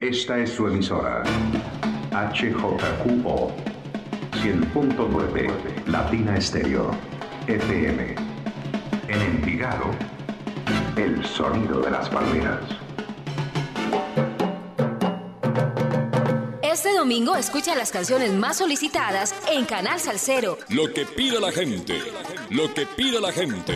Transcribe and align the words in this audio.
Esta 0.00 0.38
es 0.38 0.50
su 0.50 0.66
emisora. 0.68 1.22
HJQO 2.10 3.50
100.9 4.30 5.86
Latina 5.86 6.36
Estéreo 6.36 6.90
FM. 7.46 8.14
En 9.08 9.22
Envigado, 9.22 9.86
el 10.96 11.24
sonido 11.24 11.80
de 11.80 11.90
las 11.90 12.10
palmeras. 12.10 12.60
Este 16.60 16.92
domingo 16.92 17.34
escucha 17.34 17.74
las 17.74 17.90
canciones 17.90 18.34
más 18.34 18.58
solicitadas 18.58 19.34
en 19.50 19.64
Canal 19.64 19.98
Salcero. 19.98 20.58
Lo 20.68 20.92
que 20.92 21.06
pide 21.06 21.40
la 21.40 21.52
gente. 21.52 22.02
Lo 22.50 22.74
que 22.74 22.84
pide 22.84 23.18
la 23.18 23.32
gente. 23.32 23.74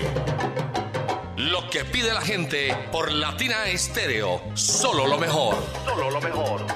Lo 1.48 1.70
que 1.70 1.86
pide 1.86 2.12
la 2.12 2.20
gente 2.20 2.68
por 2.92 3.10
Latina 3.10 3.64
Estéreo. 3.66 4.42
Solo 4.52 5.06
lo 5.06 5.16
mejor. 5.16 5.54
Solo 5.86 6.10
lo 6.10 6.20
mejor. 6.20 6.66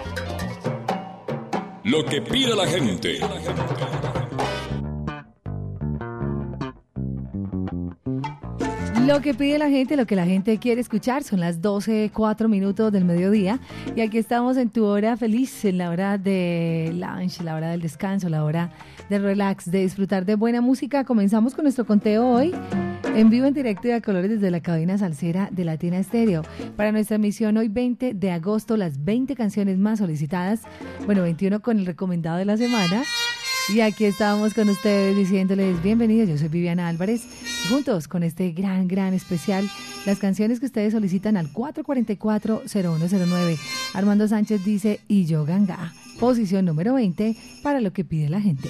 Lo 1.83 2.03
que 2.07 2.23
pide 2.23 2.57
la 2.57 2.67
gente. 2.67 3.19
Lo 9.07 9.21
que 9.21 9.35
pide 9.35 9.59
la 9.59 9.69
gente, 9.69 9.99
lo 9.99 10.07
que 10.07 10.17
la 10.17 10.25
gente 10.25 10.57
quiere 10.57 10.81
escuchar, 10.81 11.25
son 11.25 11.41
las 11.41 11.61
12, 11.61 12.11
4 12.15 12.49
minutos 12.49 12.91
del 12.91 13.05
mediodía. 13.05 13.61
Y 13.95 14.01
aquí 14.01 14.17
estamos 14.17 14.57
en 14.57 14.71
tu 14.71 14.87
hora 14.87 15.19
feliz, 15.19 15.67
en 15.67 15.77
la 15.77 15.91
hora 15.91 16.17
de 16.17 16.91
lunch, 16.95 17.43
la 17.43 17.55
hora 17.55 17.71
del 17.73 17.83
descanso, 17.83 18.31
la 18.31 18.43
hora 18.45 18.71
de 19.11 19.19
relax, 19.19 19.71
de 19.71 19.81
disfrutar 19.81 20.25
de 20.25 20.37
buena 20.37 20.63
música. 20.63 21.05
Comenzamos 21.05 21.55
con 21.55 21.65
nuestro 21.65 21.85
conteo 21.85 22.27
hoy, 22.27 22.55
en 23.15 23.31
vivo, 23.31 23.47
en 23.47 23.55
directo 23.55 23.89
y 23.89 23.93
a 23.93 24.01
colores 24.01 24.31
desde 24.31 24.51
la 24.51 24.61
cabina 24.61 24.99
salsera 24.99 25.49
de 25.51 25.65
Latina 25.65 25.99
Estéreo. 25.99 26.43
Para 26.77 26.93
nuestra 26.93 27.17
emisión 27.17 27.57
hoy 27.57 27.69
20 27.69 28.15
de 28.15 28.31
agosto, 28.31 28.77
las 28.77 29.05
20 29.05 29.35
canciones 29.37 29.79
más 29.79 29.99
solicitadas. 29.99 30.61
Bueno, 31.07 31.23
21 31.23 31.61
con 31.61 31.79
el 31.79 31.87
recomendado 31.87 32.39
de 32.39 32.45
la 32.45 32.57
semana. 32.57 33.05
Y 33.69 33.81
aquí 33.81 34.05
estamos 34.05 34.53
con 34.53 34.69
ustedes 34.69 35.17
diciéndoles 35.17 35.83
bienvenidos. 35.83 36.29
Yo 36.29 36.37
soy 36.37 36.49
Viviana 36.49 36.89
Álvarez. 36.89 37.23
Juntos 37.71 38.09
con 38.09 38.23
este 38.23 38.51
gran, 38.51 38.89
gran 38.89 39.15
especial, 39.15 39.71
las 40.05 40.19
canciones 40.19 40.61
que 40.61 40.67
ustedes 40.67 40.93
solicitan 40.93 41.39
al 41.39 41.51
444-0109. 41.53 43.59
Armando 43.95 44.29
Sánchez 44.29 44.65
dice, 44.65 45.01
y 45.09 45.25
yo 45.25 45.45
ganga. 45.45 45.95
Posición 46.21 46.67
número 46.67 46.95
20 46.95 47.35
para 47.63 47.81
lo 47.81 47.93
que 47.93 48.05
pide 48.05 48.29
la 48.29 48.41
gente. 48.41 48.69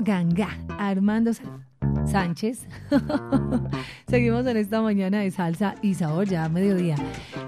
Ganga, 0.00 0.48
Armando 0.78 1.32
Sánchez. 2.06 2.66
seguimos 4.08 4.46
en 4.46 4.56
esta 4.56 4.82
mañana 4.82 5.20
de 5.20 5.30
salsa 5.30 5.74
y 5.82 5.94
sabor, 5.94 6.28
ya 6.28 6.44
a 6.44 6.48
mediodía. 6.48 6.96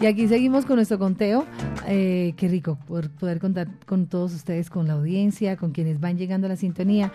Y 0.00 0.06
aquí 0.06 0.28
seguimos 0.28 0.66
con 0.66 0.76
nuestro 0.76 0.98
conteo. 0.98 1.44
Eh, 1.86 2.34
qué 2.36 2.48
rico 2.48 2.78
por 2.86 3.10
poder 3.10 3.38
contar 3.38 3.68
con 3.86 4.06
todos 4.06 4.34
ustedes, 4.34 4.70
con 4.70 4.86
la 4.86 4.94
audiencia, 4.94 5.56
con 5.56 5.72
quienes 5.72 6.00
van 6.00 6.18
llegando 6.18 6.46
a 6.46 6.50
la 6.50 6.56
sintonía. 6.56 7.12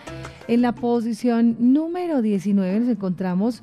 En 0.48 0.62
la 0.62 0.74
posición 0.74 1.56
número 1.60 2.22
19 2.22 2.80
nos 2.80 2.90
encontramos 2.90 3.62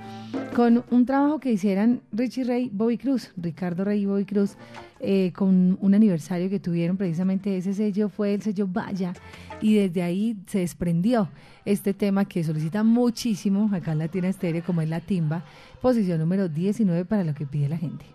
con 0.54 0.84
un 0.90 1.06
trabajo 1.06 1.38
que 1.38 1.52
hicieran 1.52 2.00
Richie 2.12 2.44
Rey, 2.44 2.70
Bobby 2.72 2.98
Cruz, 2.98 3.32
Ricardo 3.36 3.84
Rey 3.84 4.02
y 4.02 4.06
Bobby 4.06 4.24
Cruz, 4.24 4.56
eh, 5.00 5.32
con 5.32 5.78
un 5.80 5.94
aniversario 5.94 6.50
que 6.50 6.58
tuvieron 6.58 6.96
precisamente 6.96 7.56
ese 7.56 7.74
sello, 7.74 8.08
fue 8.08 8.34
el 8.34 8.42
sello 8.42 8.66
Vaya, 8.66 9.12
y 9.60 9.74
desde 9.74 10.02
ahí 10.02 10.36
se 10.46 10.58
desprendió 10.58 11.28
este 11.72 11.92
tema 11.92 12.24
que 12.24 12.42
solicita 12.42 12.82
muchísimo 12.82 13.68
acá 13.74 13.92
en 13.92 13.98
Latina 13.98 14.28
Estéreo, 14.28 14.64
como 14.64 14.80
es 14.80 14.88
la 14.88 15.00
timba, 15.00 15.42
posición 15.82 16.18
número 16.18 16.48
19 16.48 17.04
para 17.04 17.24
lo 17.24 17.34
que 17.34 17.44
pide 17.44 17.68
la 17.68 17.76
gente. 17.76 18.06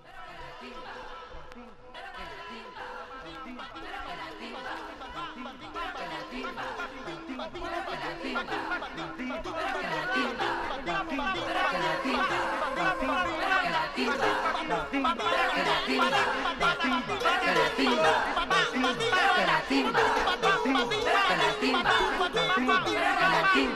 Pero 23.54 23.74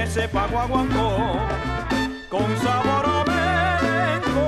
me 0.00 0.06
sepa 0.06 0.46
guaguancó 0.46 1.36
con 2.30 2.56
sabor 2.62 3.04
a 3.06 3.24
merenco. 3.28 4.46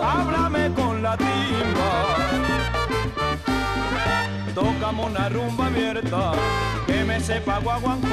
Háblame 0.00 0.72
con 0.74 1.02
la 1.02 1.16
timba. 1.16 1.92
Tócame 4.54 5.02
una 5.02 5.28
rumba 5.28 5.66
abierta 5.66 6.32
que 6.86 7.04
me 7.04 7.18
sepa 7.18 7.58
guaguancó 7.58 8.05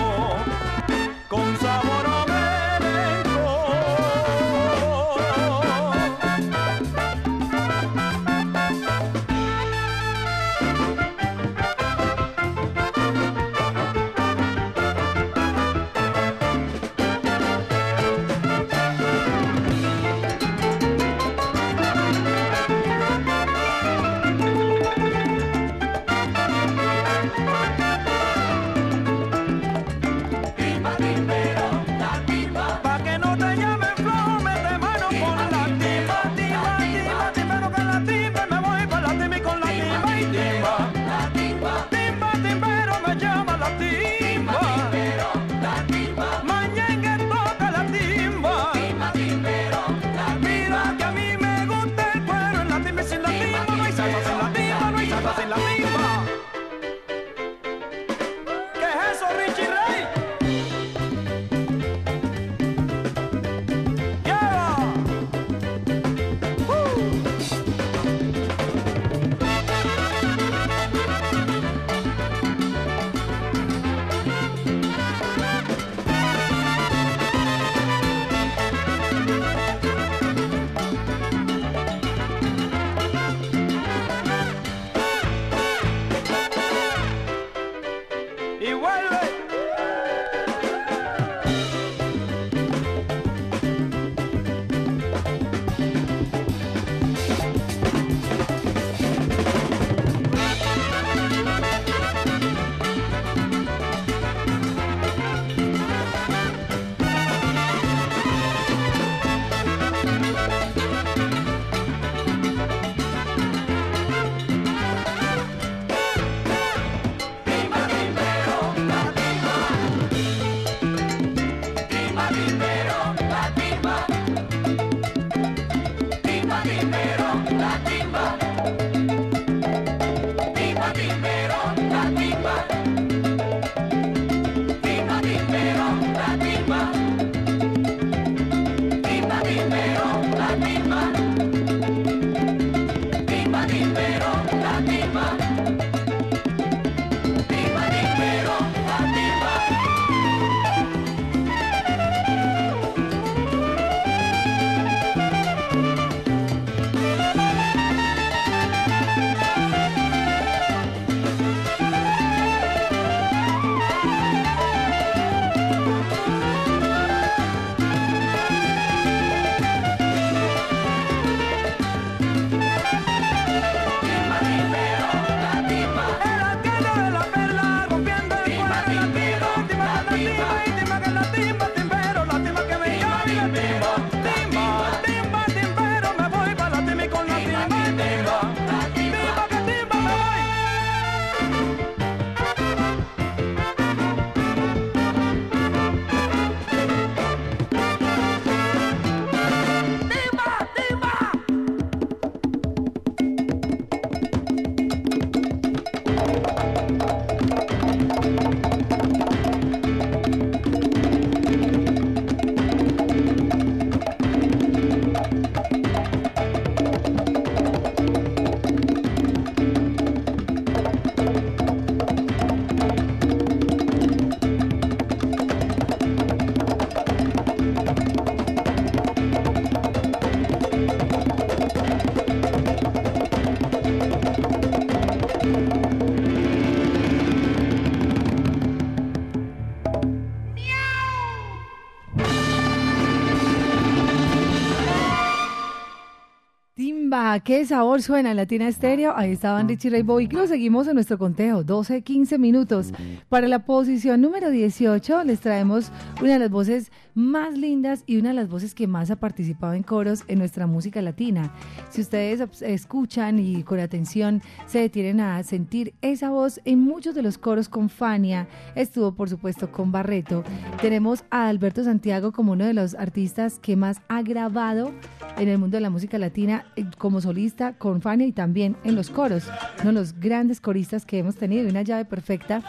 Oiga, 247.33 247.43
qué 247.43 247.65
sabor 247.65 248.03
suena 248.03 248.29
en 248.29 248.37
Latina 248.37 248.67
Estéreo. 248.67 249.11
Ahí 249.15 249.31
estaban 249.31 249.67
Richie 249.67 249.89
Ray 249.89 250.03
Boy. 250.03 250.27
Lo 250.27 250.45
seguimos 250.45 250.87
en 250.87 250.93
nuestro 250.93 251.17
conteo. 251.17 251.63
12, 251.63 252.03
15 252.03 252.37
minutos. 252.37 252.91
Para 253.27 253.47
la 253.47 253.65
posición 253.65 254.21
número 254.21 254.51
18 254.51 255.23
les 255.23 255.39
traemos 255.39 255.91
una 256.21 256.33
de 256.33 256.39
las 256.39 256.51
voces 256.51 256.91
más 257.15 257.57
lindas 257.57 258.03
y 258.05 258.17
una 258.17 258.29
de 258.29 258.35
las 258.35 258.49
voces 258.49 258.75
que 258.75 258.85
más 258.85 259.09
ha 259.09 259.15
participado 259.15 259.73
en 259.73 259.81
coros 259.81 260.23
en 260.27 260.37
nuestra 260.37 260.67
música 260.67 261.01
latina. 261.01 261.51
Si 261.93 262.01
ustedes 262.01 262.41
escuchan 262.63 263.37
y 263.37 263.61
con 263.61 263.79
atención 263.79 264.41
se 264.65 264.79
detienen 264.79 265.19
a 265.19 265.43
sentir 265.43 265.93
esa 266.01 266.31
voz 266.31 266.59
en 266.65 266.79
muchos 266.79 267.13
de 267.13 267.21
los 267.21 267.37
coros 267.37 267.69
con 267.69 267.87
Fania, 267.87 268.47
estuvo 268.73 269.13
por 269.13 269.29
supuesto 269.29 269.71
con 269.71 269.91
Barreto. 269.91 270.43
Tenemos 270.81 271.23
a 271.29 271.47
Alberto 271.49 271.83
Santiago 271.83 272.31
como 272.31 272.53
uno 272.53 272.65
de 272.65 272.73
los 272.73 272.95
artistas 272.95 273.59
que 273.59 273.75
más 273.75 274.01
ha 274.07 274.23
grabado 274.23 274.91
en 275.37 275.49
el 275.49 275.59
mundo 275.59 275.77
de 275.77 275.81
la 275.81 275.91
música 275.91 276.17
latina 276.17 276.65
eh, 276.75 276.85
como 276.97 277.21
solista 277.21 277.73
con 277.73 278.01
Fania 278.01 278.25
y 278.25 278.31
también 278.31 278.75
en 278.83 278.95
los 278.95 279.11
coros. 279.11 279.43
Uno 279.81 279.89
de 279.89 279.93
los 279.93 280.19
grandes 280.19 280.59
coristas 280.61 281.05
que 281.05 281.19
hemos 281.19 281.35
tenido, 281.35 281.69
una 281.69 281.83
llave 281.83 282.05
perfecta. 282.05 282.63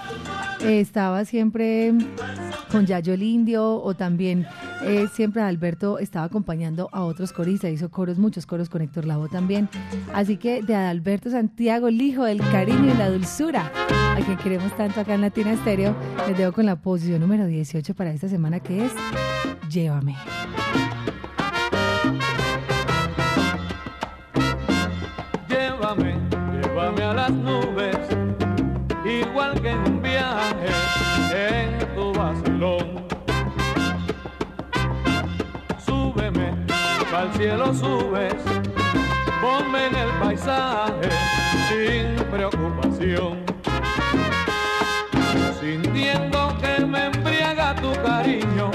Eh, 0.61 0.81
estaba 0.81 1.25
siempre 1.25 1.95
con 2.75 2.87
Yayo 2.87 3.15
el 3.15 3.23
Indio 3.23 3.77
o 3.77 3.95
también 3.95 4.49
eh, 4.83 5.07
siempre 5.13 5.43
Alberto 5.43 6.01
estaba 6.01 6.27
acompañando 6.27 6.89
a 6.91 7.05
otros 7.05 7.33
coristas, 7.33 7.71
hizo 7.71 7.89
coros, 7.89 8.19
muchos 8.19 8.47
coros 8.47 8.69
con 8.69 8.83
Héctor 8.83 9.05
Lavoe 9.05 9.29
también. 9.29 9.69
Así 10.13 10.39
que 10.39 10.61
de 10.61 10.75
Alberto 10.75 11.31
Santiago, 11.31 11.87
el 11.87 12.03
hijo 12.03 12.25
del 12.25 12.41
cariño 12.41 12.93
y 12.93 12.99
la 12.99 13.11
dulzura, 13.11 13.71
a 14.17 14.21
quien 14.25 14.37
queremos 14.39 14.77
tanto 14.77 14.99
acá 14.99 15.15
en 15.15 15.21
Latina 15.21 15.53
Estéreo, 15.53 15.95
les 16.27 16.37
dejo 16.37 16.53
con 16.53 16.67
la 16.67 16.75
posición 16.75 17.21
número 17.21 17.47
18 17.47 17.95
para 17.95 18.11
esta 18.11 18.29
semana 18.29 18.59
que 18.59 18.87
es 18.87 18.93
Llévame. 19.71 20.17
Llévame, 25.49 26.17
llévame 26.61 27.03
a 27.05 27.15
las 27.15 27.31
nubes, 27.31 27.97
igual 29.05 29.63
que 29.63 29.71
en 29.71 29.79
un 29.79 30.03
viaje 30.03 30.84
Súbeme, 35.85 36.49
al 37.15 37.31
cielo 37.35 37.75
subes, 37.75 38.43
ponme 39.43 39.87
en 39.89 39.95
el 39.97 40.09
paisaje 40.19 41.11
sin 41.69 42.25
preocupación. 42.31 43.45
Sintiendo 45.61 46.57
que 46.59 46.87
me 46.87 47.05
embriaga 47.07 47.75
tu 47.75 47.93
cariño, 48.03 48.71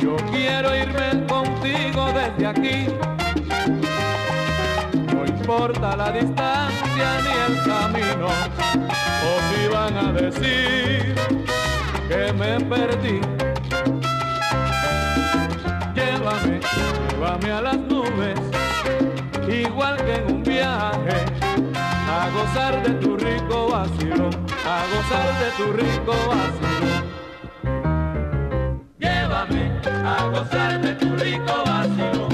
yo 0.00 0.16
quiero 0.30 0.76
irme 0.76 1.26
contigo 1.26 2.12
desde 2.12 2.46
aquí 2.46 2.86
no 5.14 5.24
importa 5.24 5.96
la 5.96 6.12
distancia 6.12 7.08
ni 7.24 7.32
el 7.46 7.62
camino, 7.64 8.26
o 8.26 9.32
si 9.48 9.68
van 9.68 9.96
a 9.96 10.12
decir 10.12 11.39
que 12.10 12.32
me 12.32 12.58
perdí. 12.72 13.20
Llévame, 15.94 16.60
llévame 16.76 17.52
a 17.52 17.60
las 17.60 17.78
nubes, 17.78 18.40
igual 19.48 19.96
que 20.04 20.14
en 20.16 20.24
un 20.34 20.42
viaje, 20.42 21.18
a 22.16 22.28
gozar 22.34 22.82
de 22.82 22.94
tu 22.94 23.16
rico 23.16 23.68
vacío, 23.68 24.28
a 24.74 24.78
gozar 24.92 25.28
de 25.42 25.48
tu 25.58 25.66
rico 25.72 26.14
vacío. 26.30 26.90
Llévame 28.98 29.64
a 30.14 30.24
gozar 30.32 30.80
de 30.80 30.92
tu 30.94 31.16
rico 31.16 31.54
vacío, 31.64 32.28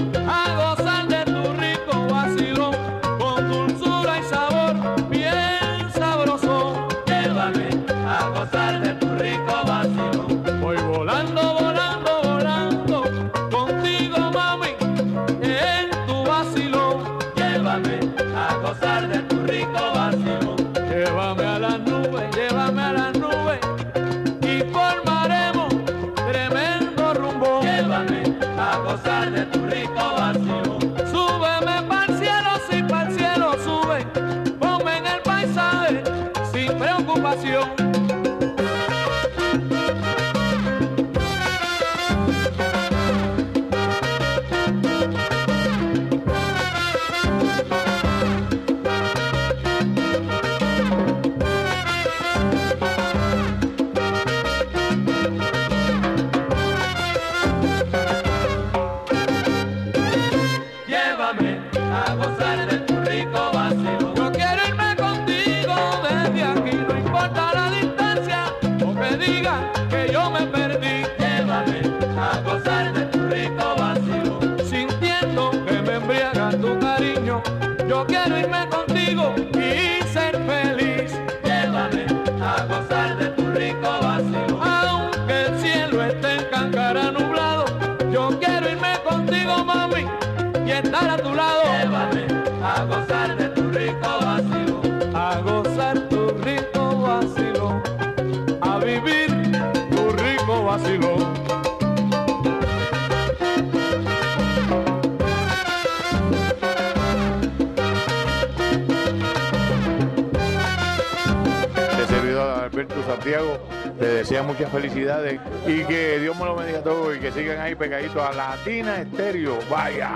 Alberto 112.77 113.03
Santiago. 113.07 113.59
Le 113.99 114.07
desea 114.07 114.43
muchas 114.43 114.71
felicidades 114.71 115.41
y 115.67 115.83
que 115.85 116.19
Dios 116.19 116.37
me 116.39 116.45
lo 116.45 116.57
bendiga 116.57 116.81
a 116.81 116.83
todos 116.83 117.17
y 117.17 117.21
que 117.21 117.33
sigan 117.33 117.59
ahí 117.59 117.75
pegaditos 117.75 118.23
a 118.23 118.33
Latina 118.33 119.01
Estéreo. 119.01 119.59
¡Vaya! 119.71 120.11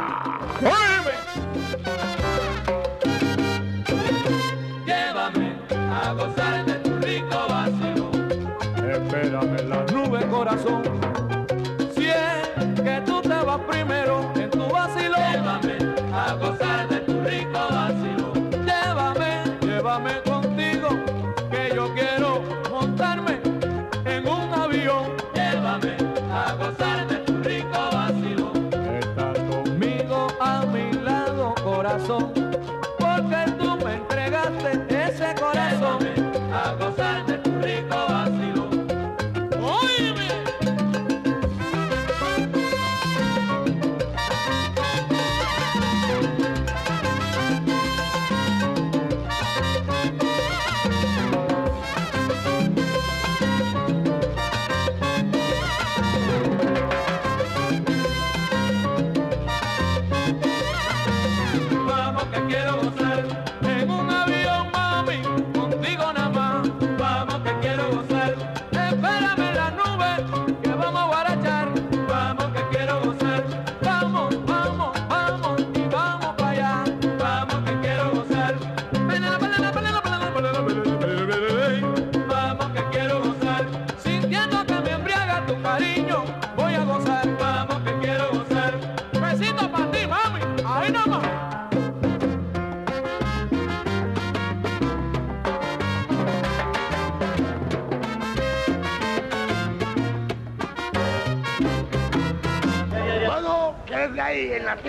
¡Óyeme! 0.60 1.10
Llévame 4.84 5.56
a 5.74 6.12
gozar 6.12 6.66
de 6.66 6.74
tu 6.74 6.98
rico 6.98 7.46
vacilo. 7.48 8.10
Espérame 8.92 9.58
en 9.58 9.70
la 9.70 9.84
nube, 9.86 10.26
corazón. 10.26 10.82
Si 11.94 12.10
es 12.10 12.82
que 12.82 13.02
tú 13.06 13.22
te 13.22 13.28
vas 13.28 13.60
primero 13.70 14.30
en 14.34 14.50
tu 14.50 14.68
vacilo. 14.68 15.16
Llévame 15.16 15.78
a 16.14 16.34
gozar 16.34 16.88
de 16.90 16.98
tu 17.00 17.22
rico 17.22 17.58
vacilo. 17.70 18.34
Llévame, 18.66 19.44
llévame 19.62 20.20
contigo, 20.24 20.88
que 21.50 21.72
yo 21.74 21.92
quiero 21.94 22.42
montarme 22.70 23.40
en 24.04 24.26
un 24.26 24.54
avión. 24.54 25.04
Llévame 25.34 25.96
a 26.32 26.54
gozar 26.54 27.09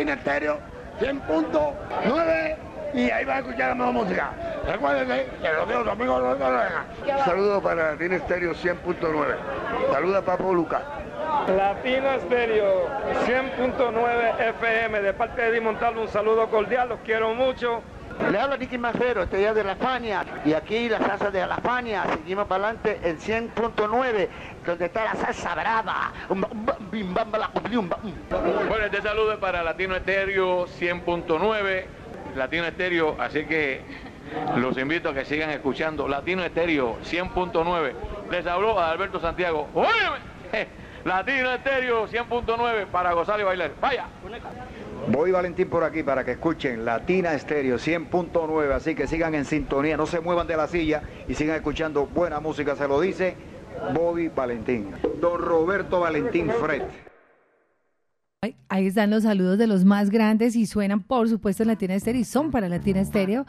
en 0.01 0.09
Estéreo 0.09 0.59
100.9 0.99 2.55
y 2.93 3.09
ahí 3.09 3.23
va 3.23 3.35
a 3.35 3.39
escuchar 3.39 3.69
la 3.69 3.75
mejor 3.75 3.93
música. 3.93 4.31
Recuérdense 4.65 5.27
que 5.41 5.53
los 5.53 5.67
dios 5.67 5.87
amigos 5.87 6.21
no 6.21 6.49
lo 6.49 6.57
dejan. 6.57 7.25
Saludos 7.25 7.63
para 7.63 7.91
Latina 7.91 8.15
Estéreo 8.17 8.53
100.9. 8.53 9.35
Saluda 9.91 10.21
Papo 10.21 10.53
Lucas. 10.53 10.81
Latina 11.55 12.15
Estéreo 12.15 12.87
100.9 13.25 14.49
FM 14.49 15.01
de 15.01 15.13
parte 15.13 15.41
de 15.41 15.51
Di 15.53 15.61
Montalvo, 15.61 16.01
un 16.01 16.07
saludo 16.07 16.49
cordial, 16.49 16.89
los 16.89 16.99
quiero 17.01 17.33
mucho. 17.33 17.81
Le 18.31 18.39
habla 18.39 18.57
Nicky 18.57 18.77
Macero, 18.77 19.23
este 19.23 19.37
día 19.37 19.53
de 19.53 19.63
La 19.63 19.75
Fania, 19.75 20.23
y 20.45 20.53
aquí 20.53 20.87
la 20.87 20.99
salsa 20.99 21.31
de 21.31 21.45
La 21.45 21.57
Fania, 21.57 22.05
seguimos 22.13 22.47
para 22.47 22.69
adelante 22.69 22.99
en 23.03 23.19
100.9, 23.19 24.27
donde 24.65 24.85
está 24.85 25.03
la 25.03 25.15
salsa 25.15 25.55
brava. 25.55 26.13
Bueno, 26.29 26.47
este 28.85 29.01
saludo 29.01 29.33
es 29.33 29.39
para 29.39 29.63
Latino 29.63 29.95
Estéreo 29.95 30.67
100.9, 30.67 31.85
Latino 32.35 32.65
Estéreo, 32.65 33.17
así 33.19 33.45
que 33.45 33.81
los 34.55 34.77
invito 34.77 35.09
a 35.09 35.13
que 35.13 35.25
sigan 35.25 35.49
escuchando 35.49 36.07
Latino 36.07 36.43
Estéreo 36.43 36.97
100.9. 37.03 37.93
Les 38.29 38.47
habló 38.47 38.79
Alberto 38.79 39.19
Santiago. 39.19 39.67
Latino 41.03 41.51
Estéreo 41.51 42.07
100.9 42.07 42.85
para 42.85 43.13
gozar 43.13 43.39
y 43.39 43.43
bailar. 43.43 43.71
¡Vaya! 43.81 44.05
Voy 45.07 45.31
Valentín 45.31 45.67
por 45.67 45.83
aquí 45.83 46.03
para 46.03 46.23
que 46.23 46.31
escuchen 46.31 46.85
Latina 46.85 47.33
Estéreo 47.33 47.77
100.9, 47.77 48.71
así 48.71 48.93
que 48.93 49.07
sigan 49.07 49.33
en 49.33 49.45
sintonía, 49.45 49.97
no 49.97 50.05
se 50.05 50.19
muevan 50.19 50.47
de 50.47 50.55
la 50.55 50.67
silla 50.67 51.01
y 51.27 51.33
sigan 51.33 51.55
escuchando 51.55 52.05
buena 52.05 52.39
música, 52.39 52.75
se 52.75 52.87
lo 52.87 53.01
dice 53.01 53.35
Bobby 53.93 54.27
Valentín. 54.27 54.91
Don 55.19 55.41
Roberto 55.41 56.01
Valentín 56.01 56.49
Fred. 56.49 56.83
Ahí 58.69 58.87
están 58.87 59.09
los 59.11 59.23
saludos 59.23 59.57
de 59.57 59.67
los 59.67 59.85
más 59.85 60.09
grandes 60.09 60.55
y 60.55 60.65
suenan, 60.65 61.01
por 61.03 61.29
supuesto, 61.29 61.61
en 61.63 61.67
Latina 61.67 61.93
Estéreo 61.93 62.21
y 62.21 62.25
son 62.25 62.49
para 62.49 62.69
Latina 62.69 62.99
Estéreo. 62.99 63.45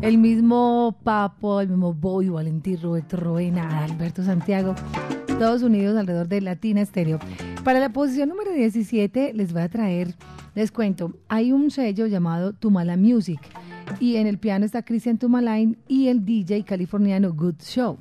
El 0.00 0.18
mismo 0.18 0.96
Papo, 1.02 1.60
el 1.60 1.68
mismo 1.68 1.92
Bobby, 1.92 2.28
Valentín, 2.28 2.80
Roberto 2.80 3.16
Roena, 3.16 3.84
Alberto 3.84 4.22
Santiago, 4.22 4.74
todos 5.40 5.62
unidos 5.62 5.96
alrededor 5.96 6.28
de 6.28 6.40
Latina 6.40 6.80
Estéreo. 6.80 7.18
Para 7.64 7.80
la 7.80 7.88
posición 7.88 8.28
número 8.28 8.52
17 8.52 9.32
les 9.34 9.52
voy 9.52 9.62
a 9.62 9.68
traer, 9.68 10.14
les 10.58 10.72
cuento, 10.72 11.14
hay 11.28 11.52
un 11.52 11.70
sello 11.70 12.08
llamado 12.08 12.52
Tumala 12.52 12.96
Music 12.96 13.38
y 14.00 14.16
en 14.16 14.26
el 14.26 14.38
piano 14.38 14.64
está 14.66 14.82
Christian 14.82 15.16
Tumalain 15.16 15.78
y 15.86 16.08
el 16.08 16.24
DJ 16.24 16.64
californiano 16.64 17.32
Good 17.32 17.60
Show. 17.62 17.96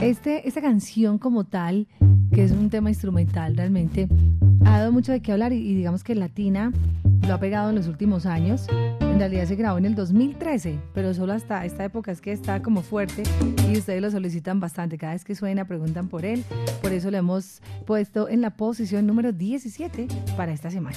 Este, 0.00 0.48
esta 0.48 0.60
canción 0.60 1.18
como 1.18 1.44
tal, 1.44 1.86
que 2.32 2.42
es 2.42 2.50
un 2.50 2.70
tema 2.70 2.90
instrumental 2.90 3.56
realmente, 3.56 4.08
ha 4.64 4.80
dado 4.80 4.90
mucho 4.90 5.12
de 5.12 5.22
qué 5.22 5.30
hablar 5.30 5.52
y, 5.52 5.58
y 5.58 5.76
digamos 5.76 6.02
que 6.02 6.16
Latina 6.16 6.72
lo 7.28 7.34
ha 7.34 7.38
pegado 7.38 7.70
en 7.70 7.76
los 7.76 7.86
últimos 7.86 8.26
años. 8.26 8.66
En 9.00 9.20
realidad 9.20 9.44
se 9.44 9.54
grabó 9.54 9.78
en 9.78 9.84
el 9.84 9.94
2013, 9.94 10.80
pero 10.94 11.14
solo 11.14 11.34
hasta 11.34 11.64
esta 11.64 11.84
época 11.84 12.10
es 12.10 12.20
que 12.20 12.32
está 12.32 12.62
como 12.62 12.82
fuerte 12.82 13.22
y 13.70 13.78
ustedes 13.78 14.02
lo 14.02 14.10
solicitan 14.10 14.58
bastante. 14.58 14.98
Cada 14.98 15.12
vez 15.12 15.24
que 15.24 15.36
suena 15.36 15.66
preguntan 15.66 16.08
por 16.08 16.24
él. 16.24 16.42
Por 16.82 16.92
eso 16.92 17.12
lo 17.12 17.18
hemos 17.18 17.62
puesto 17.86 18.28
en 18.28 18.40
la 18.40 18.56
posición 18.56 19.06
número 19.06 19.30
17 19.30 20.08
para 20.36 20.52
esta 20.52 20.68
semana. 20.68 20.96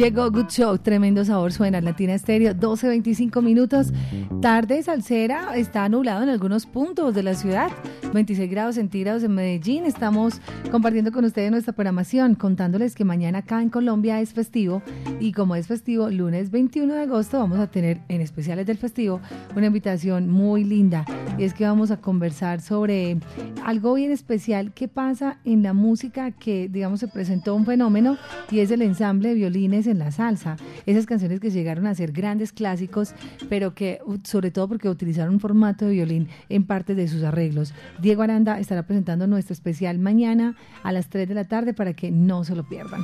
Llegó 0.00 0.30
Good 0.30 0.46
Show, 0.48 0.78
tremendo 0.78 1.26
sabor 1.26 1.52
suena 1.52 1.78
Latina 1.82 2.14
Estéreo, 2.14 2.54
12.25 2.54 3.42
minutos. 3.42 3.88
Tarde 4.40 4.82
Salcera, 4.82 5.54
está 5.56 5.86
nublado 5.90 6.22
en 6.22 6.30
algunos 6.30 6.64
puntos 6.64 7.14
de 7.14 7.22
la 7.22 7.34
ciudad, 7.34 7.70
26 8.14 8.50
grados 8.50 8.76
centígrados 8.76 9.24
en 9.24 9.34
Medellín. 9.34 9.84
Estamos 9.84 10.40
compartiendo 10.70 11.12
con 11.12 11.26
ustedes 11.26 11.50
nuestra 11.50 11.74
programación, 11.74 12.34
contándoles 12.34 12.94
que 12.94 13.04
mañana 13.04 13.40
acá 13.40 13.60
en 13.60 13.68
Colombia 13.68 14.22
es 14.22 14.32
festivo 14.32 14.82
y 15.20 15.32
como 15.32 15.54
es 15.54 15.66
festivo, 15.66 16.08
lunes 16.08 16.50
21 16.50 16.94
de 16.94 17.02
agosto 17.02 17.38
vamos 17.38 17.58
a 17.58 17.66
tener 17.66 18.00
en 18.08 18.22
especiales 18.22 18.66
del 18.66 18.78
festivo 18.78 19.20
una 19.54 19.66
invitación 19.66 20.30
muy 20.30 20.64
linda 20.64 21.04
y 21.38 21.44
es 21.44 21.52
que 21.52 21.64
vamos 21.64 21.90
a 21.90 21.98
conversar 21.98 22.60
sobre 22.62 23.18
algo 23.64 23.94
bien 23.94 24.10
especial 24.10 24.72
que 24.72 24.88
pasa 24.88 25.38
en 25.44 25.62
la 25.62 25.74
música 25.74 26.30
que 26.30 26.68
digamos 26.68 27.00
se 27.00 27.08
presentó 27.08 27.54
un 27.54 27.66
fenómeno 27.66 28.16
y 28.50 28.60
es 28.60 28.70
el 28.70 28.82
ensamble 28.82 29.28
de 29.28 29.34
violines 29.34 29.86
en 29.86 29.98
la 29.98 30.10
salsa. 30.10 30.56
Esas 30.86 31.06
canciones 31.06 31.38
que 31.38 31.50
llegaron 31.50 31.86
a 31.86 31.94
ser 31.94 32.12
grandes 32.12 32.52
clásicos, 32.52 33.14
pero 33.48 33.74
que 33.74 34.00
sobre 34.24 34.50
todo 34.50 34.68
porque 34.68 34.88
utilizaron 34.88 35.34
un 35.34 35.40
formato 35.40 35.84
de 35.84 35.92
violín 35.92 36.28
en 36.48 36.64
parte 36.64 36.94
de 36.94 37.08
sus 37.08 37.22
arreglos. 37.22 37.74
Diego 38.00 38.22
Aranda 38.22 38.58
estará 38.58 38.84
presentando 38.84 39.26
nuestro 39.26 39.52
especial 39.52 39.98
mañana 39.98 40.56
a 40.82 40.92
las 40.92 41.08
3 41.08 41.28
de 41.28 41.34
la 41.34 41.46
tarde 41.46 41.74
para 41.74 41.92
que 41.92 42.10
no 42.10 42.44
se 42.44 42.56
lo 42.56 42.66
pierdan. 42.66 43.02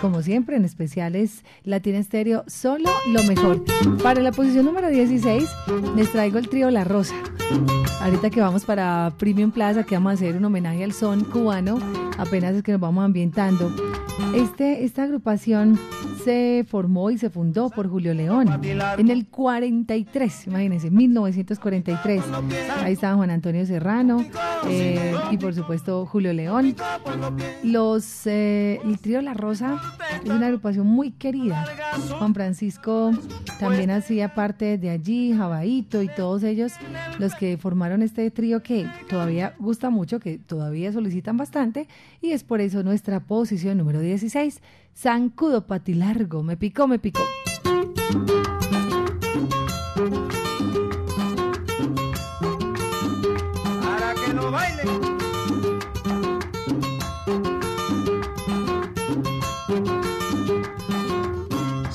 Como 0.00 0.22
siempre, 0.22 0.56
en 0.56 0.64
especiales 0.64 1.44
Latina 1.64 1.98
Estéreo, 1.98 2.44
solo 2.46 2.88
lo 3.08 3.22
mejor. 3.24 3.64
Para 4.02 4.20
la 4.20 4.30
posición 4.30 4.64
número 4.66 4.88
16, 4.88 5.48
les 5.96 6.12
traigo 6.12 6.38
el 6.38 6.48
trío 6.48 6.70
La 6.70 6.84
Rosa. 6.84 7.16
Ahorita 8.00 8.30
que 8.30 8.40
vamos 8.40 8.64
para 8.64 9.12
Premium 9.18 9.50
Plaza, 9.50 9.82
que 9.82 9.96
vamos 9.96 10.10
a 10.10 10.14
hacer 10.14 10.36
un 10.36 10.44
homenaje 10.44 10.84
al 10.84 10.92
son 10.92 11.24
cubano, 11.24 11.78
apenas 12.16 12.54
es 12.54 12.62
que 12.62 12.72
nos 12.72 12.80
vamos 12.80 13.04
ambientando. 13.04 13.72
Este, 14.34 14.84
esta 14.84 15.04
agrupación 15.04 15.78
se 16.24 16.66
formó 16.68 17.10
y 17.10 17.18
se 17.18 17.30
fundó 17.30 17.70
por 17.70 17.88
Julio 17.88 18.12
León 18.12 18.60
en 18.98 19.10
el 19.10 19.26
43, 19.26 20.48
imagínense, 20.48 20.90
1943. 20.90 22.22
Ahí 22.82 22.92
estaba 22.92 23.16
Juan 23.16 23.30
Antonio 23.30 23.64
Serrano 23.64 24.24
eh, 24.68 25.14
y 25.30 25.38
por 25.38 25.54
supuesto 25.54 26.04
Julio 26.06 26.32
León. 26.32 26.74
Los, 27.62 28.26
eh, 28.26 28.80
el 28.84 28.98
trío 28.98 29.22
La 29.22 29.34
Rosa 29.34 29.80
es 30.22 30.30
una 30.30 30.46
agrupación 30.46 30.86
muy 30.86 31.10
querida. 31.12 31.64
Juan 32.18 32.34
Francisco 32.34 33.12
también 33.58 33.90
hacía 33.90 34.34
parte 34.34 34.78
de 34.78 34.90
allí, 34.90 35.32
Jabaito 35.32 36.02
y 36.02 36.08
todos 36.08 36.42
ellos, 36.42 36.72
los 37.18 37.34
que 37.34 37.56
formaron 37.56 38.02
este 38.02 38.30
trío 38.30 38.62
que 38.62 38.88
todavía 39.08 39.54
gusta 39.58 39.90
mucho, 39.90 40.20
que 40.20 40.38
todavía 40.38 40.92
solicitan 40.92 41.36
bastante 41.36 41.88
y 42.20 42.32
es 42.32 42.44
por 42.44 42.60
eso 42.60 42.82
nuestra 42.82 43.20
posición 43.20 43.78
número 43.78 44.00
16, 44.00 44.60
Zancudo 44.96 45.66
Patilargo, 45.66 46.42
me 46.42 46.56
picó, 46.56 46.86
me 46.86 46.98
picó. 46.98 47.22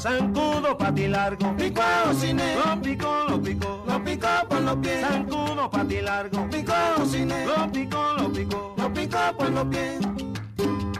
Zancudo 0.03 0.77
pati 0.77 1.07
largo, 1.07 1.55
pico 1.55 1.81
cine, 2.19 2.57
lo 2.57 2.81
picó, 2.81 3.23
lo 3.29 3.41
picó, 3.41 3.85
lo 3.87 4.03
picó 4.03 4.27
por 4.49 4.59
los 4.59 4.75
pies. 4.75 4.99
Zancudo 4.99 5.69
pati 5.71 6.01
largo, 6.01 6.49
pico 6.49 6.73
cine, 7.05 7.45
lo 7.45 7.71
picó, 7.71 8.13
lo 8.17 8.29
picó, 8.29 8.75
lo 8.75 8.93
picó 8.93 9.19
por 9.37 9.49
los 9.51 9.65
pies. 9.67 10.01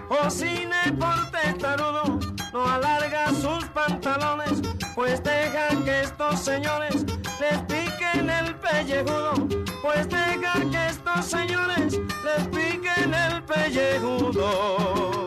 Ocine 0.08 0.94
por 0.98 1.32
testarudo, 1.32 2.18
no 2.54 2.66
alarga 2.66 3.28
sus 3.34 3.66
pantalones, 3.74 4.62
pues 4.96 5.22
deja 5.22 5.68
que 5.84 6.04
estos 6.04 6.40
señores 6.40 7.06
les 7.42 7.60
piquen 7.64 8.30
el 8.30 8.56
pellejudo, 8.56 9.34
pues 9.82 10.08
deja 10.08 10.54
que 10.72 10.88
estos 10.88 11.26
señores 11.26 12.00
les 12.24 12.48
piquen 12.48 13.14
el 13.14 13.44
pellejudo. 13.44 15.23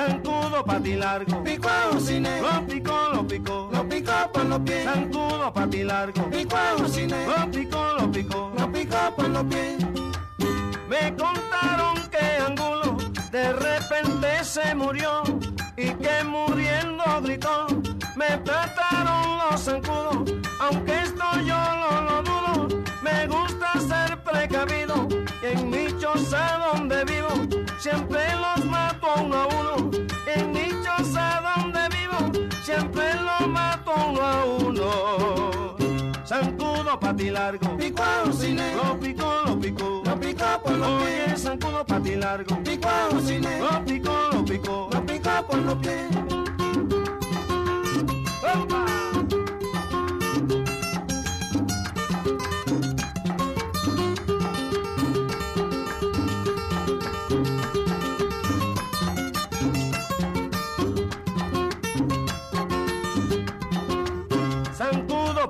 Zancudo 0.00 0.64
pati 0.64 0.94
largo, 0.96 1.44
pico 1.44 1.68
cine, 2.00 2.40
lo 2.40 2.66
picó, 2.66 3.10
lo 3.12 3.26
picó, 3.26 3.68
lo 3.70 3.86
picó 3.86 4.32
por 4.32 4.46
los 4.46 4.60
pies. 4.60 4.84
Zancudo 4.84 5.52
pati 5.52 5.84
largo, 5.84 6.30
pico 6.30 6.56
cine, 6.88 7.26
lo 7.26 7.50
picó, 7.50 7.92
lo 7.98 8.10
picó, 8.10 8.50
lo 8.58 8.72
picó 8.72 9.14
por 9.14 9.28
los 9.28 9.44
pies. 9.44 9.76
Me 10.88 11.14
contaron 11.16 12.08
que 12.10 12.24
Angulo 12.46 12.96
de 13.30 13.52
repente 13.52 14.42
se 14.42 14.74
murió 14.74 15.22
y 15.76 15.90
que 15.90 16.24
muriendo 16.24 17.04
gritó. 17.22 17.66
Me 18.16 18.38
trataron 18.38 19.36
los 19.36 19.60
zancudos, 19.62 20.32
aunque 20.60 21.02
esto 21.02 21.24
yo 21.44 21.58
no 21.82 22.00
lo 22.00 22.22
dudo. 22.22 22.82
Me 23.02 23.26
gusta 23.26 23.78
ser 23.78 24.18
precavido 24.22 25.06
en 25.42 25.70
mi 25.70 25.86
choza 25.98 26.72
donde 26.72 27.04
vivo 27.04 27.28
siempre 27.78 28.20
los 28.36 28.64
mato 28.66 29.06
a 29.06 29.20
uno 29.22 29.36
a 29.36 29.46
uno. 29.46 29.90
En 30.26 30.52
mi 30.52 30.68
choza 30.84 31.42
donde 31.56 31.80
vivo 31.88 32.48
siempre 32.62 33.14
los 33.14 33.48
mato 33.48 33.92
uno 34.08 34.20
a 34.20 34.44
uno. 34.44 35.76
Zancudo 36.24 36.98
pati 37.00 37.30
largo, 37.30 37.76
pico 37.76 38.04
cine, 38.32 38.74
lo 38.76 38.98
picó, 39.00 39.42
lo 39.46 39.58
picó, 39.58 40.02
lo 40.04 40.20
picó 40.20 40.62
por 40.62 40.72
los 40.76 41.02
pies. 41.02 41.24
Oye, 41.26 41.36
zancudo 41.36 41.84
pati 41.84 42.16
largo, 42.16 42.62
pico 42.62 42.88
cine, 43.24 43.58
lo 43.58 43.84
picó, 43.84 44.28
lo 44.32 44.44
picó, 44.44 44.88
lo 44.92 45.06
picó 45.06 45.46
por 45.48 45.58
los 45.58 45.74
pies. 45.78 46.06
¡Opa! 48.42 48.99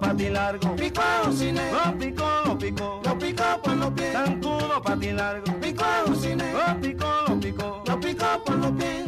Pati 0.00 0.30
largo, 0.30 0.74
pico 0.76 1.02
cine, 1.32 1.70
lo 1.72 1.98
picó, 1.98 2.28
lo 2.46 2.58
picó, 2.58 3.00
lo 3.04 3.18
picó 3.18 3.44
por 3.62 3.76
los 3.76 3.90
pies. 3.90 4.12
Zancudo 4.12 4.82
pati 4.82 5.12
largo, 5.12 5.60
pico 5.60 5.84
cine, 6.20 6.52
lo 6.52 6.80
picó, 6.80 7.06
lo 7.28 7.40
picó, 7.40 7.82
lo 7.86 8.00
picó 8.00 8.44
por 8.44 8.56
los 8.56 8.72
pies. 8.72 9.04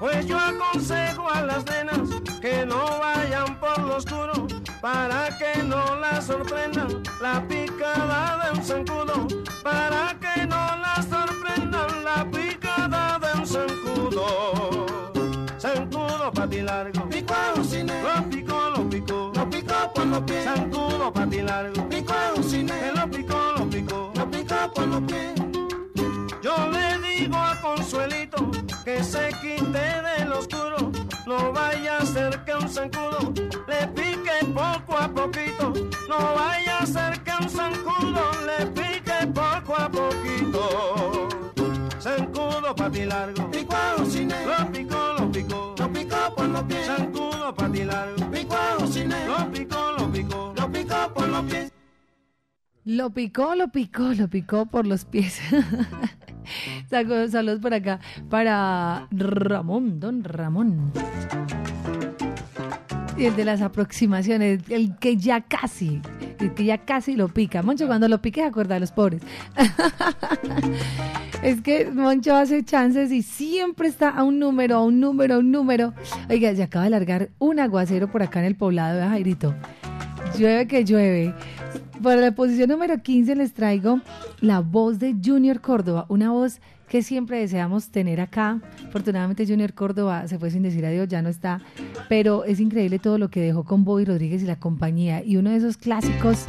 Pues 0.00 0.26
yo 0.26 0.38
aconsejo 0.38 1.30
a 1.30 1.42
las 1.42 1.64
nenas 1.66 2.00
que 2.40 2.66
no 2.66 2.98
vayan 2.98 3.58
por 3.60 3.78
lo 3.78 3.96
oscuro 3.96 4.46
para 4.80 5.28
que 5.38 5.62
no 5.62 5.96
las 5.96 6.26
sorprendan. 6.26 7.02
La 7.20 7.42
picada 7.48 8.44
de 8.44 8.58
un 8.58 8.64
zancudo, 8.64 9.26
para 9.62 10.14
que 10.20 10.46
no 10.46 10.76
las 10.76 11.06
sorprendan. 11.06 12.04
La 12.04 12.26
picada 12.30 13.18
de 13.18 13.38
un 13.38 13.46
zancudo. 13.46 14.86
Zancudo 15.58 16.30
pati 16.32 16.60
largo, 16.60 17.08
pico 17.08 17.34
cine, 17.62 18.02
lo 18.02 18.28
picó, 18.28 18.28
picó, 18.28 18.30
lo 18.30 18.30
picó 18.30 18.53
por 19.94 20.06
los 20.06 20.20
pies. 20.22 20.44
Zancudo 20.44 21.12
pati 21.12 21.40
largo, 21.40 21.88
pico 21.88 22.14
cine, 22.42 22.92
lo 22.94 23.10
picó, 23.10 23.52
lo 23.56 23.70
picó, 23.70 24.12
lo 24.14 24.30
picó 24.30 24.72
por 24.74 24.86
los 24.88 25.02
pies. 25.02 25.34
Yo 26.42 26.54
le 26.70 26.98
digo 26.98 27.36
a 27.36 27.58
Consuelito 27.60 28.50
que 28.84 29.02
se 29.02 29.30
quite 29.40 29.78
del 30.06 30.32
oscuro, 30.32 30.90
no 31.26 31.52
vaya 31.52 31.98
a 31.98 32.06
ser 32.06 32.44
que 32.44 32.54
un 32.54 32.68
zancudo 32.68 33.32
le 33.66 33.86
pique 33.88 34.44
poco 34.52 34.98
a 34.98 35.08
poquito, 35.08 35.72
no 36.08 36.18
vaya 36.34 36.78
a 36.80 36.86
ser 36.86 37.20
que 37.22 37.32
un 37.40 37.48
zancudo 37.48 38.22
le 38.46 38.66
pique 38.66 39.26
poco 39.32 39.74
a 39.76 39.88
poquito. 39.88 41.28
Zancudo 41.98 42.74
pati 42.76 43.06
largo, 43.06 43.50
pico 43.50 43.76
cine, 44.06 44.36
lo 44.44 44.70
picó, 44.70 45.14
lo 45.18 45.32
picó, 45.32 45.74
lo 45.78 45.92
picó 45.92 46.34
por 46.36 46.46
los 46.48 46.62
pies. 46.64 46.86
Zancudo 46.86 47.54
pati 47.54 47.84
largo, 47.84 48.30
pico 48.30 48.53
Lo 52.84 53.10
picó, 53.10 53.54
lo 53.54 53.68
picó, 53.68 54.12
lo 54.14 54.28
picó 54.28 54.66
por 54.66 54.86
los 54.86 55.04
pies. 55.04 55.40
Saco- 56.90 57.28
Saludos 57.28 57.60
por 57.60 57.72
acá 57.72 57.98
para 58.28 59.08
Ramón, 59.10 60.00
don 60.00 60.22
Ramón. 60.22 60.92
Y 63.16 63.24
el 63.26 63.36
de 63.36 63.44
las 63.44 63.62
aproximaciones, 63.62 64.60
el 64.68 64.96
que 64.96 65.16
ya 65.16 65.40
casi, 65.40 66.02
el 66.40 66.52
que 66.52 66.64
ya 66.64 66.78
casi 66.78 67.14
lo 67.16 67.28
pica. 67.28 67.62
Moncho, 67.62 67.86
cuando 67.86 68.06
lo 68.08 68.20
piques, 68.20 68.44
acuerda 68.44 68.76
a 68.76 68.80
los 68.80 68.90
pobres. 68.92 69.22
es 71.42 71.60
que 71.62 71.90
Moncho 71.90 72.34
hace 72.36 72.64
chances 72.64 73.12
y 73.12 73.22
siempre 73.22 73.88
está 73.88 74.10
a 74.10 74.24
un 74.24 74.38
número, 74.38 74.76
a 74.76 74.84
un 74.84 75.00
número, 75.00 75.36
a 75.36 75.38
un 75.38 75.50
número. 75.52 75.94
Oiga, 76.28 76.54
se 76.54 76.64
acaba 76.64 76.84
de 76.84 76.90
largar 76.90 77.30
un 77.38 77.60
aguacero 77.60 78.10
por 78.10 78.22
acá 78.22 78.40
en 78.40 78.46
el 78.46 78.56
poblado 78.56 78.98
de 79.00 79.06
Jairito. 79.08 79.54
Llueve 80.38 80.66
que 80.66 80.84
llueve. 80.84 81.34
Para 82.02 82.20
la 82.20 82.32
posición 82.32 82.68
número 82.70 83.02
15 83.02 83.36
les 83.36 83.54
traigo 83.54 84.00
la 84.40 84.60
voz 84.60 84.98
de 84.98 85.14
Junior 85.24 85.60
Córdoba, 85.60 86.06
una 86.08 86.30
voz 86.30 86.60
que 86.88 87.02
siempre 87.02 87.38
deseamos 87.38 87.88
tener 87.88 88.20
acá. 88.20 88.60
Afortunadamente 88.88 89.46
Junior 89.46 89.72
Córdoba 89.72 90.28
se 90.28 90.38
fue 90.38 90.50
sin 90.50 90.62
decir 90.62 90.84
adiós, 90.84 91.08
ya 91.08 91.22
no 91.22 91.28
está, 91.28 91.60
pero 92.08 92.44
es 92.44 92.60
increíble 92.60 92.98
todo 92.98 93.18
lo 93.18 93.30
que 93.30 93.40
dejó 93.40 93.64
con 93.64 93.84
Bobby 93.84 94.04
Rodríguez 94.04 94.42
y 94.42 94.46
la 94.46 94.56
compañía. 94.56 95.24
Y 95.24 95.36
uno 95.36 95.50
de 95.50 95.56
esos 95.56 95.76
clásicos, 95.76 96.46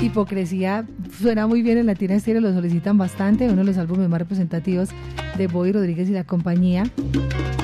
Hipocresía, 0.00 0.86
suena 1.18 1.46
muy 1.46 1.62
bien 1.62 1.78
en 1.78 1.86
Latina 1.86 2.14
Estéreo, 2.14 2.40
lo 2.40 2.52
solicitan 2.52 2.98
bastante, 2.98 3.46
uno 3.46 3.56
de 3.56 3.64
los 3.64 3.78
álbumes 3.78 4.08
más 4.08 4.20
representativos 4.20 4.90
de 5.38 5.46
Bobby 5.46 5.72
Rodríguez 5.72 6.08
y 6.08 6.12
la 6.12 6.24
compañía, 6.24 6.84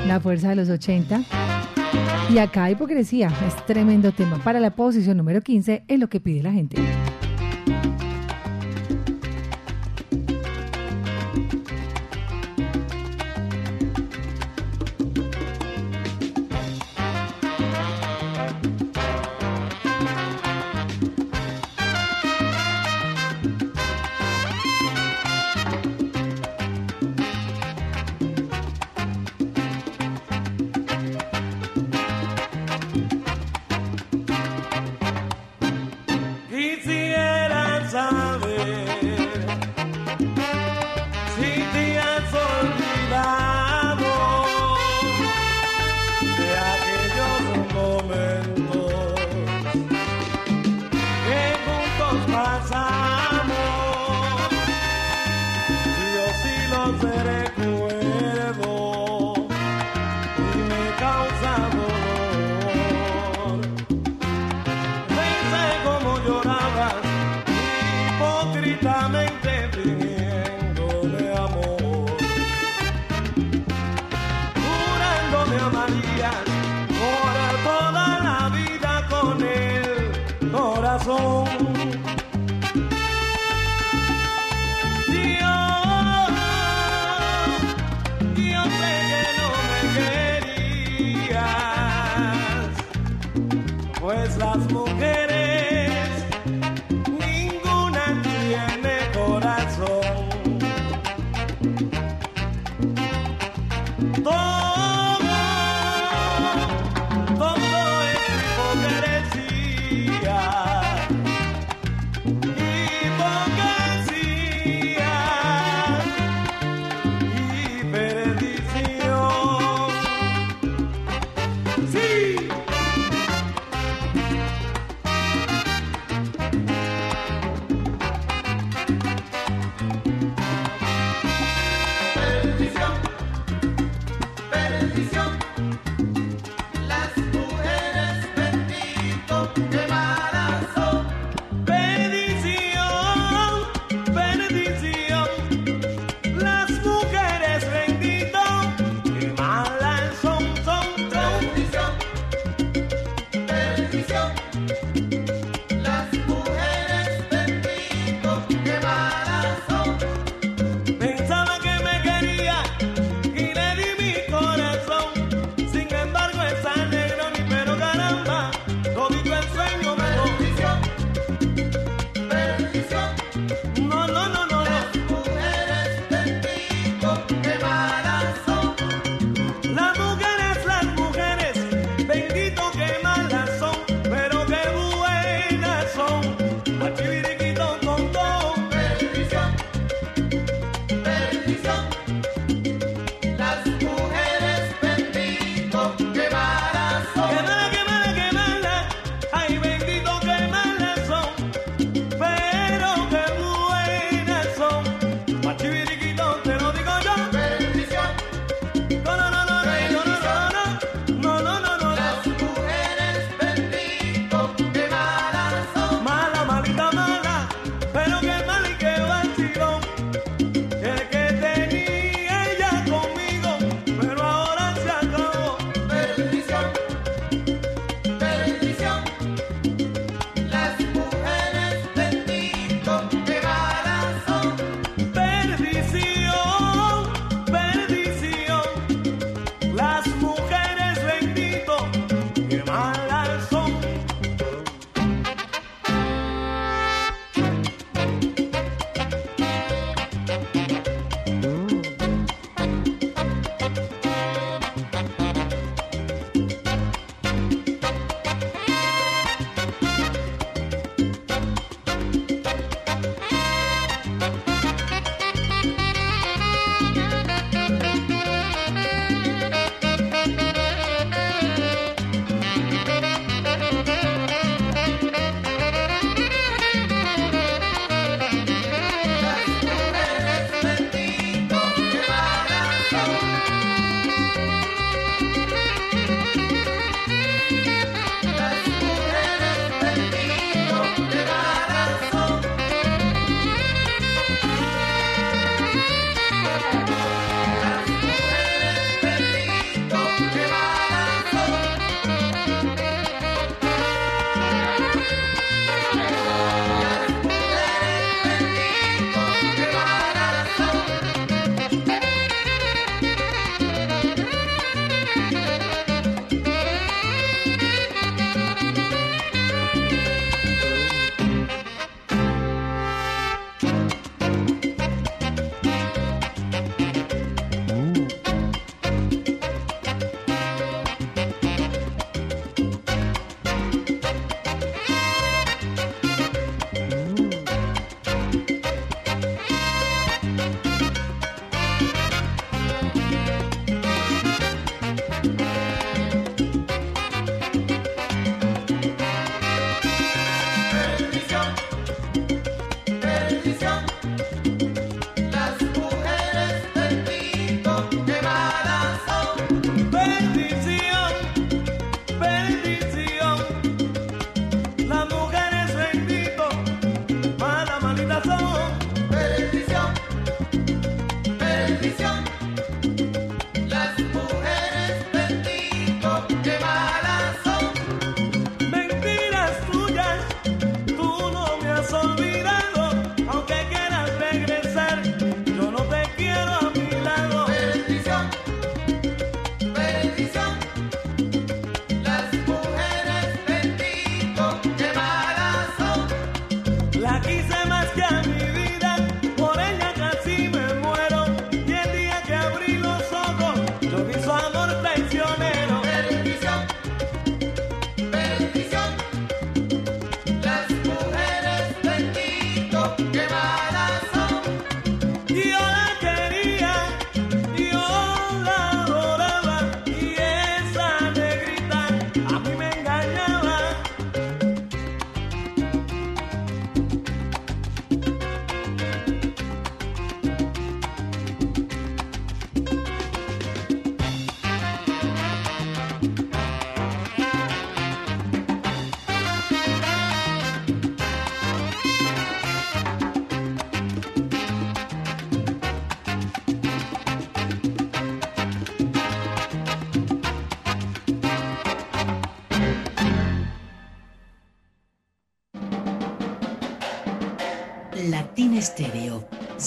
La 0.06 0.18
Fuerza 0.20 0.50
de 0.50 0.56
los 0.56 0.68
80. 0.68 1.61
Y 2.32 2.38
acá 2.38 2.70
Hipocresía 2.70 3.30
es 3.46 3.66
tremendo 3.66 4.10
tema. 4.10 4.42
Para 4.42 4.58
la 4.58 4.70
posición 4.70 5.18
número 5.18 5.42
15 5.42 5.84
es 5.86 5.98
lo 5.98 6.08
que 6.08 6.18
pide 6.18 6.42
la 6.42 6.50
gente. 6.50 6.80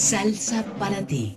Salsa 0.06 0.62
para 0.78 1.04
ti. 1.04 1.36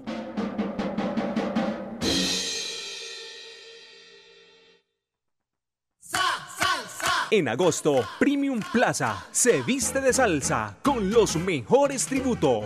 En 7.32 7.48
agosto, 7.48 8.02
Premium 8.20 8.60
Plaza 8.72 9.26
se 9.32 9.64
viste 9.64 10.02
de 10.02 10.14
salsa 10.14 10.78
con 10.84 11.10
los 11.10 11.36
mejores 11.36 12.06
tributos. 12.06 12.64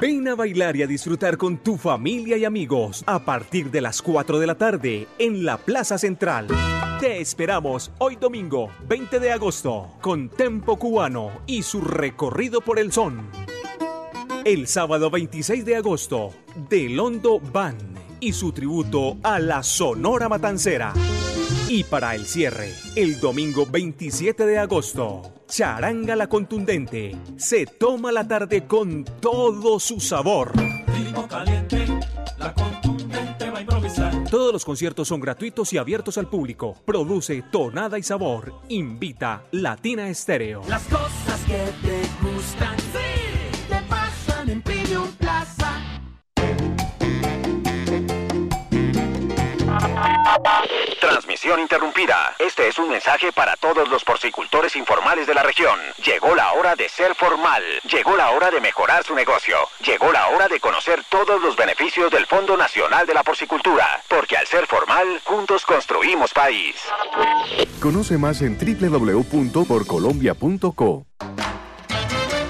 Ven 0.00 0.26
a 0.26 0.34
bailar 0.34 0.74
y 0.74 0.82
a 0.82 0.88
disfrutar 0.88 1.36
con 1.36 1.58
tu 1.58 1.76
familia 1.76 2.36
y 2.36 2.44
amigos 2.44 3.04
a 3.06 3.20
partir 3.20 3.70
de 3.70 3.82
las 3.82 4.02
4 4.02 4.40
de 4.40 4.46
la 4.48 4.56
tarde 4.56 5.06
en 5.20 5.44
la 5.44 5.56
Plaza 5.58 5.98
Central. 5.98 6.48
Te 6.98 7.20
esperamos 7.20 7.92
hoy 7.98 8.16
domingo 8.16 8.70
20 8.88 9.20
de 9.20 9.30
agosto 9.30 9.92
con 10.00 10.28
Tempo 10.30 10.80
Cubano 10.80 11.30
y 11.46 11.62
su 11.62 11.80
recorrido 11.80 12.60
por 12.60 12.80
el 12.80 12.90
son. 12.90 13.49
El 14.44 14.66
sábado 14.66 15.10
26 15.10 15.64
de 15.64 15.76
agosto, 15.76 16.32
Delondo 16.68 17.40
Van 17.40 17.76
y 18.20 18.32
su 18.32 18.52
tributo 18.52 19.18
a 19.22 19.38
la 19.38 19.62
Sonora 19.62 20.28
Matancera. 20.28 20.94
Y 21.68 21.84
para 21.84 22.14
el 22.14 22.26
cierre, 22.26 22.72
el 22.96 23.20
domingo 23.20 23.66
27 23.66 24.46
de 24.46 24.58
agosto, 24.58 25.22
Charanga 25.46 26.16
la 26.16 26.28
Contundente 26.28 27.16
se 27.36 27.66
toma 27.66 28.12
la 28.12 28.26
tarde 28.26 28.66
con 28.66 29.04
todo 29.04 29.78
su 29.78 30.00
sabor. 30.00 30.52
caliente, 31.28 31.86
la 32.38 32.54
contundente 32.54 33.50
va 33.50 33.58
a 33.58 33.60
improvisar. 33.60 34.24
Todos 34.30 34.52
los 34.52 34.64
conciertos 34.64 35.06
son 35.06 35.20
gratuitos 35.20 35.72
y 35.72 35.78
abiertos 35.78 36.18
al 36.18 36.28
público. 36.28 36.76
Produce 36.84 37.42
Tonada 37.52 37.98
y 37.98 38.02
Sabor. 38.02 38.54
Invita 38.68 39.44
Latina 39.52 40.08
Estéreo. 40.08 40.62
Las 40.68 40.82
cosas 40.84 41.40
que 41.46 41.86
te 41.86 42.02
gustan, 42.22 42.76
Transmisión 51.00 51.60
interrumpida. 51.60 52.34
Este 52.38 52.68
es 52.68 52.78
un 52.78 52.88
mensaje 52.88 53.32
para 53.32 53.56
todos 53.56 53.88
los 53.88 54.04
porcicultores 54.04 54.76
informales 54.76 55.26
de 55.26 55.34
la 55.34 55.42
región. 55.42 55.78
Llegó 56.04 56.34
la 56.34 56.52
hora 56.52 56.76
de 56.76 56.88
ser 56.88 57.14
formal. 57.14 57.62
Llegó 57.84 58.16
la 58.16 58.30
hora 58.30 58.50
de 58.50 58.60
mejorar 58.60 59.04
su 59.04 59.14
negocio. 59.14 59.56
Llegó 59.84 60.10
la 60.12 60.28
hora 60.28 60.48
de 60.48 60.60
conocer 60.60 61.02
todos 61.08 61.40
los 61.42 61.56
beneficios 61.56 62.10
del 62.10 62.26
Fondo 62.26 62.56
Nacional 62.56 63.06
de 63.06 63.14
la 63.14 63.22
Porcicultura. 63.22 64.02
Porque 64.08 64.36
al 64.36 64.46
ser 64.46 64.66
formal, 64.66 65.20
juntos 65.24 65.64
construimos 65.64 66.32
país. 66.32 66.76
Conoce 67.80 68.18
más 68.18 68.42
en 68.42 68.58
www.porcolombia.co. 68.58 71.06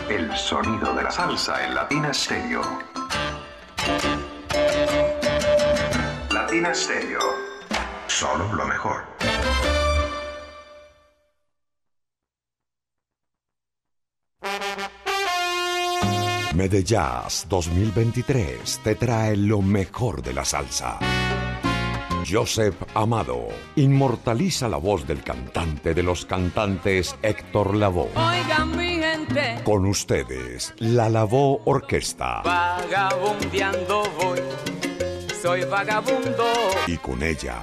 El 0.09 0.37
sonido 0.37 0.93
de 0.95 1.03
la 1.05 1.11
salsa 1.11 1.65
en 1.65 1.75
Latina 1.75 2.13
Stereo. 2.13 2.63
Latina 6.31 6.75
Stereo. 6.75 7.50
Solo 8.19 8.53
lo 8.53 8.67
mejor. 8.67 9.05
Medellas 16.55 17.47
2023 17.49 18.81
te 18.83 18.95
trae 18.97 19.37
lo 19.37 19.63
mejor 19.63 20.23
de 20.23 20.33
la 20.35 20.45
salsa. 20.45 20.99
Joseph 22.31 22.77
Amado 22.95 23.49
inmortaliza 23.77 24.69
la 24.69 24.77
voz 24.77 25.07
del 25.07 25.23
cantante 25.23 25.95
de 25.95 26.03
los 26.03 26.27
cantantes 26.27 27.17
Héctor 27.23 27.75
Lavoe. 27.75 28.11
Oigan 28.15 28.77
mi 28.77 28.99
gente, 28.99 29.61
Con 29.65 29.87
ustedes, 29.87 30.75
la 30.79 31.09
Lavoe 31.09 31.61
Orquesta. 31.65 32.43
vagabundeando 32.43 34.03
voy, 34.21 34.41
soy 35.41 35.65
vagabundo. 35.65 36.45
Y 36.87 36.97
con 36.99 37.23
ella, 37.23 37.63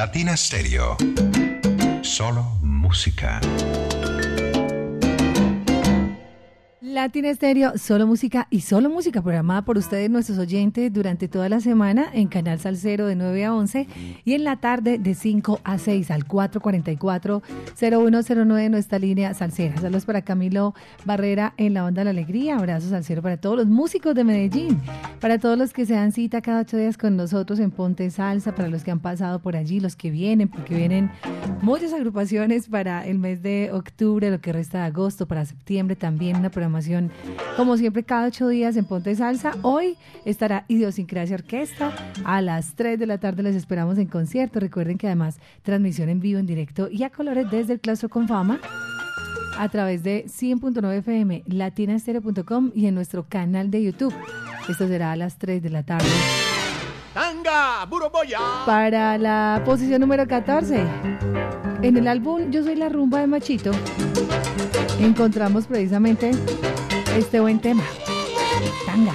Latina 0.00 0.34
Stereo. 0.34 0.96
Solo 2.00 2.56
música. 2.62 3.38
Latina 6.90 7.30
Estéreo, 7.30 7.78
solo 7.78 8.06
música 8.08 8.48
y 8.50 8.62
solo 8.62 8.90
música 8.90 9.22
programada 9.22 9.62
por 9.62 9.78
ustedes, 9.78 10.10
nuestros 10.10 10.38
oyentes, 10.38 10.92
durante 10.92 11.28
toda 11.28 11.48
la 11.48 11.60
semana 11.60 12.10
en 12.12 12.26
Canal 12.26 12.58
Salcero 12.58 13.06
de 13.06 13.14
9 13.14 13.44
a 13.44 13.54
11 13.54 13.86
y 14.24 14.34
en 14.34 14.42
la 14.42 14.56
tarde 14.56 14.98
de 14.98 15.14
5 15.14 15.60
a 15.62 15.78
6 15.78 16.10
al 16.10 16.26
444-0109 16.26 18.70
nuestra 18.70 18.98
línea 18.98 19.32
salsera. 19.34 19.80
Saludos 19.80 20.04
para 20.04 20.22
Camilo 20.22 20.74
Barrera 21.04 21.54
en 21.58 21.74
la 21.74 21.84
Onda 21.84 22.00
de 22.00 22.06
la 22.06 22.10
Alegría. 22.10 22.56
Abrazos 22.56 22.90
salsero 22.90 23.22
para 23.22 23.36
todos 23.36 23.56
los 23.56 23.68
músicos 23.68 24.16
de 24.16 24.24
Medellín, 24.24 24.80
para 25.20 25.38
todos 25.38 25.56
los 25.56 25.72
que 25.72 25.86
se 25.86 25.94
dan 25.94 26.10
cita 26.10 26.42
cada 26.42 26.62
ocho 26.62 26.76
días 26.76 26.98
con 26.98 27.16
nosotros 27.16 27.60
en 27.60 27.70
Ponte 27.70 28.10
Salsa, 28.10 28.56
para 28.56 28.68
los 28.68 28.82
que 28.82 28.90
han 28.90 28.98
pasado 28.98 29.38
por 29.38 29.54
allí, 29.54 29.78
los 29.78 29.94
que 29.94 30.10
vienen, 30.10 30.48
porque 30.48 30.74
vienen 30.74 31.12
muchas 31.62 31.92
agrupaciones 31.92 32.68
para 32.68 33.06
el 33.06 33.20
mes 33.20 33.42
de 33.42 33.70
octubre, 33.72 34.28
lo 34.28 34.40
que 34.40 34.52
resta 34.52 34.78
de 34.78 34.86
agosto, 34.86 35.28
para 35.28 35.46
septiembre 35.46 35.94
también 35.94 36.34
una 36.36 36.50
programación 36.50 36.79
como 37.56 37.76
siempre 37.76 38.04
cada 38.04 38.26
ocho 38.26 38.48
días 38.48 38.76
en 38.76 38.84
Ponte 38.84 39.14
Salsa. 39.14 39.52
Hoy 39.62 39.96
estará 40.24 40.64
Idiosincrasia 40.68 41.36
Orquesta 41.36 41.92
a 42.24 42.40
las 42.40 42.74
3 42.74 42.98
de 42.98 43.06
la 43.06 43.18
tarde 43.18 43.42
les 43.42 43.56
esperamos 43.56 43.98
en 43.98 44.06
concierto. 44.06 44.60
Recuerden 44.60 44.98
que 44.98 45.06
además 45.06 45.38
transmisión 45.62 46.08
en 46.08 46.20
vivo, 46.20 46.38
en 46.38 46.46
directo 46.46 46.88
y 46.90 47.02
a 47.02 47.10
colores 47.10 47.50
desde 47.50 47.74
el 47.74 47.80
Claustro 47.80 48.08
con 48.08 48.28
Fama 48.28 48.60
a 49.58 49.68
través 49.68 50.02
de 50.02 50.24
100.9 50.26 50.98
FM, 50.98 51.42
latinastereo.com 51.46 52.70
y 52.74 52.86
en 52.86 52.94
nuestro 52.94 53.26
canal 53.28 53.70
de 53.70 53.82
YouTube. 53.82 54.14
Esto 54.68 54.88
será 54.88 55.12
a 55.12 55.16
las 55.16 55.36
3 55.36 55.62
de 55.62 55.70
la 55.70 55.82
tarde. 55.82 56.08
Tanga, 57.12 57.84
Buroboya. 57.86 58.38
Para 58.64 59.18
la 59.18 59.62
posición 59.64 60.00
número 60.00 60.26
14, 60.26 60.86
en 61.82 61.96
el 61.96 62.08
álbum 62.08 62.50
Yo 62.50 62.62
Soy 62.62 62.76
la 62.76 62.88
Rumba 62.88 63.20
de 63.20 63.26
Machito, 63.26 63.70
encontramos 65.00 65.66
precisamente 65.66 66.32
este 67.16 67.40
buen 67.40 67.60
tema, 67.60 67.82
Tanga. 68.86 69.14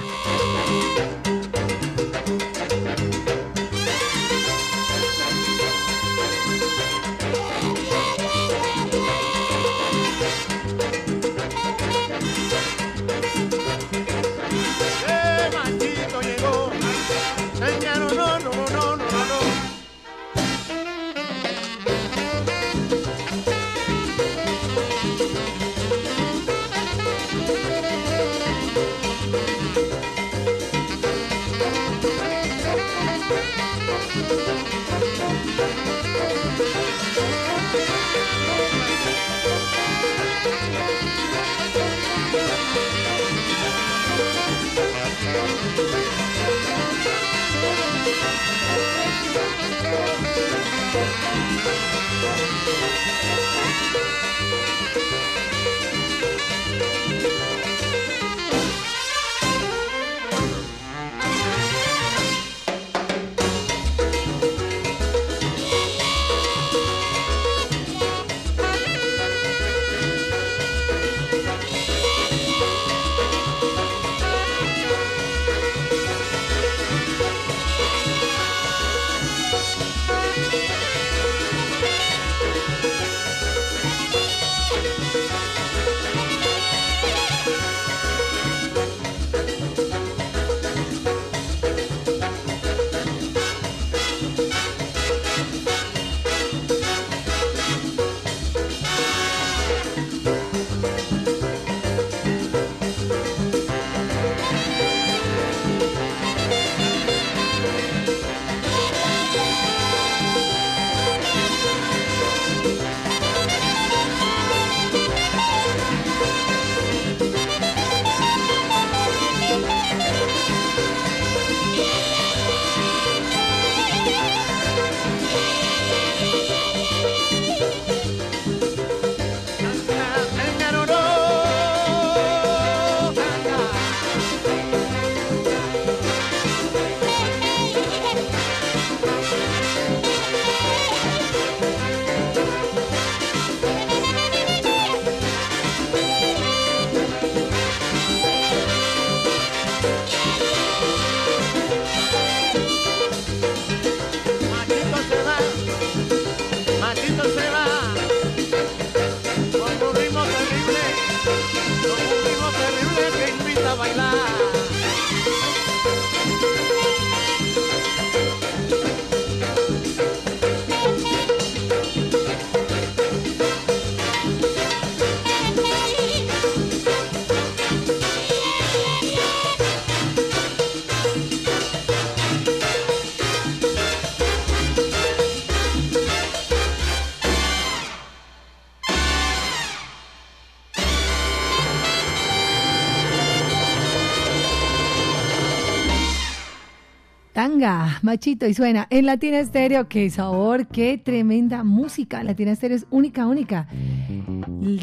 Machito, 198.02 198.46
y 198.46 198.54
suena 198.54 198.86
en 198.90 199.06
Latina 199.06 199.40
Estéreo. 199.40 199.88
Qué 199.88 200.08
sabor, 200.08 200.68
qué 200.68 200.98
tremenda 200.98 201.64
música. 201.64 202.22
Latina 202.22 202.52
Estéreo 202.52 202.76
es 202.76 202.86
única, 202.90 203.26
única. 203.26 203.66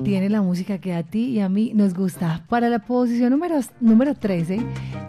Tiene 0.04 0.30
la 0.30 0.42
música 0.42 0.80
que 0.80 0.94
a 0.94 1.04
ti 1.04 1.28
y 1.28 1.40
a 1.40 1.48
mí 1.48 1.72
nos 1.74 1.94
gusta. 1.94 2.44
Para 2.50 2.68
la 2.68 2.80
posición 2.80 3.32
número, 3.32 3.58
número 3.80 4.16
13, 4.16 4.60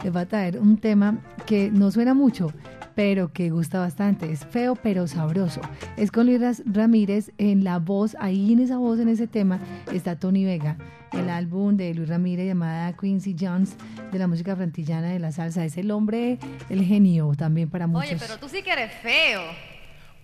les 0.05 0.14
va 0.14 0.20
a 0.20 0.27
traer 0.27 0.61
un 0.61 0.77
tema 0.77 1.18
que 1.47 1.72
no 1.72 1.91
suena 1.91 2.14
mucho, 2.14 2.53
pero 2.95 3.33
que 3.33 3.51
gusta 3.51 3.81
bastante. 3.81 4.31
Es 4.31 4.47
feo 4.47 4.77
pero 4.77 5.09
sabroso. 5.09 5.61
Es 5.97 6.12
con 6.12 6.27
Luis 6.27 6.62
Ramírez 6.66 7.33
en 7.39 7.64
la 7.64 7.81
voz, 7.81 8.16
ahí 8.20 8.53
en 8.53 8.61
esa 8.61 8.79
voz, 8.79 9.01
en 9.01 9.09
ese 9.09 9.27
tema, 9.27 9.59
está 9.97 10.18
Tony 10.18 10.45
Vega. 10.45 10.76
El 11.12 11.30
álbum 11.30 11.76
de 11.76 11.95
Luis 11.95 12.09
Ramírez 12.09 12.47
llamada 12.47 12.92
Quincy 12.97 13.36
Jones 13.38 13.76
de 14.11 14.18
la 14.18 14.26
música 14.26 14.57
frantillana 14.57 15.09
de 15.09 15.18
la 15.18 15.32
salsa. 15.32 15.64
Es 15.64 15.76
el 15.76 15.90
hombre, 15.90 16.38
el 16.68 16.84
genio 16.84 17.32
también 17.36 17.70
para 17.70 17.86
muchos. 17.86 18.11
Oye, 18.11 18.18
pero 18.18 18.38
tú 18.38 18.49
sí 18.49 18.62
que 18.62 18.72
eres 18.72 18.92
feo. 19.01 19.42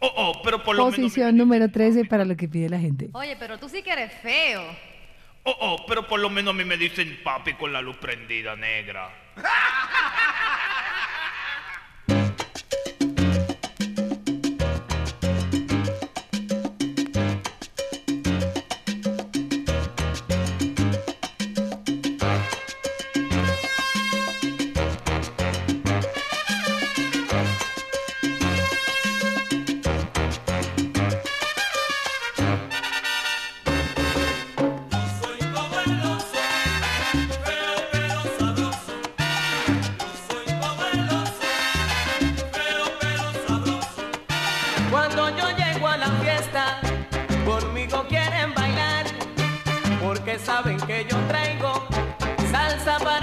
Oh, 0.00 0.12
oh, 0.16 0.42
pero 0.42 0.62
por 0.62 0.74
lo 0.76 0.86
Posición 0.86 1.36
número 1.36 1.70
13 1.70 2.06
para 2.06 2.24
lo 2.24 2.36
que 2.36 2.48
pide 2.48 2.68
la 2.68 2.78
gente. 2.78 3.10
Oye, 3.12 3.36
pero 3.38 3.58
tú 3.58 3.68
sí 3.68 3.82
que 3.82 3.92
eres 3.92 4.12
feo. 4.22 4.62
Oh, 5.44 5.56
oh, 5.60 5.84
pero 5.86 6.06
por 6.06 6.20
lo 6.20 6.28
menos 6.28 6.54
a 6.54 6.56
mí 6.56 6.64
me 6.64 6.76
dicen 6.76 7.18
papi 7.22 7.54
con 7.54 7.72
la 7.72 7.80
luz 7.80 7.96
prendida 7.96 8.56
negra. 8.56 9.10
Saben 50.44 50.78
que 50.80 51.06
yo 51.08 51.16
traigo 51.28 51.72
salsa 52.50 52.98
para 52.98 53.19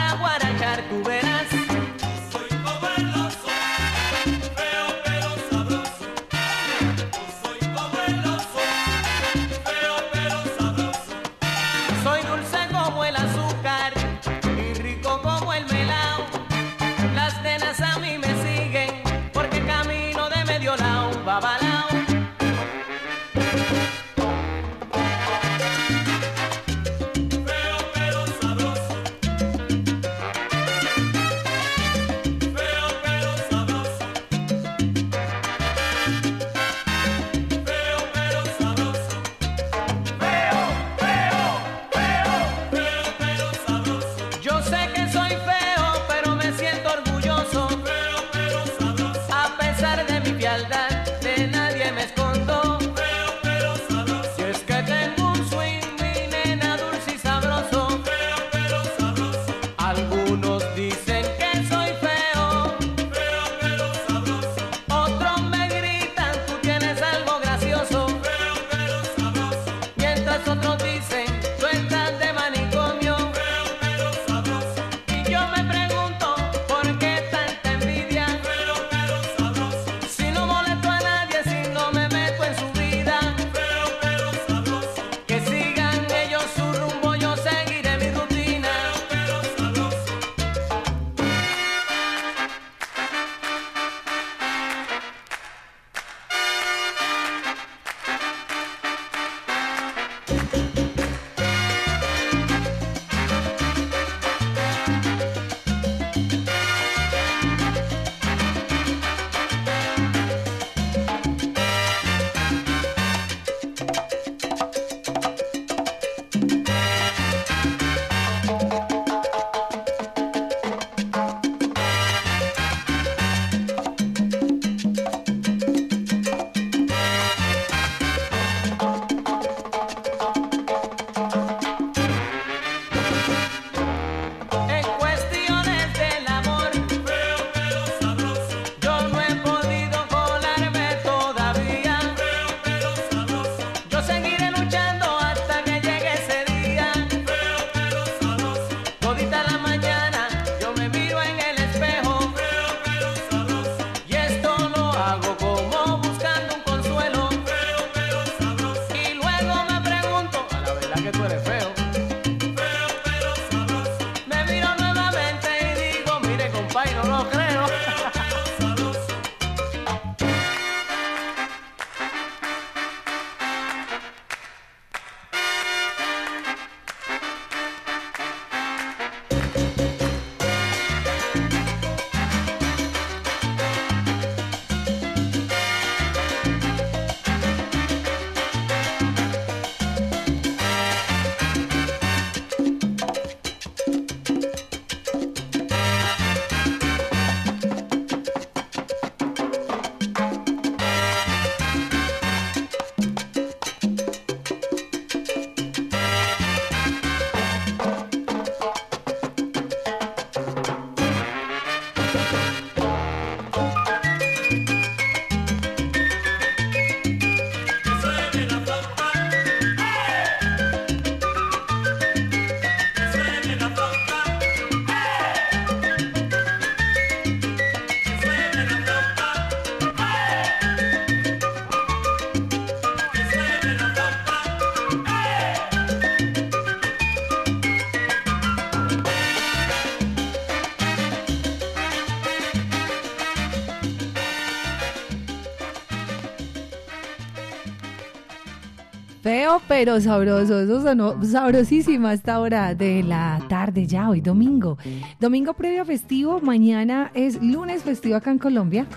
pero 249.79 250.01
sabroso, 250.01 250.59
eso 250.59 250.81
sonó 250.81 251.23
sabrosísimo 251.23 252.07
a 252.07 252.13
esta 252.13 252.39
hora 252.39 252.73
de 252.73 253.03
la 253.03 253.39
tarde 253.47 253.85
ya, 253.85 254.09
hoy 254.09 254.21
domingo. 254.21 254.79
Domingo 255.19 255.53
previo 255.53 255.83
a 255.83 255.85
festivo, 255.85 256.41
mañana 256.41 257.11
es 257.13 257.39
lunes 257.43 257.83
festivo 257.83 258.15
acá 258.15 258.31
en 258.31 258.39
Colombia. 258.39 258.87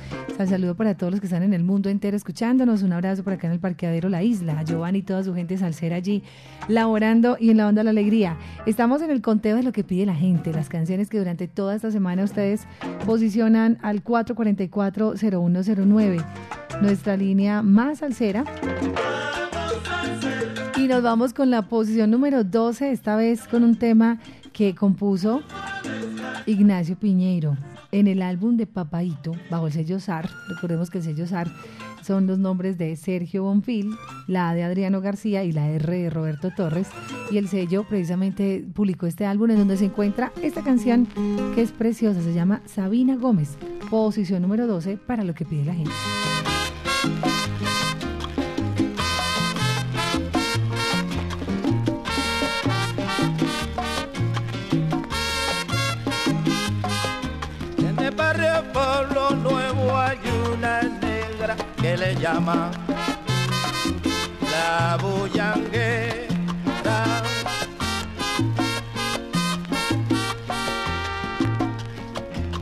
Saludo 0.48 0.74
para 0.74 0.96
todos 0.96 1.10
los 1.10 1.20
que 1.20 1.26
están 1.26 1.42
en 1.42 1.52
el 1.52 1.64
mundo 1.64 1.90
entero 1.90 2.16
escuchándonos, 2.16 2.82
un 2.82 2.94
abrazo 2.94 3.22
por 3.22 3.34
acá 3.34 3.46
en 3.46 3.52
el 3.52 3.60
parqueadero 3.60 4.08
La 4.08 4.22
Isla, 4.22 4.64
Giovanni 4.64 5.00
y 5.00 5.02
toda 5.02 5.22
su 5.22 5.34
gente 5.34 5.58
salsera 5.58 5.96
allí, 5.96 6.22
laborando 6.66 7.36
y 7.38 7.50
en 7.50 7.58
la 7.58 7.68
onda 7.68 7.80
de 7.80 7.84
la 7.84 7.90
alegría. 7.90 8.38
Estamos 8.64 9.02
en 9.02 9.10
el 9.10 9.20
conteo 9.20 9.56
de 9.56 9.62
lo 9.62 9.72
que 9.72 9.84
pide 9.84 10.06
la 10.06 10.14
gente, 10.14 10.50
las 10.50 10.70
canciones 10.70 11.10
que 11.10 11.18
durante 11.18 11.46
toda 11.46 11.74
esta 11.74 11.90
semana 11.90 12.24
ustedes 12.24 12.62
posicionan 13.04 13.76
al 13.82 14.02
444-0109, 14.02 16.24
nuestra 16.80 17.18
línea 17.18 17.60
más 17.60 17.98
salsera. 17.98 18.44
Y 20.80 20.88
nos 20.88 21.02
vamos 21.02 21.34
con 21.34 21.50
la 21.50 21.68
posición 21.68 22.10
número 22.10 22.42
12, 22.42 22.90
esta 22.90 23.14
vez 23.14 23.46
con 23.46 23.64
un 23.64 23.76
tema 23.76 24.18
que 24.54 24.74
compuso 24.74 25.42
Ignacio 26.46 26.96
Piñeiro 26.98 27.58
en 27.92 28.06
el 28.06 28.22
álbum 28.22 28.56
de 28.56 28.66
Papaito, 28.66 29.32
bajo 29.50 29.66
el 29.66 29.74
sello 29.74 30.00
SAR. 30.00 30.30
Recordemos 30.48 30.88
que 30.88 30.96
el 30.96 31.04
sello 31.04 31.26
SAR 31.26 31.52
son 32.02 32.26
los 32.26 32.38
nombres 32.38 32.78
de 32.78 32.96
Sergio 32.96 33.42
Bonfil, 33.42 33.94
la 34.26 34.54
de 34.54 34.62
Adriano 34.62 35.02
García 35.02 35.44
y 35.44 35.52
la 35.52 35.68
R 35.68 35.98
de 35.98 36.08
Roberto 36.08 36.50
Torres. 36.56 36.88
Y 37.30 37.36
el 37.36 37.48
sello 37.48 37.84
precisamente 37.86 38.64
publicó 38.72 39.04
este 39.04 39.26
álbum 39.26 39.50
en 39.50 39.58
donde 39.58 39.76
se 39.76 39.84
encuentra 39.84 40.32
esta 40.40 40.62
canción 40.62 41.06
que 41.54 41.60
es 41.60 41.72
preciosa, 41.72 42.22
se 42.22 42.32
llama 42.32 42.62
Sabina 42.64 43.16
Gómez, 43.16 43.58
posición 43.90 44.40
número 44.40 44.66
12 44.66 44.96
para 44.96 45.24
lo 45.24 45.34
que 45.34 45.44
pide 45.44 45.66
la 45.66 45.74
gente. 45.74 45.92
Que 61.80 61.96
le 61.96 62.14
llama 62.16 62.70
la 64.52 64.98
bullanguera. 65.00 66.28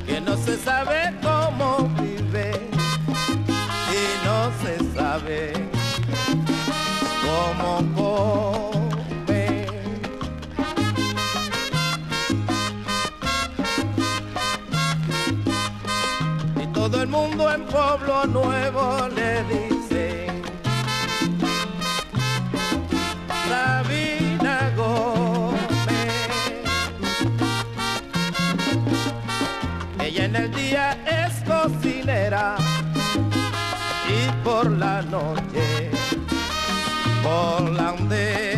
Que 0.07 0.21
no 0.21 0.37
se 0.37 0.57
sabe 0.57 1.15
cómo 1.23 1.89
vive 2.01 2.71
y 3.99 4.27
no 4.27 4.39
se 4.63 4.79
sabe 4.97 5.53
cómo 7.27 7.71
come. 7.97 9.67
Y 16.63 16.67
todo 16.69 17.03
el 17.03 17.09
mundo 17.09 17.51
en 17.53 17.65
Pueblo 17.65 18.25
Nuevo 18.27 18.98
por 34.49 34.71
la 34.71 35.03
noche 35.03 35.91
volandera. 37.23 38.58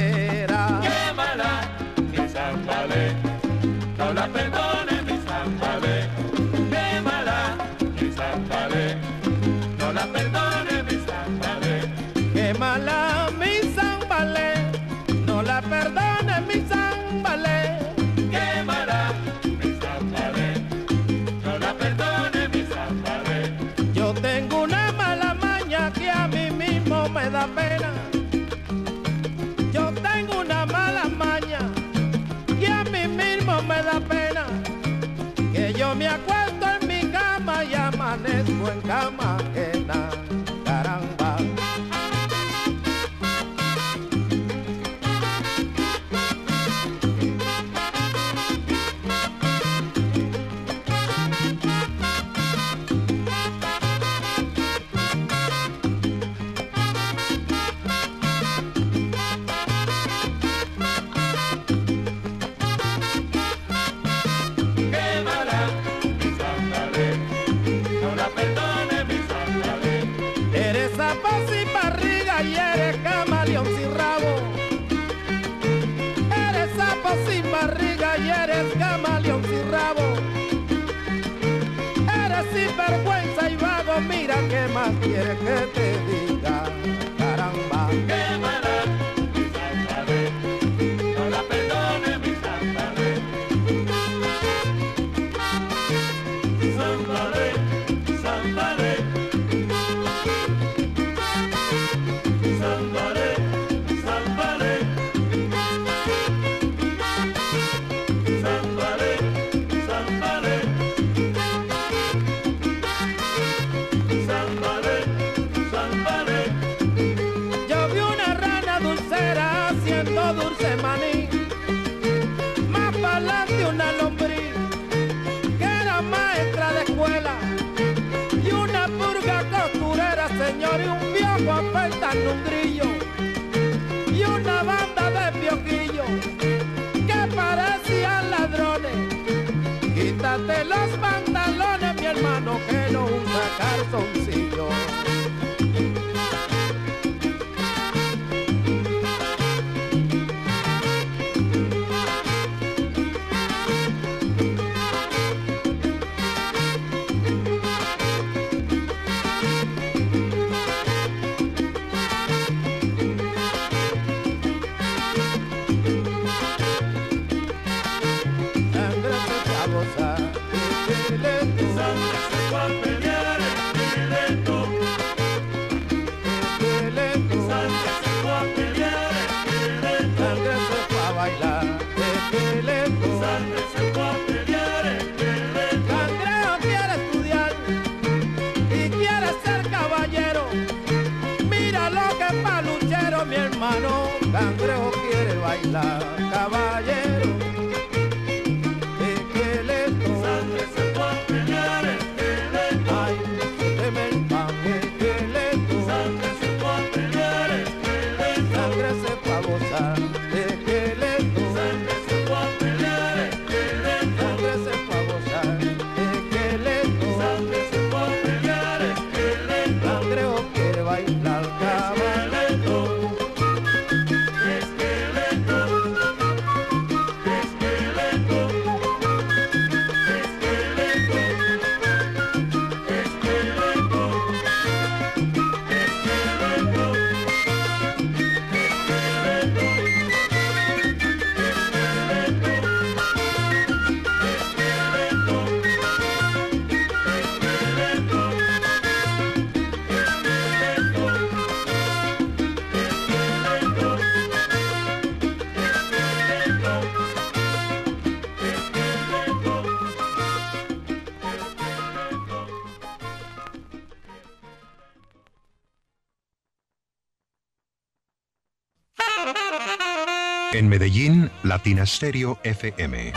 Latina 271.81 272.37
FM. 272.43 273.13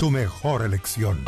Tu 0.00 0.10
mejor 0.10 0.62
elección. 0.62 1.22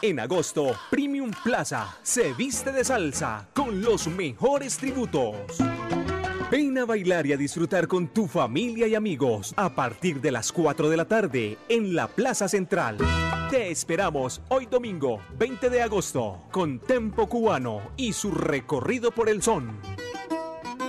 En 0.00 0.18
agosto, 0.18 0.74
Premium 0.90 1.30
Plaza 1.42 1.94
se 2.02 2.32
viste 2.32 2.72
de 2.72 2.84
salsa 2.84 3.48
con 3.52 3.82
los 3.82 4.06
mejores 4.06 4.78
tributos. 4.78 5.36
Ven 6.50 6.78
a 6.78 6.86
bailar 6.86 7.26
y 7.26 7.34
a 7.34 7.36
disfrutar 7.36 7.86
con 7.86 8.08
tu 8.08 8.28
familia 8.28 8.86
y 8.86 8.94
amigos 8.94 9.52
a 9.56 9.74
partir 9.74 10.22
de 10.22 10.30
las 10.30 10.52
4 10.52 10.88
de 10.88 10.96
la 10.96 11.04
tarde 11.04 11.58
en 11.68 11.94
la 11.94 12.08
Plaza 12.08 12.48
Central. 12.48 12.96
Te 13.50 13.70
esperamos 13.70 14.40
hoy 14.48 14.64
domingo 14.66 15.20
20 15.38 15.68
de 15.68 15.82
agosto 15.82 16.44
con 16.50 16.78
Tempo 16.78 17.28
Cubano 17.28 17.82
y 17.98 18.14
su 18.14 18.30
recorrido 18.30 19.10
por 19.10 19.28
el 19.28 19.42
son. 19.42 20.03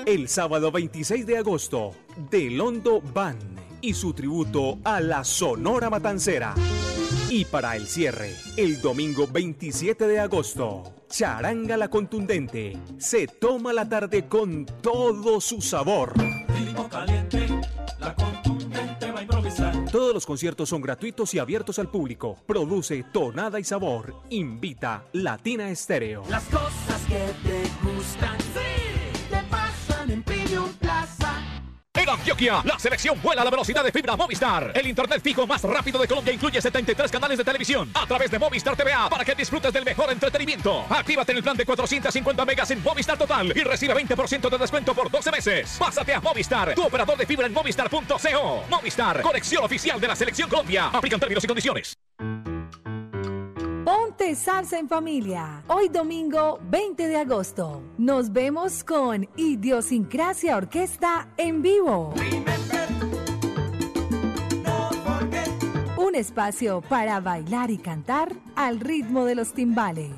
El 0.06 0.30
sábado 0.30 0.72
26 0.72 1.26
de 1.26 1.40
agosto, 1.40 1.92
Del 2.30 2.62
Hondo 2.62 3.02
Van 3.02 3.40
y 3.82 3.96
su 3.96 4.14
tributo 4.14 4.78
a 4.84 5.02
la 5.02 5.24
Sonora 5.24 5.90
Matancera. 5.90 6.54
Y 7.28 7.46
para 7.46 7.76
el 7.76 7.88
cierre, 7.88 8.36
el 8.56 8.82
domingo 8.82 9.26
27 9.26 10.06
de 10.06 10.20
agosto, 10.20 10.84
Charanga 11.10 11.76
la 11.76 11.90
Contundente 11.90 12.78
se 13.00 13.26
toma 13.26 13.74
la 13.74 13.90
tarde 13.90 14.28
con 14.28 14.68
todo 14.68 15.42
su 15.42 15.60
sabor. 15.60 16.14
Caliente, 16.92 17.48
la 18.00 18.14
contundente 18.14 19.12
va 19.12 19.20
a 19.20 19.24
improvisar. 19.24 19.86
Todos 19.92 20.14
los 20.14 20.26
conciertos 20.26 20.70
son 20.70 20.82
gratuitos 20.82 21.34
y 21.34 21.40
abiertos 21.40 21.80
al 21.80 21.90
público. 21.90 22.38
Produce 22.46 23.04
Tonada 23.12 23.60
y 23.60 23.64
Sabor. 23.64 24.14
Invita 24.30 25.04
Latina 25.14 25.70
Estéreo. 25.72 26.24
Las 26.30 26.44
cosas 26.44 27.02
que 27.08 27.50
te 27.50 27.64
gustan, 27.84 28.38
La 32.64 32.80
selección 32.80 33.22
vuela 33.22 33.44
a 33.44 33.46
la 33.46 33.52
velocidad 33.52 33.84
de 33.84 33.92
fibra 33.92 34.16
Movistar. 34.16 34.72
El 34.74 34.88
internet 34.88 35.22
fijo 35.24 35.46
más 35.46 35.62
rápido 35.62 36.00
de 36.00 36.08
Colombia 36.08 36.34
incluye 36.34 36.60
73 36.60 37.12
canales 37.12 37.38
de 37.38 37.44
televisión 37.44 37.92
a 37.94 38.08
través 38.08 38.32
de 38.32 38.40
Movistar 38.40 38.76
TVA 38.76 39.08
para 39.10 39.24
que 39.24 39.36
disfrutes 39.36 39.72
del 39.72 39.86
mejor 39.86 40.12
entretenimiento. 40.12 40.86
Actívate 40.90 41.34
en 41.34 41.38
el 41.38 41.44
plan 41.44 41.56
de 41.56 41.66
450 41.66 42.46
megas 42.46 42.72
en 42.72 42.82
Movistar 42.82 43.16
Total 43.18 43.54
y 43.56 43.62
recibe 43.62 43.94
20% 43.94 44.50
de 44.50 44.58
descuento 44.58 44.96
por 44.96 45.12
12 45.12 45.32
meses. 45.32 45.76
Pásate 45.78 46.16
a 46.16 46.20
Movistar, 46.20 46.74
tu 46.74 46.84
operador 46.84 47.16
de 47.16 47.28
fibra 47.28 47.46
en 47.46 47.54
movistar.co. 47.54 48.64
Movistar, 48.72 49.22
conexión 49.22 49.64
oficial 49.64 50.02
de 50.02 50.08
la 50.08 50.16
selección 50.16 50.50
Colombia. 50.50 50.90
Aplican 50.92 51.20
términos 51.20 51.44
y 51.44 51.48
condiciones. 51.48 51.96
Ponte 53.86 54.34
salsa 54.34 54.80
en 54.80 54.90
familia. 54.90 55.62
Hoy 55.68 55.90
domingo 55.90 56.58
20 56.72 57.08
de 57.08 57.18
agosto. 57.18 57.84
Nos 58.00 58.34
vemos 58.34 58.84
con 58.84 59.30
Idiosincrasia 59.38 60.58
Orquesta 60.58 61.28
en 61.38 61.62
vivo. 61.62 62.12
Un 65.98 66.16
espacio 66.16 66.82
para 66.82 67.20
bailar 67.20 67.70
y 67.70 67.78
cantar 67.78 68.34
al 68.56 68.80
ritmo 68.80 69.24
de 69.24 69.36
los 69.36 69.54
timbales. 69.54 70.14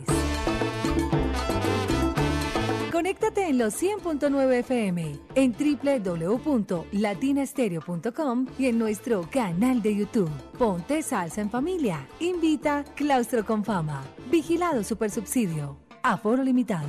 Conéctate 2.97 3.45
en 3.47 3.59
los 3.59 3.79
100.9 3.79 4.53
FM, 4.61 5.19
en 5.35 5.53
www.latinastereo.com 5.53 8.47
y 8.57 8.65
en 8.65 8.79
nuestro 8.79 9.29
canal 9.29 9.83
de 9.83 9.97
YouTube. 9.97 10.31
Ponte 10.57 11.03
salsa 11.03 11.41
en 11.41 11.51
familia. 11.51 12.07
Invita 12.19 12.83
Claustro 12.95 13.45
con 13.45 13.63
Fama. 13.63 14.03
Vigilado 14.31 14.83
Supersubsidio. 14.83 15.77
Aforo 16.01 16.41
limitado. 16.41 16.87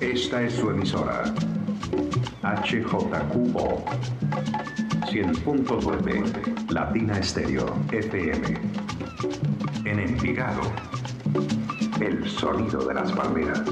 Esta 0.00 0.42
es 0.42 0.54
su 0.54 0.68
emisora. 0.68 1.32
HJQO 2.46 3.82
100.9 5.10 6.70
Latina 6.70 7.18
Estéreo 7.18 7.66
FM. 7.90 8.56
En 9.84 9.98
Envigado, 9.98 10.62
el 12.00 12.28
sonido 12.30 12.86
de 12.86 12.94
las 12.94 13.10
palmeras. 13.10 13.62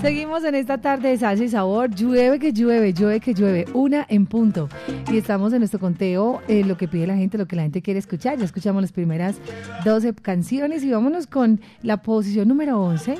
Seguimos 0.00 0.44
en 0.44 0.54
esta 0.54 0.78
tarde 0.78 1.10
de 1.10 1.18
salsa 1.18 1.44
y 1.44 1.48
sabor. 1.50 1.94
Llueve 1.94 2.38
que 2.38 2.54
llueve, 2.54 2.94
llueve 2.94 3.20
que 3.20 3.34
llueve. 3.34 3.66
Una 3.74 4.06
en 4.08 4.24
punto. 4.24 4.70
Y 5.12 5.18
estamos 5.18 5.52
en 5.52 5.58
nuestro 5.58 5.78
conteo, 5.78 6.40
eh, 6.48 6.64
lo 6.64 6.78
que 6.78 6.88
pide 6.88 7.06
la 7.06 7.16
gente, 7.16 7.36
lo 7.36 7.46
que 7.46 7.54
la 7.54 7.62
gente 7.62 7.82
quiere 7.82 8.00
escuchar. 8.00 8.38
Ya 8.38 8.46
escuchamos 8.46 8.80
las 8.80 8.92
primeras 8.92 9.36
12 9.84 10.14
canciones 10.14 10.84
y 10.84 10.90
vámonos 10.90 11.26
con 11.26 11.60
la 11.82 11.98
posición 11.98 12.48
número 12.48 12.80
11 12.80 13.18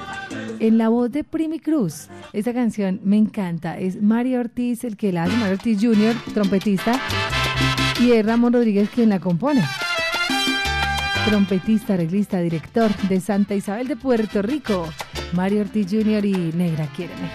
en 0.58 0.78
la 0.78 0.88
voz 0.88 1.12
de 1.12 1.22
Primi 1.22 1.60
Cruz. 1.60 2.08
Esta 2.32 2.54
canción 2.54 2.98
me 3.04 3.18
encanta. 3.18 3.78
Es 3.78 4.00
Mario 4.00 4.40
Ortiz, 4.40 4.82
el 4.84 4.96
que 4.96 5.12
la 5.12 5.24
hace, 5.24 5.36
Mario 5.36 5.56
Ortiz 5.56 5.78
Jr., 5.82 6.14
trompetista. 6.32 6.98
Y 8.00 8.12
es 8.12 8.24
Ramón 8.24 8.54
Rodríguez 8.54 8.88
quien 8.88 9.10
la 9.10 9.20
compone. 9.20 9.62
Trompetista, 11.26 11.92
arreglista, 11.92 12.40
director 12.40 12.90
de 13.06 13.20
Santa 13.20 13.54
Isabel 13.54 13.86
de 13.86 13.96
Puerto 13.96 14.40
Rico. 14.40 14.88
Mario 15.32 15.62
Ortiz 15.62 15.86
Jr. 15.90 16.24
y 16.24 16.52
Negra, 16.54 16.86
quiéreme. 16.94 17.30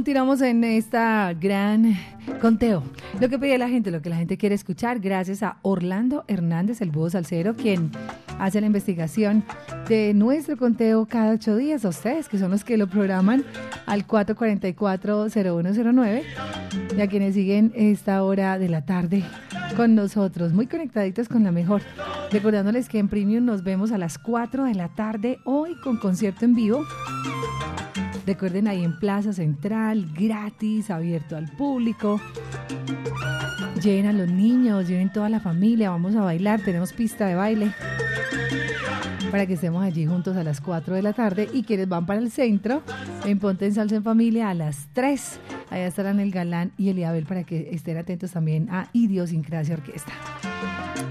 Continuamos 0.00 0.40
en 0.40 0.64
esta 0.64 1.34
gran 1.34 1.94
conteo. 2.40 2.82
Lo 3.20 3.28
que 3.28 3.38
pide 3.38 3.58
la 3.58 3.68
gente, 3.68 3.90
lo 3.90 4.00
que 4.00 4.08
la 4.08 4.16
gente 4.16 4.38
quiere 4.38 4.54
escuchar, 4.54 4.98
gracias 4.98 5.42
a 5.42 5.58
Orlando 5.60 6.24
Hernández, 6.26 6.80
el 6.80 6.90
búho 6.90 7.10
salsero, 7.10 7.54
quien 7.54 7.90
hace 8.38 8.62
la 8.62 8.68
investigación 8.68 9.44
de 9.90 10.14
nuestro 10.14 10.56
conteo 10.56 11.04
cada 11.04 11.34
ocho 11.34 11.54
días. 11.54 11.84
A 11.84 11.90
ustedes, 11.90 12.30
que 12.30 12.38
son 12.38 12.50
los 12.50 12.64
que 12.64 12.78
lo 12.78 12.86
programan 12.86 13.44
al 13.84 14.06
444-0109 14.06 16.22
y 16.96 17.00
a 17.02 17.06
quienes 17.06 17.34
siguen 17.34 17.70
esta 17.76 18.24
hora 18.24 18.58
de 18.58 18.70
la 18.70 18.86
tarde 18.86 19.22
con 19.76 19.94
nosotros, 19.94 20.54
muy 20.54 20.66
conectaditos 20.66 21.28
con 21.28 21.44
la 21.44 21.52
mejor. 21.52 21.82
Recordándoles 22.32 22.88
que 22.88 23.00
en 23.00 23.10
Premium 23.10 23.44
nos 23.44 23.64
vemos 23.64 23.92
a 23.92 23.98
las 23.98 24.16
4 24.16 24.64
de 24.64 24.74
la 24.74 24.88
tarde 24.88 25.40
hoy 25.44 25.74
con 25.84 25.98
concierto 25.98 26.46
en 26.46 26.54
vivo. 26.54 26.86
Recuerden 28.26 28.68
ahí 28.68 28.84
en 28.84 28.98
Plaza 28.98 29.32
Central, 29.32 30.06
gratis, 30.14 30.90
abierto 30.90 31.36
al 31.36 31.48
público. 31.48 32.20
Lleven 33.82 34.06
a 34.06 34.12
los 34.12 34.28
niños, 34.28 34.88
lleven 34.88 35.10
toda 35.12 35.28
la 35.28 35.40
familia, 35.40 35.90
vamos 35.90 36.14
a 36.16 36.20
bailar, 36.20 36.60
tenemos 36.60 36.92
pista 36.92 37.26
de 37.26 37.34
baile 37.34 37.72
para 39.30 39.46
que 39.46 39.54
estemos 39.54 39.82
allí 39.82 40.06
juntos 40.06 40.36
a 40.36 40.42
las 40.42 40.60
4 40.60 40.94
de 40.94 41.02
la 41.02 41.12
tarde 41.12 41.48
y 41.52 41.62
quienes 41.62 41.88
van 41.88 42.04
para 42.04 42.20
el 42.20 42.30
centro, 42.30 42.82
en 43.24 43.38
Ponte 43.38 43.66
en 43.66 43.74
Salsa 43.74 43.96
en 43.96 44.02
Familia 44.02 44.50
a 44.50 44.54
las 44.54 44.88
3. 44.92 45.38
Allá 45.70 45.86
estarán 45.86 46.18
el 46.18 46.32
Galán 46.32 46.72
y 46.76 46.88
el 46.88 46.98
Iabel 46.98 47.26
para 47.26 47.44
que 47.44 47.70
estén 47.72 47.96
atentos 47.96 48.32
también 48.32 48.68
a 48.70 48.88
Idiosincrasia 48.92 49.76
Orquesta. 49.76 50.12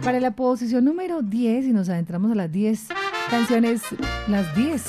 Para 0.04 0.20
la 0.20 0.32
posición 0.32 0.86
número 0.86 1.22
10, 1.22 1.68
y 1.68 1.72
nos 1.72 1.88
adentramos 1.90 2.32
a 2.32 2.36
las 2.36 2.52
10 2.52 2.90
canciones, 3.30 3.84
las 4.28 4.54
10 4.56 4.86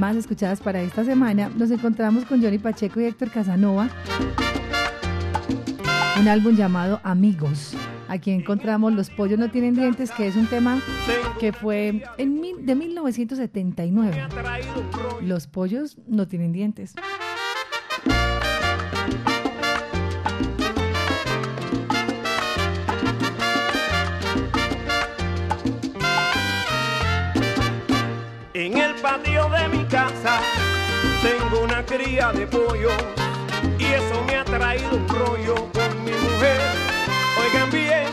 más 0.00 0.16
escuchadas 0.16 0.60
para 0.60 0.80
esta 0.80 1.04
semana, 1.04 1.50
nos 1.56 1.70
encontramos 1.70 2.24
con 2.24 2.42
Johnny 2.42 2.58
Pacheco 2.58 3.00
y 3.00 3.04
Héctor 3.04 3.30
Casanova. 3.30 3.88
Un 6.18 6.26
álbum 6.26 6.56
llamado 6.56 7.00
Amigos. 7.04 7.74
Aquí 8.08 8.30
encontramos 8.32 8.92
Los 8.94 9.10
pollos 9.10 9.38
no 9.38 9.50
tienen 9.50 9.74
dientes, 9.74 10.10
que 10.10 10.26
es 10.26 10.34
un 10.36 10.46
tema 10.46 10.80
que 11.38 11.52
fue 11.52 12.02
en 12.18 12.40
mil- 12.40 12.64
de 12.66 12.74
1979. 12.74 14.26
Los 15.22 15.46
pollos 15.46 15.96
no 16.08 16.26
tienen 16.26 16.52
dientes. 16.52 16.94
En 28.52 28.76
el 28.76 28.94
patio 28.96 29.48
de 29.48 29.68
mi 29.68 29.79
tengo 31.22 31.60
una 31.62 31.84
cría 31.84 32.30
de 32.32 32.46
pollo 32.46 32.90
y 33.78 33.84
eso 33.84 34.22
me 34.26 34.36
ha 34.36 34.44
traído 34.44 34.96
un 34.96 35.08
rollo 35.08 35.54
con 35.72 36.04
mi 36.04 36.12
mujer. 36.12 36.60
Oigan 37.42 37.70
bien, 37.70 38.06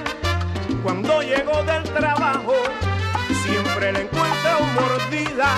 cuando 0.83 1.21
llego 1.21 1.63
del 1.63 1.83
trabajo 1.83 2.53
siempre 3.43 3.91
la 3.91 3.99
encuentro 3.99 4.59
mordida 4.73 5.49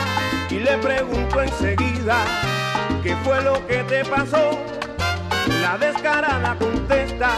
y 0.50 0.60
le 0.60 0.78
pregunto 0.80 1.42
enseguida 1.42 2.18
qué 3.04 3.16
fue 3.18 3.42
lo 3.44 3.66
que 3.68 3.84
te 3.84 4.04
pasó. 4.06 4.58
La 5.62 5.78
descarada 5.78 6.56
contesta, 6.58 7.30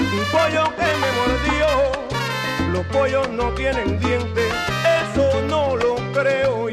un 0.00 0.24
pollo 0.30 0.72
que 0.76 0.90
me 1.02 1.10
mordió. 1.18 2.72
Los 2.72 2.86
pollos 2.86 3.28
no 3.30 3.50
tienen 3.54 3.98
dientes, 3.98 4.52
eso 5.02 5.42
no 5.48 5.76
lo 5.76 5.96
creo 6.12 6.65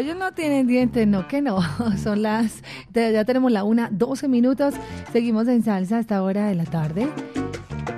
no 0.00 0.32
tienen 0.32 0.66
dientes, 0.66 1.06
no 1.06 1.28
que 1.28 1.42
no. 1.42 1.60
Son 2.02 2.22
las, 2.22 2.62
ya 2.94 3.24
tenemos 3.24 3.52
la 3.52 3.64
una, 3.64 3.88
12 3.90 4.28
minutos. 4.28 4.74
Seguimos 5.12 5.48
en 5.48 5.62
salsa 5.62 5.98
hasta 5.98 6.22
hora 6.22 6.46
de 6.46 6.54
la 6.54 6.64
tarde. 6.64 7.08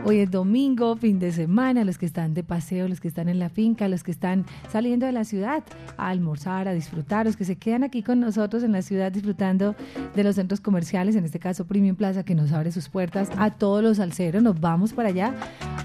Hoy 0.07 0.19
es 0.19 0.31
domingo, 0.31 0.97
fin 0.97 1.19
de 1.19 1.33
semana, 1.33 1.83
los 1.83 1.97
que 1.97 2.05
están 2.05 2.35
de 2.35 2.43
paseo, 2.43 2.89
los 2.89 3.01
que 3.01 3.09
están 3.09 3.31
en 3.31 3.39
la 3.39 3.49
finca, 3.49 3.89
los 3.89 4.03
que 4.03 4.11
están 4.11 4.45
saliendo 4.71 5.07
de 5.07 5.13
la 5.13 5.25
ciudad 5.25 5.65
a 5.97 6.11
almorzar, 6.11 6.69
a 6.69 6.75
disfrutar, 6.75 7.25
los 7.25 7.39
que 7.39 7.47
se 7.47 7.57
quedan 7.57 7.85
aquí 7.85 8.03
con 8.03 8.21
nosotros 8.21 8.63
en 8.65 8.73
la 8.73 8.83
ciudad 8.83 9.11
disfrutando 9.11 9.75
de 10.15 10.23
los 10.23 10.35
centros 10.35 10.61
comerciales, 10.61 11.17
en 11.17 11.25
este 11.25 11.39
caso 11.39 11.67
Premium 11.67 11.97
Plaza, 11.97 12.23
que 12.23 12.35
nos 12.35 12.53
abre 12.53 12.71
sus 12.71 12.91
puertas 12.91 13.31
a 13.39 13.53
todos 13.53 13.83
los 13.83 13.99
alceros. 13.99 14.43
Nos 14.43 14.61
vamos 14.61 14.93
para 14.93 15.09
allá 15.09 15.35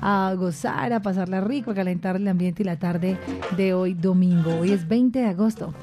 a 0.01 0.33
gozar, 0.37 0.91
a 0.91 1.01
pasarla 1.01 1.39
rico, 1.39 1.71
a 1.71 1.75
calentar 1.75 2.17
el 2.17 2.27
ambiente 2.27 2.63
y 2.63 2.65
la 2.65 2.75
tarde 2.75 3.17
de 3.55 3.73
hoy 3.73 3.93
domingo. 3.93 4.53
Hoy 4.59 4.73
es 4.73 4.85
20 4.85 5.17
de 5.17 5.25
agosto. 5.27 5.73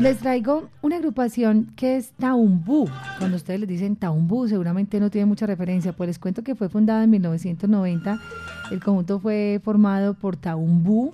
Les 0.00 0.16
traigo 0.16 0.70
una 0.80 0.96
agrupación 0.96 1.74
que 1.76 1.98
es 1.98 2.12
Taumbú. 2.12 2.88
Cuando 3.18 3.36
ustedes 3.36 3.60
les 3.60 3.68
dicen 3.68 3.96
Taumbú, 3.96 4.48
seguramente 4.48 4.98
no 4.98 5.10
tiene 5.10 5.26
mucha 5.26 5.44
referencia, 5.44 5.92
pues 5.92 6.08
les 6.08 6.18
cuento 6.18 6.42
que 6.42 6.54
fue 6.54 6.70
fundada 6.70 7.04
en 7.04 7.10
1990. 7.10 8.18
El 8.70 8.82
conjunto 8.82 9.20
fue 9.20 9.60
formado 9.62 10.14
por 10.14 10.38
Taumbú, 10.38 11.12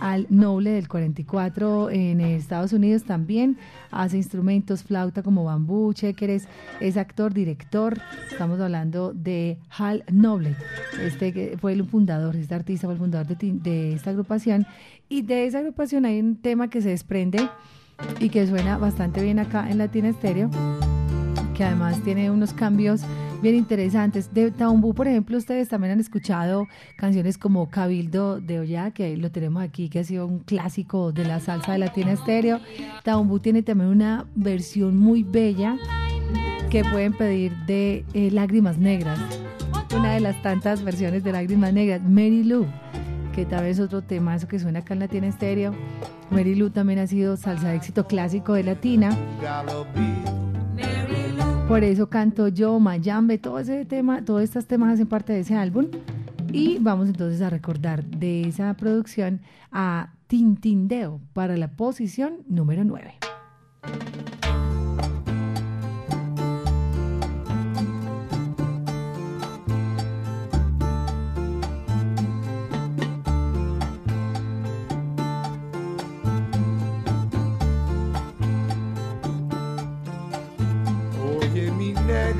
al 0.00 0.28
noble 0.30 0.70
del 0.70 0.86
44 0.86 1.90
en 1.90 2.20
Estados 2.20 2.72
Unidos 2.72 3.02
también. 3.02 3.58
Hace 3.90 4.18
instrumentos, 4.18 4.84
flauta 4.84 5.24
como 5.24 5.42
bambú, 5.42 5.92
chequeres, 5.92 6.46
es 6.78 6.96
actor, 6.96 7.34
director. 7.34 7.98
Estamos 8.30 8.60
hablando 8.60 9.12
de 9.12 9.58
Hal 9.76 10.04
Noble. 10.12 10.54
Este 11.02 11.56
fue 11.60 11.72
el 11.72 11.84
fundador, 11.86 12.36
este 12.36 12.54
artista 12.54 12.86
fue 12.86 12.94
el 12.94 13.00
fundador 13.00 13.26
de, 13.26 13.52
de 13.52 13.94
esta 13.94 14.10
agrupación. 14.10 14.64
Y 15.08 15.22
de 15.22 15.46
esa 15.46 15.58
agrupación 15.58 16.04
hay 16.04 16.20
un 16.20 16.36
tema 16.36 16.70
que 16.70 16.82
se 16.82 16.90
desprende 16.90 17.40
y 18.20 18.28
que 18.28 18.46
suena 18.46 18.78
bastante 18.78 19.22
bien 19.22 19.38
acá 19.38 19.68
en 19.70 19.78
Latina 19.78 20.08
Estéreo, 20.08 20.50
que 21.54 21.64
además 21.64 22.00
tiene 22.02 22.30
unos 22.30 22.52
cambios 22.52 23.02
bien 23.42 23.56
interesantes. 23.56 24.32
De 24.32 24.50
Taumbú, 24.50 24.94
por 24.94 25.08
ejemplo, 25.08 25.36
ustedes 25.36 25.68
también 25.68 25.92
han 25.92 26.00
escuchado 26.00 26.68
canciones 26.96 27.36
como 27.36 27.68
Cabildo 27.68 28.40
de 28.40 28.60
Ollá, 28.60 28.92
que 28.92 29.16
lo 29.16 29.30
tenemos 29.30 29.62
aquí, 29.62 29.88
que 29.88 29.98
ha 29.98 30.04
sido 30.04 30.26
un 30.26 30.38
clásico 30.38 31.12
de 31.12 31.24
la 31.24 31.40
salsa 31.40 31.72
de 31.72 31.78
Latina 31.78 32.12
Estéreo. 32.12 32.60
Taumbú 33.02 33.40
tiene 33.40 33.62
también 33.62 33.90
una 33.90 34.26
versión 34.34 34.96
muy 34.96 35.24
bella 35.24 35.76
que 36.70 36.84
pueden 36.84 37.12
pedir 37.12 37.52
de 37.66 38.04
eh, 38.14 38.30
Lágrimas 38.30 38.78
Negras, 38.78 39.18
una 39.94 40.14
de 40.14 40.20
las 40.20 40.40
tantas 40.42 40.82
versiones 40.82 41.24
de 41.24 41.32
Lágrimas 41.32 41.72
Negras, 41.72 42.00
Mary 42.02 42.44
Lou 42.44 42.66
que 43.32 43.46
tal 43.46 43.64
vez 43.64 43.80
otro 43.80 44.02
tema, 44.02 44.34
eso 44.34 44.46
que 44.46 44.58
suena 44.58 44.80
acá 44.80 44.94
en 44.94 45.00
Latina 45.00 45.26
Estéreo. 45.26 45.74
Mary 46.30 46.54
Lou 46.54 46.70
también 46.70 46.98
ha 46.98 47.06
sido 47.06 47.36
salsa 47.36 47.70
de 47.70 47.76
éxito 47.76 48.06
clásico 48.06 48.52
de 48.52 48.64
Latina. 48.64 49.16
Por 51.66 51.82
eso 51.84 52.08
canto 52.08 52.48
yo, 52.48 52.78
Mayambe, 52.78 53.38
todo 53.38 53.58
ese 53.58 53.84
tema, 53.86 54.24
todos 54.24 54.42
estos 54.42 54.66
temas 54.66 54.92
hacen 54.94 55.06
parte 55.06 55.32
de 55.32 55.40
ese 55.40 55.54
álbum. 55.54 55.86
Y 56.52 56.78
vamos 56.80 57.08
entonces 57.08 57.40
a 57.40 57.48
recordar 57.48 58.04
de 58.04 58.42
esa 58.42 58.74
producción 58.74 59.40
a 59.70 60.12
Tintindeo 60.26 61.20
para 61.32 61.56
la 61.56 61.68
posición 61.68 62.38
número 62.46 62.84
9. 62.84 63.14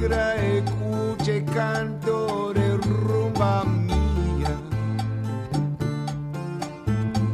Negra, 0.03 0.35
escuche 0.35 1.45
canto 1.45 2.53
de 2.53 2.77
rumba 2.77 3.65
mía. 3.65 4.57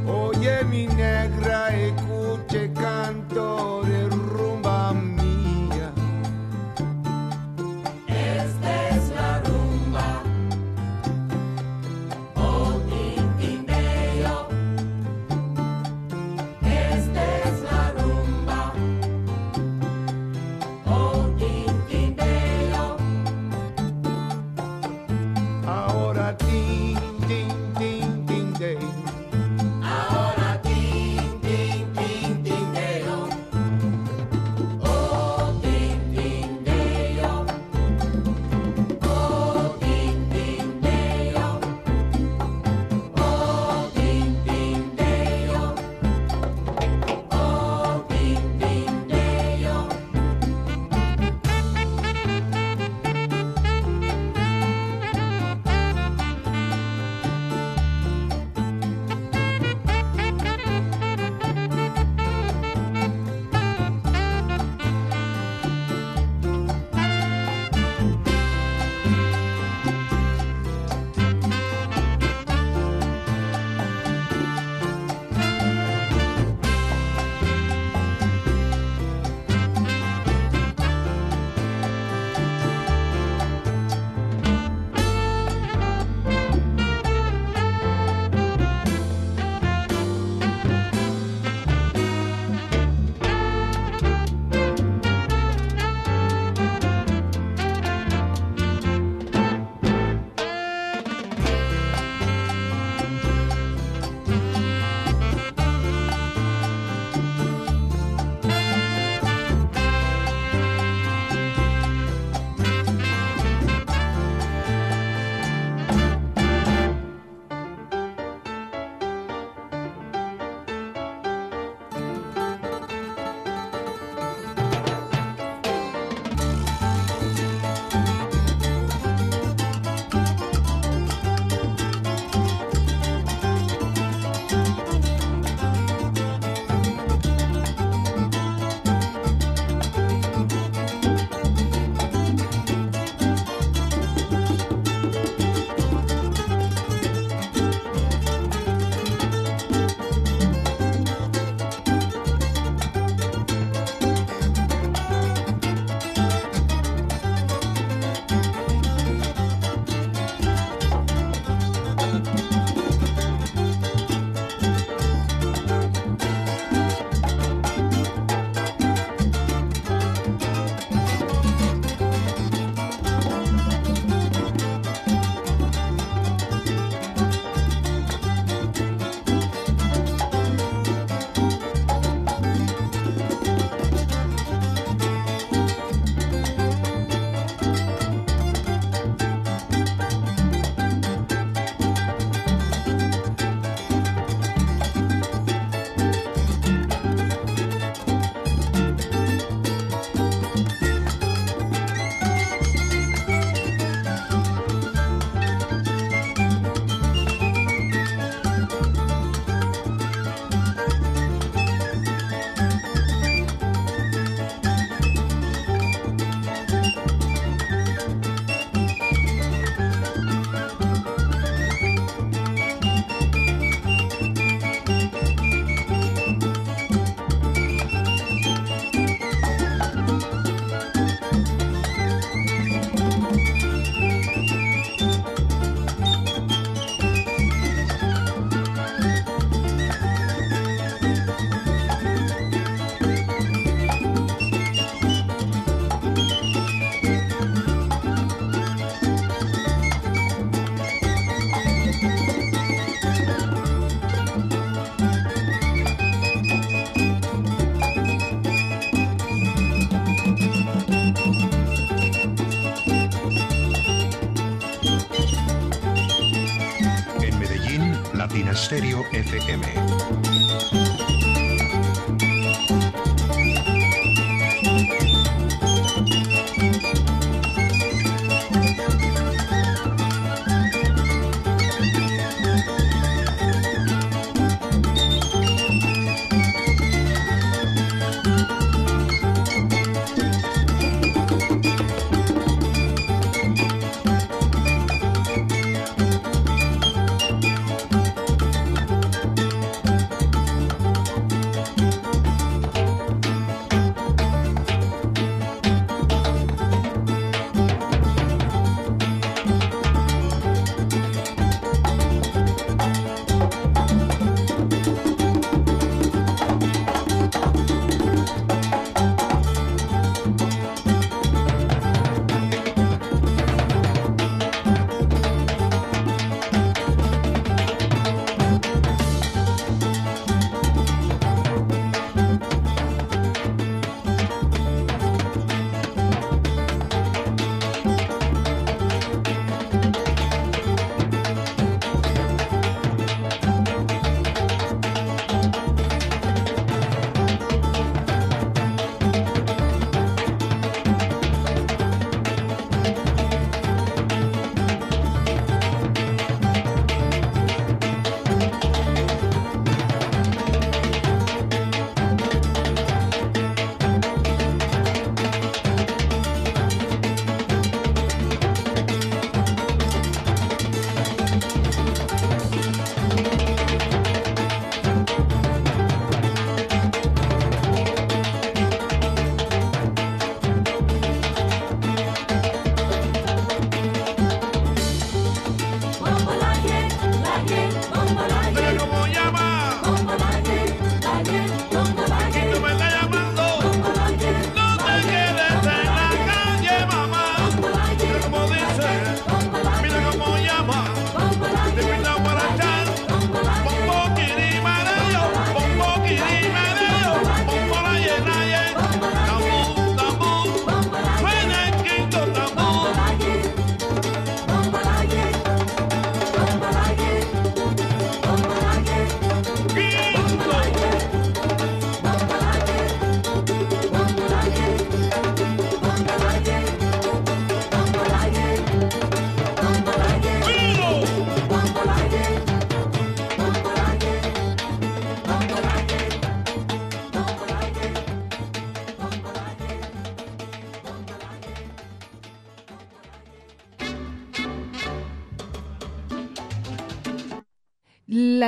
Oye 0.07 0.65
mi 0.65 0.87
negra, 0.87 1.69
escuche 1.75 2.71
canto 2.73 3.78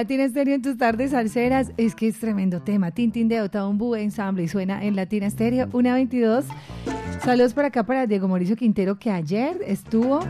Latina 0.00 0.24
Estéreo 0.24 0.54
en 0.54 0.62
tus 0.62 0.78
tardes 0.78 1.10
salseras, 1.10 1.72
es 1.76 1.94
que 1.94 2.08
es 2.08 2.18
tremendo 2.18 2.62
tema. 2.62 2.90
Tintín 2.90 3.28
de 3.28 3.42
Otaumbu 3.42 3.96
ensamble 3.96 4.44
y 4.44 4.48
suena 4.48 4.82
en 4.82 4.96
Latina 4.96 5.26
Estéreo, 5.26 5.68
una 5.74 5.92
22. 5.92 6.46
Saludos 7.22 7.52
por 7.52 7.66
acá 7.66 7.82
para 7.82 8.06
Diego 8.06 8.26
Mauricio 8.26 8.56
Quintero, 8.56 8.98
que 8.98 9.10
ayer 9.10 9.58
estuvo 9.66 10.20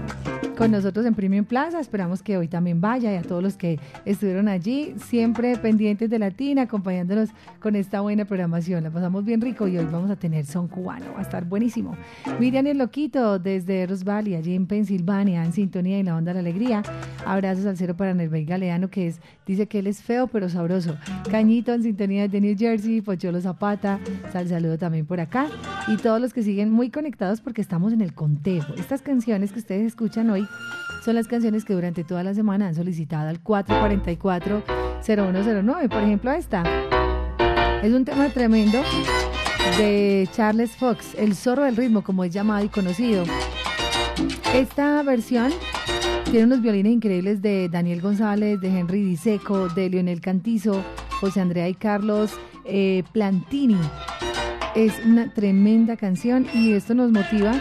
con 0.58 0.72
nosotros 0.72 1.06
en 1.06 1.14
Premium 1.14 1.44
Plaza. 1.44 1.78
Esperamos 1.78 2.20
que 2.20 2.36
hoy 2.36 2.48
también 2.48 2.80
vaya 2.80 3.12
y 3.12 3.16
a 3.16 3.22
todos 3.22 3.44
los 3.44 3.56
que 3.56 3.78
estuvieron 4.04 4.48
allí, 4.48 4.94
siempre 4.98 5.56
pendientes 5.56 6.10
de 6.10 6.18
Latina, 6.18 6.62
acompañándonos 6.62 7.30
con 7.60 7.76
esta 7.76 8.00
buena 8.00 8.24
programación. 8.24 8.84
La 8.84 8.90
pasamos 8.90 9.24
bien 9.24 9.40
rico 9.40 9.68
y 9.68 9.78
hoy 9.78 9.86
vamos 9.86 10.10
a 10.10 10.16
tener 10.16 10.46
son 10.46 10.68
cubano, 10.68 11.12
va 11.12 11.20
a 11.20 11.22
estar 11.22 11.44
buenísimo. 11.44 11.96
Miriam 12.38 12.66
el 12.66 12.78
Loquito 12.78 13.38
desde 13.38 13.86
Rose 13.86 14.04
Valley, 14.04 14.34
allí 14.34 14.54
en 14.54 14.66
Pensilvania, 14.66 15.44
en 15.44 15.52
sintonía 15.52 15.98
y 15.98 16.02
la 16.02 16.16
onda 16.16 16.30
de 16.30 16.34
la 16.34 16.40
alegría. 16.40 16.82
Abrazos 17.26 17.66
al 17.66 17.76
cero 17.76 17.96
para 17.96 18.14
Nervey 18.14 18.44
Galeano, 18.44 18.88
que 18.88 19.08
es, 19.08 19.20
dice 19.46 19.66
que 19.66 19.80
él 19.80 19.86
es 19.86 20.02
feo 20.02 20.26
pero 20.26 20.48
sabroso. 20.48 20.96
Cañito 21.30 21.72
en 21.72 21.82
sintonía 21.82 22.28
de 22.28 22.40
New 22.40 22.56
Jersey, 22.56 23.00
Pocholo 23.00 23.40
Zapata, 23.40 23.98
sal 24.32 24.48
saludo 24.48 24.78
también 24.78 25.06
por 25.06 25.20
acá. 25.20 25.48
Y 25.88 25.96
todos 25.96 26.20
los 26.20 26.32
que 26.32 26.42
siguen 26.42 26.70
muy 26.70 26.90
conectados 26.90 27.40
porque 27.40 27.60
estamos 27.60 27.92
en 27.92 28.00
el 28.00 28.14
conteo. 28.14 28.64
Estas 28.76 29.02
canciones 29.02 29.52
que 29.52 29.58
ustedes 29.58 29.86
escuchan 29.86 30.30
hoy 30.30 30.46
son 31.02 31.14
las 31.14 31.26
canciones 31.26 31.64
que 31.64 31.74
durante 31.74 32.04
toda 32.04 32.22
la 32.22 32.34
semana 32.34 32.68
han 32.68 32.74
solicitado 32.74 33.28
al 33.28 33.42
444-0109. 33.42 35.88
Por 35.88 36.02
ejemplo, 36.02 36.30
esta. 36.32 36.62
Es 37.82 37.92
un 37.92 38.04
tema 38.04 38.28
tremendo 38.28 38.82
de 39.78 40.28
Charles 40.32 40.76
Fox, 40.76 41.14
el 41.16 41.34
zorro 41.34 41.64
del 41.64 41.76
ritmo, 41.76 42.02
como 42.02 42.24
es 42.24 42.32
llamado 42.32 42.64
y 42.64 42.68
conocido. 42.68 43.24
Esta 44.54 45.02
versión 45.02 45.52
tiene 46.24 46.46
unos 46.46 46.60
violines 46.60 46.92
increíbles 46.92 47.40
de 47.40 47.68
Daniel 47.68 48.00
González, 48.00 48.60
de 48.60 48.68
Henry 48.68 49.02
Diseco, 49.02 49.68
de 49.68 49.90
Leonel 49.90 50.20
Cantizo, 50.20 50.82
José 51.20 51.40
Andrea 51.40 51.68
y 51.68 51.74
Carlos 51.74 52.32
eh, 52.64 53.02
Plantini. 53.12 53.78
Es 54.74 55.04
una 55.04 55.32
tremenda 55.32 55.96
canción 55.96 56.46
y 56.54 56.72
esto 56.72 56.94
nos 56.94 57.10
motiva 57.10 57.60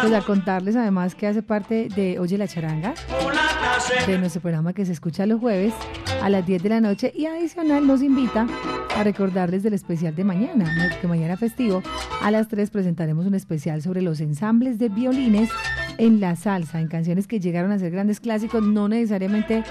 pues, 0.00 0.12
a 0.12 0.20
contarles 0.22 0.74
además 0.74 1.14
que 1.14 1.26
hace 1.26 1.42
parte 1.42 1.88
de 1.94 2.18
Oye 2.18 2.36
la 2.36 2.48
Charanga, 2.48 2.94
de 4.06 4.18
nuestro 4.18 4.40
programa 4.40 4.72
que 4.72 4.84
se 4.84 4.92
escucha 4.92 5.24
los 5.26 5.40
jueves 5.40 5.72
a 6.22 6.28
las 6.30 6.44
10 6.46 6.62
de 6.62 6.68
la 6.68 6.80
noche 6.80 7.12
y 7.14 7.26
adicional 7.26 7.86
nos 7.86 8.02
invita 8.02 8.46
a 8.96 9.04
recordarles 9.04 9.62
del 9.62 9.74
especial 9.74 10.16
de 10.16 10.24
mañana, 10.24 10.96
que 11.00 11.06
mañana 11.06 11.36
festivo. 11.36 11.82
A 12.22 12.30
las 12.32 12.48
3 12.48 12.70
presentaremos 12.70 13.26
un 13.26 13.34
especial 13.34 13.80
sobre 13.80 14.02
los 14.02 14.20
ensambles 14.20 14.78
de 14.78 14.88
violines 14.88 15.50
en 15.98 16.20
la 16.20 16.36
salsa, 16.36 16.80
en 16.80 16.88
canciones 16.88 17.26
que 17.26 17.40
llegaron 17.40 17.72
a 17.72 17.78
ser 17.78 17.90
grandes 17.90 18.20
clásicos, 18.20 18.62
no 18.62 18.88
necesariamente 18.88 19.64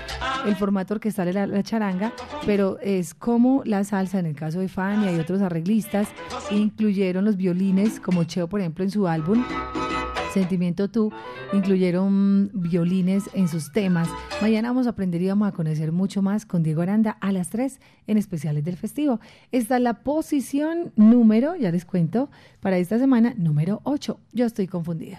el 0.45 0.55
formato 0.55 0.93
orquestal 0.93 1.33
de 1.33 1.47
la, 1.47 1.63
charanga, 1.63 2.13
pero 2.45 2.77
es 2.81 3.13
como 3.13 3.63
la 3.65 3.83
salsa, 3.83 4.19
en 4.19 4.27
el 4.27 4.35
caso 4.35 4.59
de 4.59 4.67
Fania 4.67 5.11
y 5.11 5.19
otros 5.19 5.41
arreglistas, 5.41 6.09
incluyeron 6.51 7.25
los 7.25 7.37
violines, 7.37 7.99
como 7.99 8.25
Cheo, 8.25 8.47
por 8.47 8.59
ejemplo, 8.59 8.83
en 8.83 8.91
su 8.91 9.07
álbum. 9.07 9.43
Sentimiento 10.33 10.89
Tú, 10.89 11.11
incluyeron 11.53 12.51
violines 12.53 13.29
en 13.33 13.47
sus 13.47 13.71
temas. 13.71 14.09
Mañana 14.41 14.69
vamos 14.69 14.85
a 14.85 14.91
aprender 14.91 15.21
y 15.21 15.27
vamos 15.27 15.47
a 15.47 15.51
conocer 15.51 15.91
mucho 15.91 16.21
más 16.21 16.45
con 16.45 16.61
Diego 16.61 16.81
Aranda 16.81 17.17
a 17.21 17.31
las 17.31 17.49
3 17.49 17.79
en 18.05 18.17
especiales 18.17 18.63
del 18.63 18.77
festivo. 18.77 19.19
Esta 19.51 19.77
es 19.77 19.81
la 19.81 20.03
posición 20.03 20.91
número, 20.95 21.55
ya 21.55 21.71
les 21.71 21.85
cuento, 21.85 22.29
para 22.59 22.77
esta 22.77 22.99
semana, 22.99 23.33
número 23.37 23.81
8. 23.83 24.19
Yo 24.33 24.45
estoy 24.45 24.67
confundido. 24.67 25.17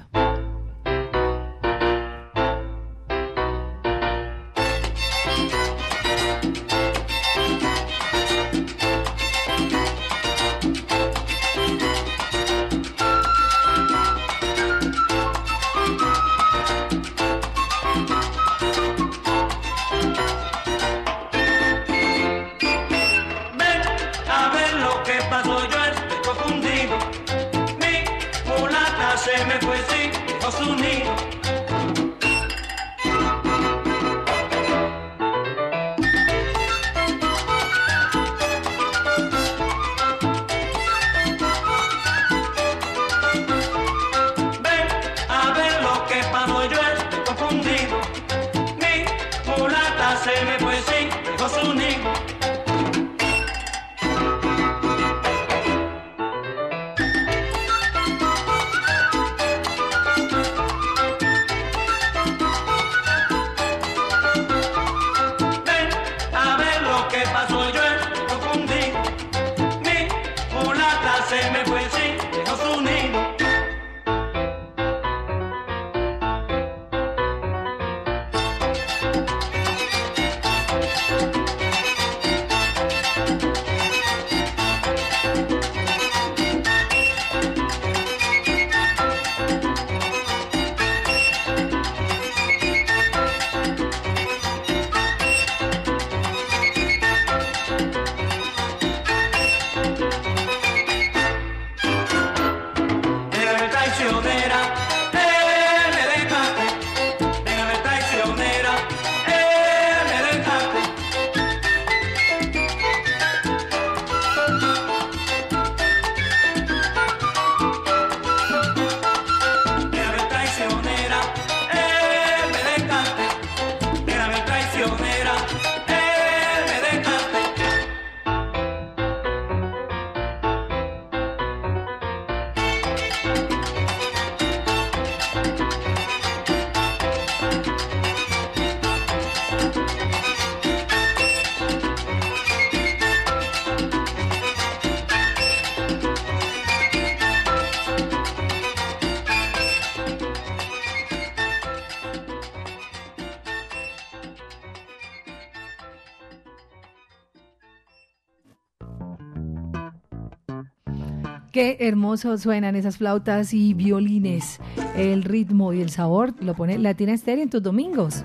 Qué 161.58 161.76
hermoso 161.80 162.38
suenan 162.38 162.76
esas 162.76 162.98
flautas 162.98 163.52
y 163.52 163.74
violines. 163.74 164.60
El 164.96 165.24
ritmo 165.24 165.72
y 165.72 165.80
el 165.80 165.90
sabor 165.90 166.32
lo 166.40 166.54
pone 166.54 166.78
Latina 166.78 167.12
Estéreo 167.12 167.42
en 167.42 167.50
tus 167.50 167.60
domingos. 167.60 168.22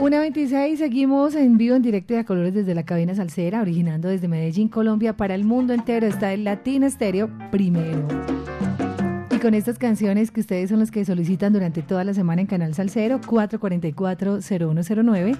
Una 0.00 0.20
26, 0.20 0.78
seguimos 0.78 1.34
en 1.34 1.58
vivo, 1.58 1.76
en 1.76 1.82
directo 1.82 2.14
y 2.14 2.16
a 2.16 2.24
colores 2.24 2.54
desde 2.54 2.74
la 2.74 2.84
cabina 2.84 3.14
salsera, 3.14 3.60
originando 3.60 4.08
desde 4.08 4.28
Medellín, 4.28 4.68
Colombia, 4.68 5.14
para 5.14 5.34
el 5.34 5.44
mundo 5.44 5.74
entero. 5.74 6.06
Está 6.06 6.32
el 6.32 6.44
Latina 6.44 6.86
Estéreo 6.86 7.28
primero. 7.50 8.02
Y 9.30 9.36
con 9.36 9.52
estas 9.52 9.78
canciones 9.78 10.30
que 10.30 10.40
ustedes 10.40 10.70
son 10.70 10.78
los 10.78 10.90
que 10.90 11.04
solicitan 11.04 11.52
durante 11.52 11.82
toda 11.82 12.02
la 12.02 12.14
semana 12.14 12.40
en 12.40 12.46
Canal 12.46 12.72
Salcero, 12.72 13.20
444-0109. 13.20 15.36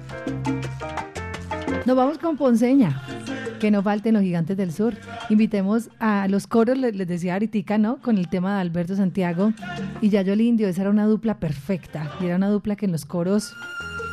Nos 1.87 1.97
vamos 1.97 2.19
con 2.19 2.37
Ponceña. 2.37 3.03
Que 3.61 3.71
no 3.71 3.83
falten 3.83 4.15
los 4.15 4.23
gigantes 4.23 4.57
del 4.57 4.73
sur. 4.73 4.95
Invitemos 5.31 5.91
a 5.99 6.29
los 6.29 6.47
coros, 6.47 6.79
les, 6.79 6.97
decía 6.97 7.35
ahorita, 7.35 7.79
¿no? 7.79 7.99
Con 8.01 8.19
el 8.19 8.29
tema 8.29 8.55
de 8.55 8.61
Alberto 8.61 8.95
Santiago 8.95 9.53
y 10.01 10.11
Yayo 10.11 10.33
el 10.33 10.41
Indio. 10.41 10.69
Esa 10.69 10.83
era 10.83 10.91
una 10.91 11.07
dupla 11.07 11.39
perfecta. 11.39 12.11
Y 12.21 12.27
era 12.27 12.37
una 12.37 12.49
dupla 12.49 12.77
que 12.77 12.87
en 12.87 12.93
los 12.93 13.05
coros 13.05 13.53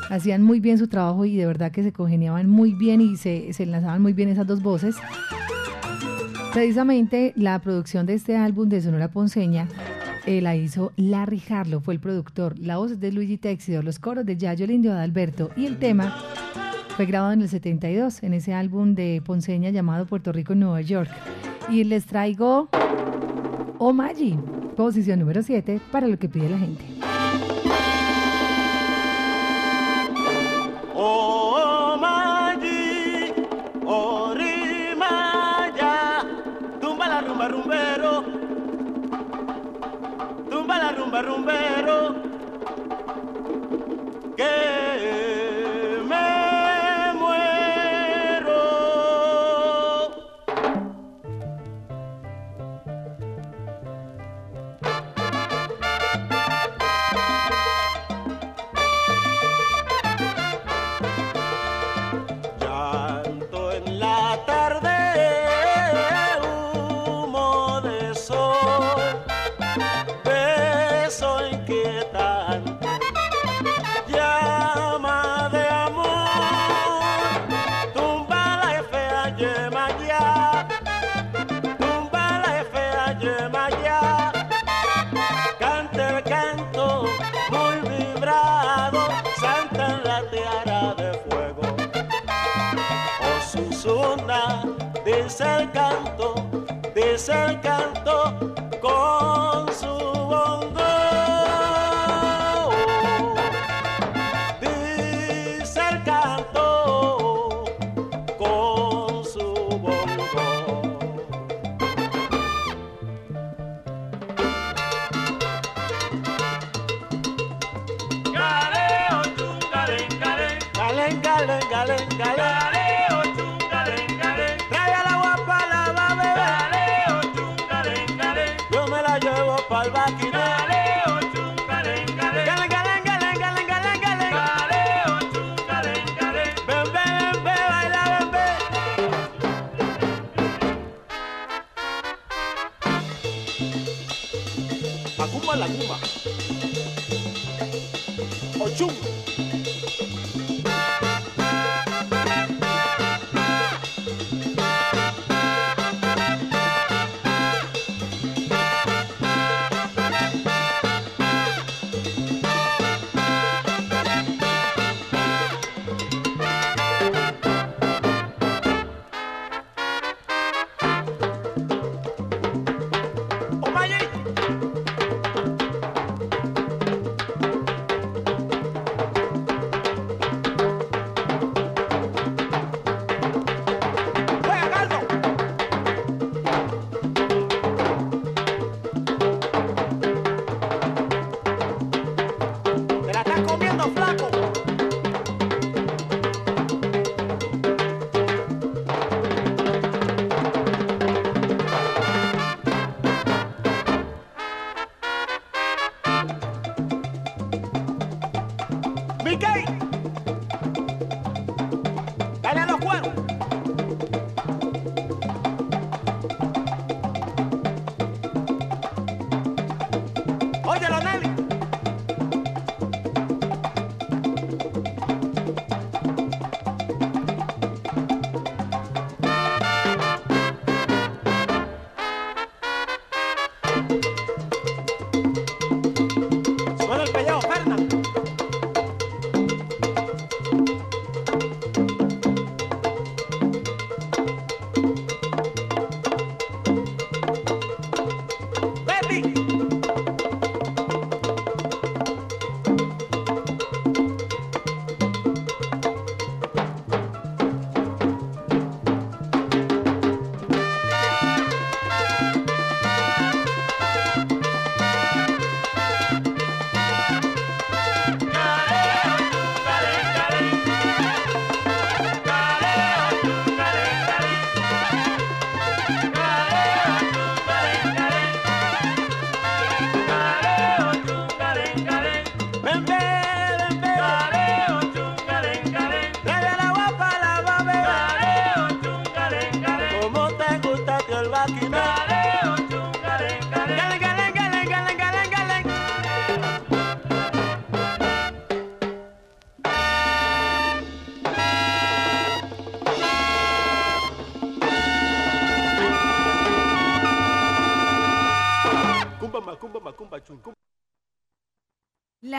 hacían 0.09 0.41
muy 0.41 0.59
bien 0.59 0.77
su 0.77 0.87
trabajo 0.87 1.25
y 1.25 1.35
de 1.35 1.45
verdad 1.45 1.71
que 1.71 1.83
se 1.83 1.91
congeniaban 1.91 2.49
muy 2.49 2.73
bien 2.73 3.01
y 3.01 3.17
se, 3.17 3.53
se 3.53 3.63
enlazaban 3.63 4.01
muy 4.01 4.13
bien 4.13 4.29
esas 4.29 4.47
dos 4.47 4.61
voces. 4.61 4.95
Precisamente 6.53 7.33
la 7.35 7.59
producción 7.59 8.05
de 8.05 8.13
este 8.13 8.37
álbum 8.37 8.69
de 8.69 8.81
Sonora 8.81 9.09
Ponceña 9.09 9.67
eh, 10.25 10.41
la 10.41 10.55
hizo 10.55 10.91
Larry 10.95 11.41
Harlow, 11.49 11.81
fue 11.81 11.93
el 11.93 11.99
productor. 11.99 12.57
La 12.57 12.77
voz 12.77 12.99
de 12.99 13.11
Luigi 13.11 13.37
Texidor, 13.37 13.83
los 13.83 13.99
coros 13.99 14.25
de 14.25 14.37
Yayo 14.37 14.65
el 14.65 14.71
Indio 14.71 14.91
Adalberto 14.91 15.51
y 15.55 15.65
el 15.65 15.77
tema 15.77 16.15
fue 16.95 17.05
grabado 17.05 17.33
en 17.33 17.41
el 17.41 17.49
72 17.49 18.23
en 18.23 18.33
ese 18.33 18.53
álbum 18.53 18.95
de 18.95 19.21
Ponceña 19.25 19.69
llamado 19.69 20.05
Puerto 20.05 20.31
Rico 20.31 20.53
en 20.53 20.61
Nueva 20.61 20.79
York. 20.79 21.11
Y 21.69 21.83
les 21.83 22.05
traigo 22.05 22.69
Oh 23.79 23.91
Maggi, 23.91 24.39
posición 24.77 25.19
número 25.19 25.43
7 25.43 25.81
para 25.91 26.07
lo 26.07 26.17
que 26.17 26.29
pide 26.29 26.49
la 26.49 26.57
gente. 26.57 26.85
Oh, 30.93 31.99
oh, 33.85 34.33
Rimaya, 34.33 36.21
tumba 36.79 37.09
la 37.09 37.21
rumba 37.21 37.47
rumbero, 37.49 38.23
tumba 40.49 40.77
la 40.77 40.91
rumba 40.93 41.21
rumbero, 41.21 42.15
que 44.37 44.74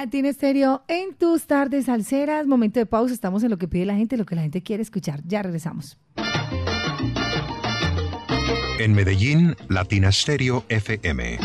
Latina 0.07 0.29
Estéreo 0.29 0.85
en 0.87 1.17
tus 1.17 1.49
tardes 1.49 1.87
salseras. 1.87 2.47
Momento 2.47 2.79
de 2.79 2.87
pausa. 2.87 3.13
Estamos 3.13 3.43
en 3.43 3.51
lo 3.51 3.59
que 3.59 3.67
pide 3.67 3.85
la 3.87 3.97
gente, 3.97 4.17
lo 4.17 4.25
que 4.25 4.37
la 4.37 4.43
gente 4.43 4.63
quiere 4.63 4.81
escuchar. 4.81 5.21
Ya 5.25 5.43
regresamos. 5.43 5.99
En 8.79 8.95
Medellín, 8.95 9.57
Latina 9.69 10.13
Stereo 10.13 10.65
FM. 10.69 11.39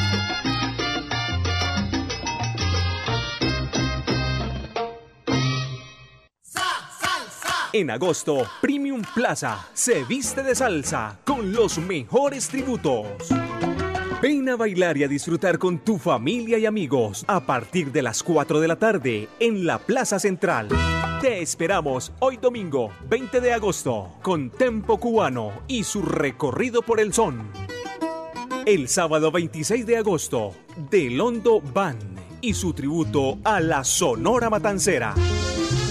En 7.74 7.90
agosto, 7.90 8.46
Premium 8.62 9.02
Plaza 9.16 9.66
se 9.74 10.04
viste 10.04 10.44
de 10.44 10.54
salsa 10.54 11.18
con 11.26 11.52
los 11.52 11.80
mejores 11.80 12.48
tributos. 12.48 13.08
Ven 14.22 14.48
a 14.50 14.56
bailar 14.56 14.98
y 14.98 15.04
a 15.04 15.08
disfrutar 15.08 15.58
con 15.58 15.80
tu 15.80 15.98
familia 15.98 16.60
y 16.60 16.68
amigos 16.68 17.26
a 17.28 17.40
partir 17.40 17.92
de 17.92 18.04
las 18.04 18.22
4 18.22 18.60
de 18.60 18.68
la 18.68 18.76
tarde 18.76 19.28
en 19.40 19.66
la 19.66 19.80
Plaza 19.80 20.20
Central. 20.20 20.68
Te 21.22 21.42
esperamos 21.42 22.12
hoy 22.20 22.38
domingo 22.38 22.92
20 23.10 23.42
de 23.42 23.52
agosto 23.52 24.12
con 24.22 24.52
Tempo 24.52 25.00
Cubano 25.00 25.64
y 25.68 25.86
su 25.86 26.04
recorrido 26.04 26.84
por 26.84 27.00
el 27.00 27.14
son. 27.14 27.50
El 28.68 28.90
sábado 28.90 29.32
26 29.32 29.88
de 29.88 29.98
agosto, 29.98 30.54
Delondo 30.92 31.60
Band 31.60 32.20
y 32.42 32.54
su 32.54 32.74
tributo 32.74 33.40
a 33.44 33.60
la 33.60 33.84
Sonora 33.84 34.52
Matancera. 34.52 35.16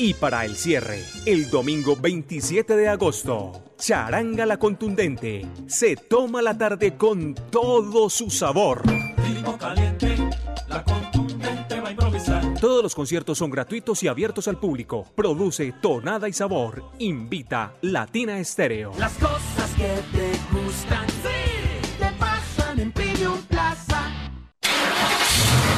Y 0.02 0.14
para 0.14 0.46
el 0.46 0.56
cierre, 0.56 1.04
el 1.26 1.50
domingo 1.50 1.94
27 1.94 2.74
de 2.74 2.88
agosto, 2.88 3.74
Charanga 3.76 4.46
la 4.46 4.56
Contundente 4.56 5.46
se 5.66 5.94
toma 5.94 6.40
la 6.40 6.56
tarde 6.56 6.96
con 6.96 7.34
todo 7.34 8.08
su 8.08 8.30
sabor. 8.30 8.80
Ritmo 8.86 9.58
caliente, 9.58 10.16
la 10.68 10.82
contundente 10.84 11.80
va 11.80 11.88
a 11.88 11.90
improvisar. 11.90 12.54
Todos 12.58 12.82
los 12.82 12.94
conciertos 12.94 13.36
son 13.36 13.50
gratuitos 13.50 14.02
y 14.02 14.08
abiertos 14.08 14.48
al 14.48 14.58
público. 14.58 15.04
Produce 15.14 15.74
Tonada 15.82 16.30
y 16.30 16.32
Sabor. 16.32 16.82
Invita 16.98 17.74
Latina 17.82 18.38
Estéreo. 18.38 18.92
Las 18.98 19.12
cosas 19.18 19.70
que 19.76 20.16
te 20.16 20.30
gustan, 20.50 21.09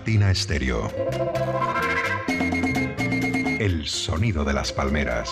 Latina 0.00 0.34
Stereo. 0.34 0.90
El 3.58 3.86
sonido 3.86 4.46
de 4.46 4.54
las 4.54 4.72
palmeras. 4.72 5.30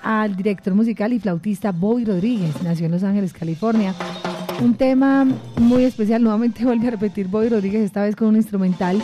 al 0.02 0.34
director 0.34 0.74
musical 0.74 1.12
y 1.12 1.20
flautista 1.20 1.70
Bobby 1.70 2.04
Rodríguez. 2.04 2.60
Nació 2.64 2.86
en 2.86 2.92
Los 2.92 3.04
Ángeles, 3.04 3.32
California. 3.32 3.94
Un 4.60 4.74
tema 4.74 5.26
muy 5.56 5.84
especial, 5.84 6.22
nuevamente 6.22 6.64
vuelve 6.64 6.88
a 6.88 6.92
repetir 6.92 7.28
Bobby 7.28 7.48
Rodríguez, 7.48 7.82
esta 7.82 8.02
vez 8.02 8.16
con 8.16 8.28
un 8.28 8.36
instrumental 8.36 9.02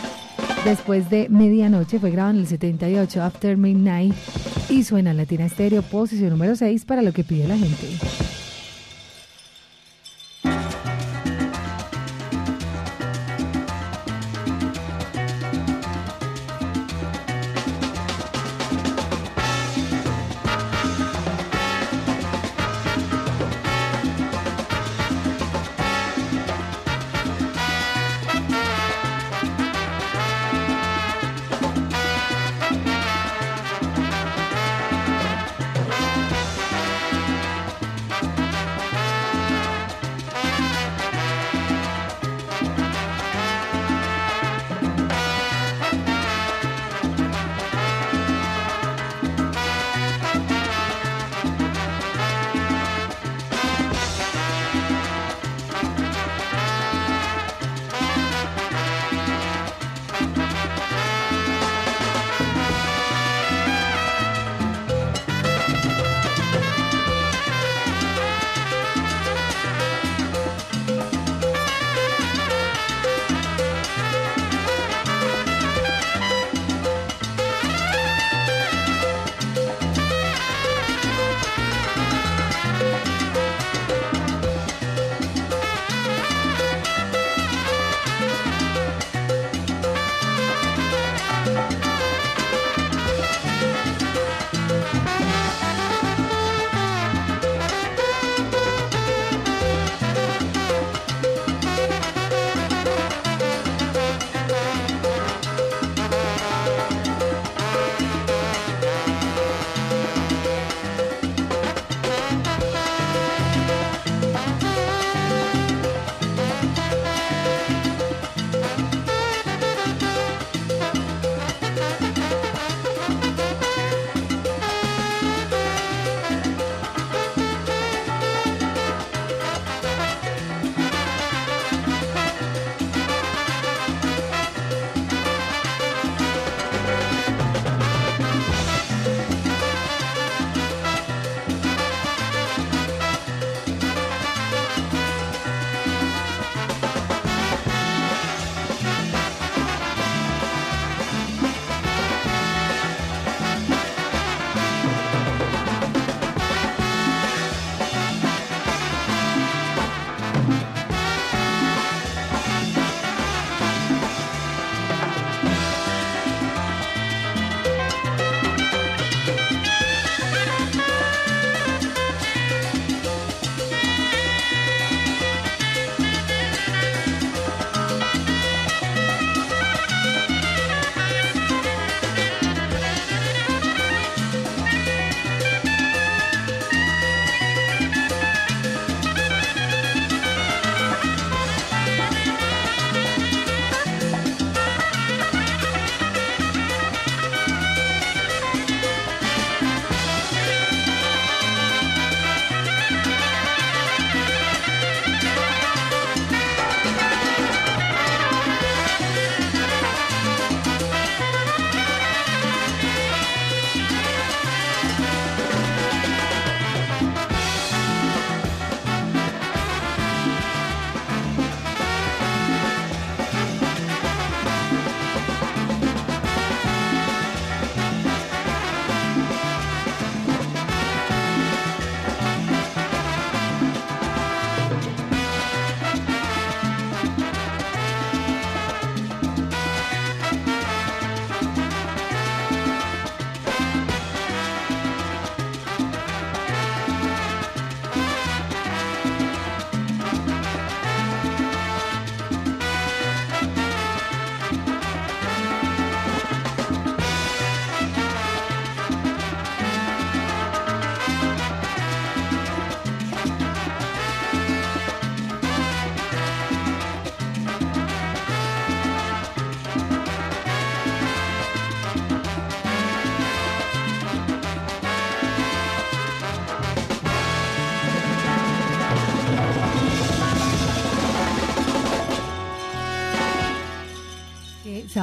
después 0.65 1.09
de 1.09 1.27
medianoche. 1.29 1.99
Fue 1.99 2.11
grabado 2.11 2.35
en 2.35 2.41
el 2.41 2.47
78, 2.47 3.21
After 3.21 3.57
Midnight, 3.57 4.13
y 4.69 4.83
suena 4.83 5.11
en 5.11 5.17
Latina 5.17 5.45
Estéreo, 5.45 5.81
posición 5.81 6.29
número 6.29 6.55
6 6.55 6.85
para 6.85 7.01
lo 7.01 7.11
que 7.13 7.23
pide 7.23 7.47
la 7.47 7.57
gente. 7.57 8.38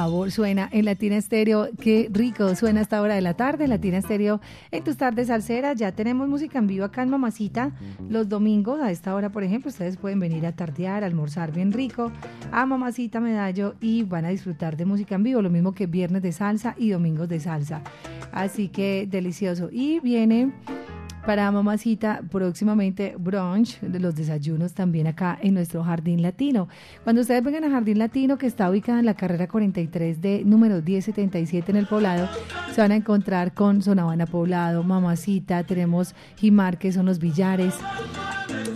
Sabor 0.07 0.31
suena 0.31 0.69
en 0.71 0.85
Latina 0.85 1.17
Estéreo. 1.17 1.67
Qué 1.81 2.07
rico 2.09 2.55
suena 2.55 2.79
esta 2.79 3.01
hora 3.01 3.15
de 3.15 3.19
la 3.19 3.33
tarde. 3.33 3.67
Latina 3.67 3.97
Estéreo 3.97 4.39
en 4.71 4.81
tus 4.81 4.95
tardes 4.95 5.27
salseras. 5.27 5.77
Ya 5.77 5.91
tenemos 5.91 6.29
música 6.29 6.59
en 6.59 6.67
vivo 6.67 6.85
acá 6.85 7.03
en 7.03 7.09
Mamacita 7.09 7.73
los 8.09 8.29
domingos. 8.29 8.79
A 8.79 8.89
esta 8.89 9.13
hora, 9.13 9.33
por 9.33 9.43
ejemplo, 9.43 9.67
ustedes 9.67 9.97
pueden 9.97 10.21
venir 10.21 10.45
a 10.45 10.53
tardear, 10.53 11.03
almorzar 11.03 11.51
bien 11.51 11.73
rico 11.73 12.09
a 12.53 12.65
Mamacita 12.65 13.19
Medallo 13.19 13.75
y 13.81 14.03
van 14.03 14.23
a 14.23 14.29
disfrutar 14.29 14.77
de 14.77 14.85
música 14.85 15.15
en 15.15 15.23
vivo. 15.23 15.41
Lo 15.41 15.49
mismo 15.49 15.73
que 15.73 15.87
viernes 15.87 16.21
de 16.21 16.31
salsa 16.31 16.73
y 16.77 16.91
domingos 16.91 17.27
de 17.27 17.41
salsa. 17.41 17.81
Así 18.31 18.69
que 18.69 19.09
delicioso. 19.11 19.67
Y 19.73 19.99
viene 19.99 20.53
para 21.27 21.51
mamacita 21.51 22.21
próximamente 22.31 23.15
brunch 23.19 23.81
de 23.81 23.99
los 23.99 24.15
desayunos 24.15 24.71
también 24.71 25.07
acá 25.07 25.37
en 25.41 25.55
nuestro 25.55 25.83
Jardín 25.83 26.21
Latino. 26.21 26.69
Cuando 27.03 27.21
ustedes 27.21 27.43
vengan 27.43 27.65
a 27.65 27.69
Jardín 27.69 27.99
Latino, 27.99 28.37
que 28.37 28.47
está 28.47 28.69
ubicada 28.69 28.99
en 28.99 29.05
la 29.05 29.13
carrera 29.13 29.49
43 29.49 30.21
de 30.21 30.45
número 30.45 30.81
1077 30.81 31.69
en 31.69 31.75
el 31.75 31.85
poblado, 31.85 32.29
se 32.71 32.79
van 32.79 32.93
a 32.93 32.95
encontrar 32.95 33.53
con 33.53 33.81
Sonavana 33.81 34.25
Poblado, 34.25 34.83
Mamacita, 34.83 35.65
tenemos 35.65 36.15
Jimar, 36.37 36.77
que 36.77 36.93
son 36.93 37.05
los 37.05 37.19
billares. 37.19 37.75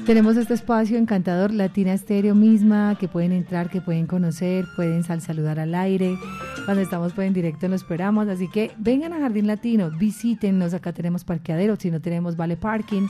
Tenemos 0.05 0.35
este 0.35 0.53
espacio 0.55 0.97
encantador, 0.97 1.53
Latina 1.53 1.93
Estéreo 1.93 2.35
misma, 2.35 2.97
que 2.99 3.07
pueden 3.07 3.31
entrar, 3.31 3.69
que 3.69 3.81
pueden 3.81 4.07
conocer, 4.07 4.65
pueden 4.75 5.03
sal 5.03 5.21
saludar 5.21 5.59
al 5.59 5.75
aire. 5.75 6.17
Cuando 6.65 6.81
estamos 6.81 7.13
pues, 7.13 7.27
en 7.27 7.33
directo 7.33 7.67
nos 7.67 7.81
esperamos. 7.81 8.27
Así 8.27 8.49
que 8.49 8.71
vengan 8.77 9.13
a 9.13 9.19
Jardín 9.19 9.47
Latino, 9.47 9.91
visítennos. 9.91 10.73
Acá 10.73 10.91
tenemos 10.91 11.23
parqueadero, 11.23 11.75
si 11.75 11.91
no 11.91 12.01
tenemos 12.01 12.35
vale 12.35 12.57
parking. 12.57 13.07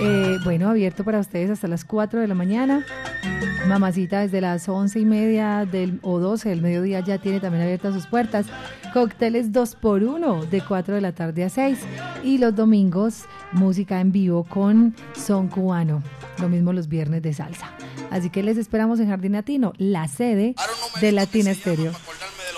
Eh, 0.00 0.36
bueno, 0.44 0.68
abierto 0.68 1.04
para 1.04 1.20
ustedes 1.20 1.50
hasta 1.50 1.68
las 1.68 1.84
4 1.84 2.20
de 2.20 2.28
la 2.28 2.34
mañana. 2.34 2.84
Mamacita 3.68 4.20
desde 4.20 4.40
las 4.40 4.68
once 4.68 5.00
y 5.00 5.04
media 5.04 5.66
o 6.02 6.18
12 6.18 6.50
del 6.50 6.60
mediodía 6.60 7.00
ya 7.00 7.18
tiene 7.18 7.40
también 7.40 7.62
abiertas 7.62 7.94
sus 7.94 8.06
puertas. 8.06 8.46
Cócteles 8.94 9.50
2 9.50 9.74
por 9.74 10.04
1 10.04 10.46
de 10.46 10.60
4 10.60 10.94
de 10.94 11.00
la 11.00 11.10
tarde 11.10 11.42
a 11.42 11.48
6. 11.48 11.80
Y 12.22 12.38
los 12.38 12.54
domingos, 12.54 13.24
música 13.50 14.00
en 14.00 14.12
vivo 14.12 14.44
con 14.44 14.94
son 15.16 15.48
cubano. 15.48 16.00
Lo 16.40 16.48
mismo 16.48 16.72
los 16.72 16.86
viernes 16.86 17.20
de 17.20 17.32
salsa. 17.32 17.72
Así 18.12 18.30
que 18.30 18.44
les 18.44 18.56
esperamos 18.56 19.00
en 19.00 19.08
Jardín 19.08 19.32
Latino, 19.32 19.72
la 19.78 20.06
sede 20.06 20.54
de 21.00 21.10
Latina 21.10 21.50
Estéreo. 21.50 21.90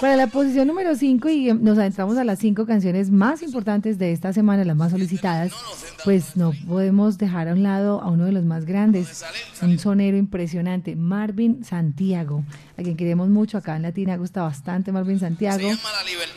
Para 0.00 0.16
la 0.16 0.26
posición 0.26 0.68
número 0.68 0.94
5 0.94 1.28
y 1.28 1.52
nos 1.54 1.78
adentramos 1.78 2.18
a 2.18 2.24
las 2.24 2.38
cinco 2.38 2.66
canciones 2.66 3.10
más 3.10 3.42
importantes 3.42 3.98
de 3.98 4.12
esta 4.12 4.32
semana, 4.32 4.64
las 4.64 4.76
más 4.76 4.92
solicitadas, 4.92 5.52
pues 6.04 6.36
no 6.36 6.52
podemos 6.66 7.18
dejar 7.18 7.48
a 7.48 7.52
un 7.52 7.62
lado 7.62 8.02
a 8.02 8.10
uno 8.10 8.24
de 8.26 8.32
los 8.32 8.44
más 8.44 8.66
grandes, 8.66 9.24
un 9.62 9.78
sonero 9.78 10.16
impresionante, 10.16 10.96
Marvin 10.96 11.64
Santiago, 11.64 12.44
a 12.76 12.82
quien 12.82 12.96
queremos 12.96 13.28
mucho 13.28 13.58
acá 13.58 13.76
en 13.76 13.82
Latina, 13.82 14.16
gusta 14.16 14.42
bastante 14.42 14.92
Marvin 14.92 15.18
Santiago. 15.18 15.68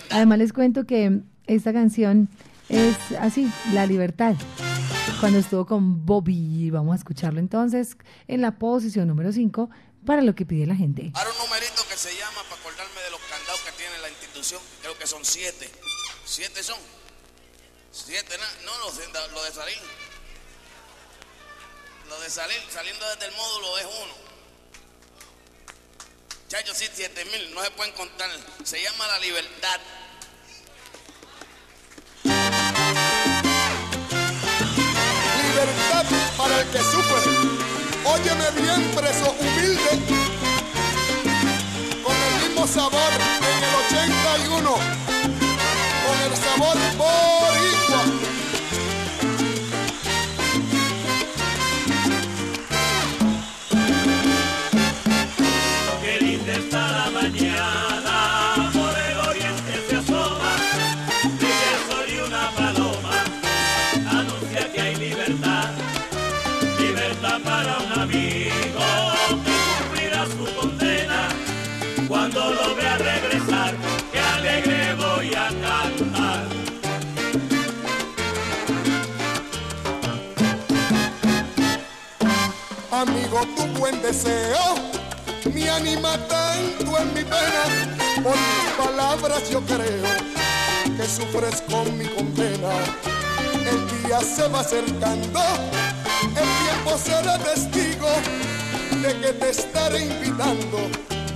Además 0.10 0.38
les 0.38 0.54
cuento 0.54 0.86
que 0.86 1.22
esta 1.48 1.74
canción 1.74 2.30
es 2.70 2.96
así, 3.20 3.52
La 3.74 3.86
Libertad. 3.86 4.36
Cuando 5.20 5.40
estuvo 5.40 5.66
con 5.66 6.06
Bobby. 6.06 6.70
Vamos 6.70 6.94
a 6.94 6.96
escucharlo 6.96 7.40
entonces 7.40 7.98
en 8.28 8.42
la 8.42 8.52
posición 8.52 9.08
número 9.08 9.34
5 9.34 9.70
para 10.06 10.22
lo 10.22 10.34
que 10.34 10.46
pide 10.46 10.66
la 10.66 10.76
gente. 10.76 11.12
Ahora 11.14 11.30
un 11.32 11.46
numerito 11.46 11.82
que 11.90 11.98
se 11.98 12.10
llama 12.18 12.42
para 12.48 12.62
acordarme 12.62 12.99
son 15.10 15.26
siete. 15.26 15.68
¿Siete 16.24 16.64
son? 16.64 16.78
Siete, 17.92 18.38
no, 18.64 18.78
los 18.78 18.96
lo 19.32 19.44
de 19.44 19.52
salir. 19.52 19.80
Lo 22.08 22.20
de 22.20 22.30
salir, 22.30 22.62
saliendo 22.72 23.10
desde 23.10 23.26
el 23.26 23.32
módulo 23.32 23.78
es 23.80 23.86
uno. 23.86 24.14
Chacho, 26.48 26.76
sí, 26.76 26.88
siete 26.94 27.26
mil, 27.26 27.54
no 27.56 27.64
se 27.64 27.72
pueden 27.72 27.94
contar. 27.96 28.30
Se 28.64 28.82
llama 28.84 29.08
la 29.08 29.20
libertad. 29.20 29.80
libertad 35.44 36.06
para 36.38 36.62
el 36.62 36.70
que 36.70 36.80
sufre. 36.80 37.32
Óyeme 38.06 38.52
bien, 38.62 38.92
preso 38.96 39.32
humilde, 39.32 40.39
mismo 42.60 42.68
sabor 42.68 43.14
en 43.18 43.64
el 43.64 43.76
81, 43.88 44.70
con 46.06 46.18
el 46.26 46.36
sabor 46.36 46.78
boricua. 46.98 48.04
Qué 56.02 56.26
linda 56.26 56.54
está 56.54 56.92
la 56.92 57.12
mañana, 57.12 58.72
por 58.74 58.94
el 58.98 59.18
oriente 59.30 59.74
se 59.90 59.96
asoma, 59.96 60.52
dice 61.40 61.72
soy 61.90 62.20
una 62.28 62.52
paloma, 62.52 63.24
anuncia 64.10 64.72
que 64.74 64.82
hay 64.82 64.96
libertad, 64.96 65.72
libertad 66.78 67.40
para 67.42 67.78
un 67.80 68.00
amigo 68.02 69.29
Tu 83.80 83.84
buen 83.84 84.02
deseo 84.02 84.76
me 85.54 85.70
anima 85.70 86.18
tanto 86.28 86.98
en 86.98 87.14
mi 87.14 87.24
pena. 87.24 87.96
Por 88.22 88.34
tus 88.34 88.86
palabras 88.86 89.50
yo 89.50 89.62
creo 89.62 90.04
que 90.98 91.06
sufres 91.08 91.62
con 91.62 91.98
mi 91.98 92.04
condena. 92.08 92.74
El 93.72 94.04
día 94.04 94.20
se 94.20 94.50
va 94.50 94.60
acercando, 94.60 95.40
el 96.28 96.50
tiempo 96.66 96.98
será 97.02 97.38
testigo 97.38 98.10
de 99.02 99.18
que 99.22 99.32
te 99.32 99.50
estaré 99.50 100.02
invitando 100.02 100.80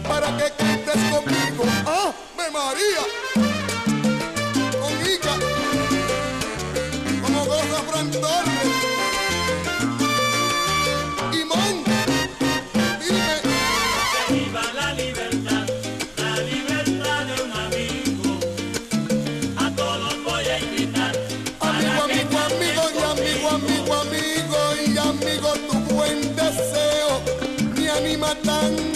para 0.06 0.28
que 0.36 0.52
cantes 0.58 1.02
conmigo. 1.12 1.64
¡Ave 1.86 2.52
María! 2.52 3.04
Con 4.82 4.94
Ica, 5.14 5.34
como 7.22 7.46
goza 7.46 7.82
Fran 7.90 8.12
anima 28.50 28.93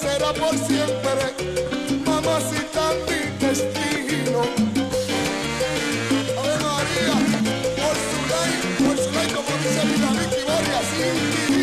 será 0.00 0.32
por 0.32 0.54
siempre. 0.56 1.24
Mamacita 2.04 2.92
mi 3.06 3.20
destino. 3.44 4.42
Ave 6.38 6.56
María, 6.64 7.16
por 7.80 7.96
su 8.06 8.18
ley, 8.30 8.52
por 8.78 8.96
su 8.98 9.10
ley, 9.12 9.28
como 9.34 9.52
dice 9.62 9.82
mi 9.86 9.96
Vicky 10.18 10.42
Boria, 10.48 10.80
sin 10.90 11.55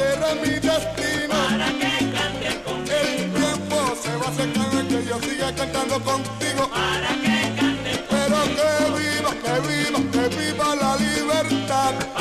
será 0.00 0.34
mi 0.42 0.54
destino. 0.68 1.36
Para 1.50 1.68
que 1.80 1.92
canten 2.14 2.56
conmigo. 2.64 2.94
El 3.00 3.32
tiempo 3.38 3.78
se 4.02 4.12
va 4.20 4.26
a 4.26 4.30
acercar 4.30 4.86
que 4.88 5.04
yo 5.08 5.16
siga 5.20 5.48
cantando 5.54 5.96
contigo. 6.10 6.62
Para 6.70 7.12
que 7.24 7.36
canten 7.58 7.98
Pero 8.12 8.38
que 8.56 8.70
viva, 8.98 9.32
que 9.44 9.54
viva, 9.68 10.00
que 10.12 10.24
viva 10.36 10.76
la 10.82 10.96
libertad. 10.96 12.19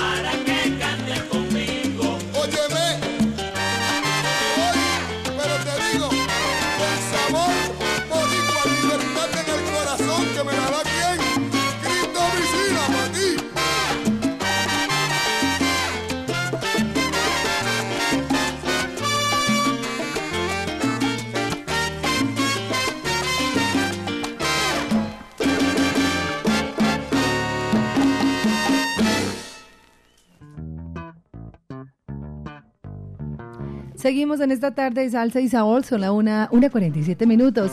Seguimos 34.09 34.39
en 34.39 34.49
esta 34.49 34.71
tarde 34.71 35.03
de 35.03 35.09
salsa 35.11 35.39
y 35.39 35.49
sabor, 35.49 35.83
son 35.83 36.01
la 36.01 36.11
una, 36.11 36.49
una 36.51 36.71
47 36.71 37.27
minutos. 37.27 37.71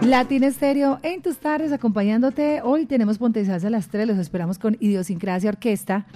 Latina 0.00 0.46
Estéreo 0.46 1.00
en 1.02 1.22
tus 1.22 1.38
tardes 1.38 1.72
acompañándote. 1.72 2.60
Hoy 2.62 2.86
tenemos 2.86 3.18
Ponte 3.18 3.44
Salsa 3.44 3.66
a 3.66 3.70
las 3.70 3.88
3, 3.88 4.06
los 4.06 4.18
esperamos 4.18 4.60
con 4.60 4.76
Idiosincrasia 4.78 5.50
Orquesta. 5.50 6.06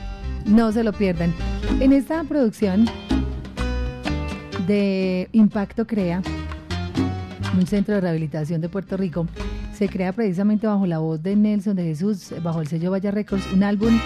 No 0.47 0.71
se 0.71 0.85
lo 0.85 0.93
pierdan. 0.93 1.35
En 1.81 1.93
esta 1.93 2.23
producción 2.23 2.87
de 4.69 5.29
Impacto 5.33 5.85
Crea, 5.85 6.23
un 7.59 7.67
centro 7.67 7.97
de 7.97 8.03
rehabilitación 8.03 8.61
de 8.61 8.69
Puerto 8.69 8.97
Rico, 8.97 9.27
se 9.81 9.89
crea 9.89 10.13
precisamente 10.13 10.67
bajo 10.67 10.85
la 10.85 10.99
voz 10.99 11.23
de 11.23 11.35
Nelson 11.35 11.75
de 11.75 11.85
Jesús, 11.85 12.35
bajo 12.43 12.61
el 12.61 12.69
sello 12.69 12.91
Vaya 12.91 13.11
Records, 13.11 13.51
un 13.51 13.63
álbum 13.63 13.99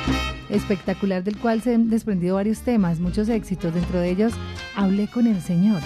espectacular 0.48 1.24
del 1.24 1.36
cual 1.36 1.62
se 1.62 1.74
han 1.74 1.90
desprendido 1.90 2.36
varios 2.36 2.60
temas, 2.60 3.00
muchos 3.00 3.28
éxitos, 3.28 3.74
dentro 3.74 3.98
de 3.98 4.08
ellos 4.08 4.34
Hablé 4.76 5.08
con 5.08 5.26
el 5.26 5.40
Señor, 5.40 5.82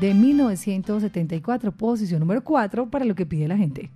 de 0.00 0.12
1974, 0.12 1.70
posición 1.70 2.18
número 2.18 2.42
4 2.42 2.90
para 2.90 3.04
lo 3.04 3.14
que 3.14 3.24
pide 3.24 3.46
la 3.46 3.56
gente. 3.56 3.90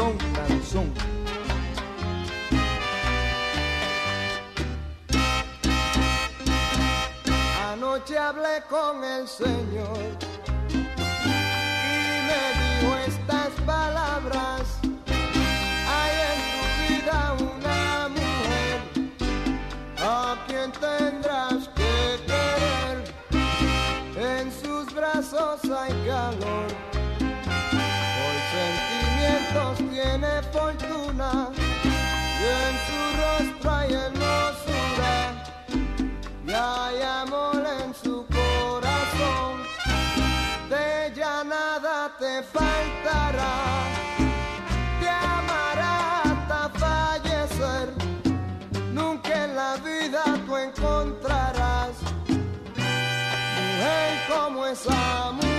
Son 0.00 0.16
canzón. 0.34 0.88
Anoche 7.70 8.16
hablé 8.16 8.62
con 8.70 9.04
el 9.04 9.28
Señor 9.28 9.98
y 10.70 12.12
me 12.28 12.42
dijo 12.60 12.88
estas 13.08 13.50
palabras. 13.66 14.62
Hay 15.96 16.14
en 16.30 16.38
tu 16.52 16.62
vida 16.88 17.18
una 17.54 18.08
mujer 18.16 18.78
a 19.98 20.36
quien 20.46 20.72
tendrás 20.72 21.60
que 21.78 21.94
querer. 22.30 22.96
En 24.16 24.50
sus 24.62 24.84
brazos 24.94 25.60
hay 25.78 25.92
calor, 26.06 26.68
sentimientos 29.50 29.78
tiene 29.78 30.42
fortuna 30.52 31.48
y 31.54 32.44
en 32.44 32.74
su 32.86 33.00
rostro 33.20 33.70
hay 33.70 33.92
hermosura 33.92 35.14
y 36.46 36.52
hay 36.52 37.02
amor 37.02 37.62
en 37.82 37.94
su 37.94 38.26
corazón. 38.26 39.62
De 40.68 41.06
ella 41.06 41.44
nada 41.44 42.12
te 42.18 42.42
faltará, 42.42 43.54
te 45.00 45.08
amará 45.08 46.22
hasta 46.22 46.68
fallecer. 46.78 47.92
Nunca 48.92 49.44
en 49.44 49.56
la 49.56 49.76
vida 49.76 50.22
tú 50.46 50.56
encontrarás 50.56 51.90
mujer 53.58 54.18
como 54.28 54.66
esa 54.66 55.32
mujer. 55.32 55.49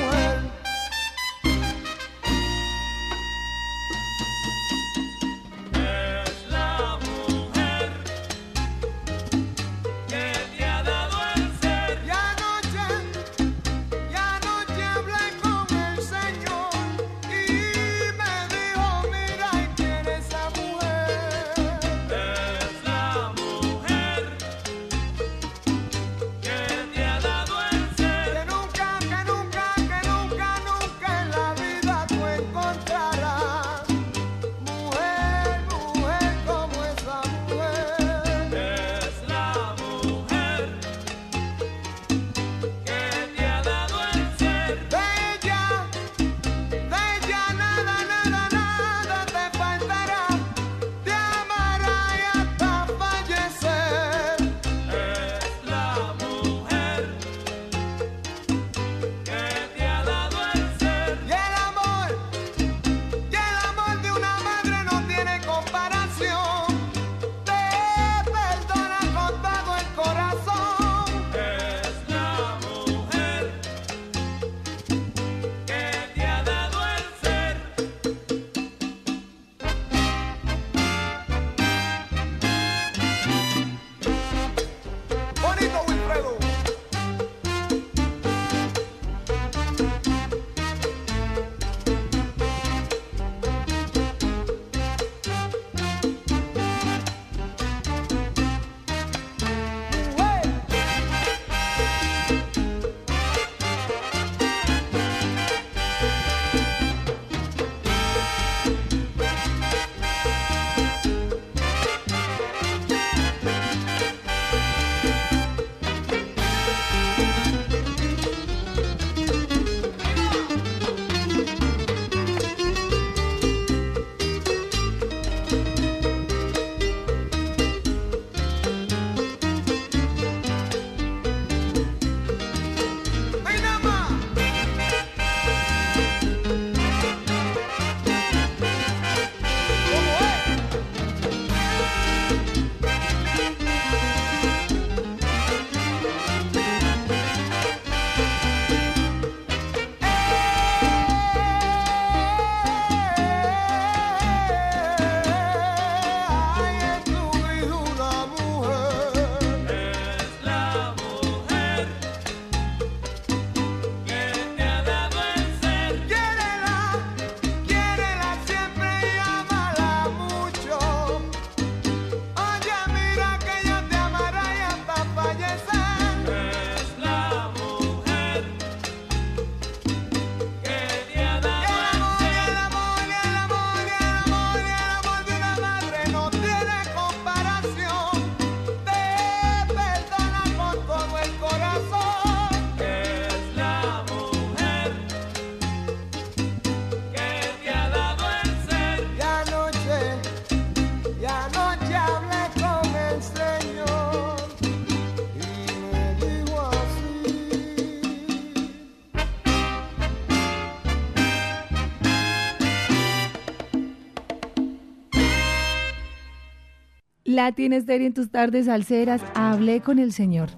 Latina 217.44 217.76
Estéreo 217.76 218.06
en 218.06 218.14
tus 218.14 218.30
tardes 218.30 218.68
salseras. 218.68 219.20
Hablé 219.34 219.82
con 219.82 219.98
el 219.98 220.14
señor 220.14 220.50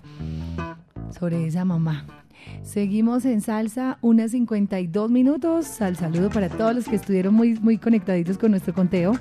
sobre 1.17 1.47
esa 1.47 1.63
mamá. 1.63 2.05
Seguimos 2.61 3.23
en 3.23 3.39
salsa, 3.39 3.97
unas 4.01 4.31
52 4.31 5.09
minutos. 5.09 5.81
Al 5.81 5.95
saludo 5.95 6.29
para 6.29 6.49
todos 6.49 6.75
los 6.75 6.85
que 6.89 6.97
estuvieron 6.97 7.35
muy, 7.35 7.57
muy 7.59 7.77
conectaditos 7.77 8.37
con 8.37 8.51
nuestro 8.51 8.73
conteo 8.73 9.13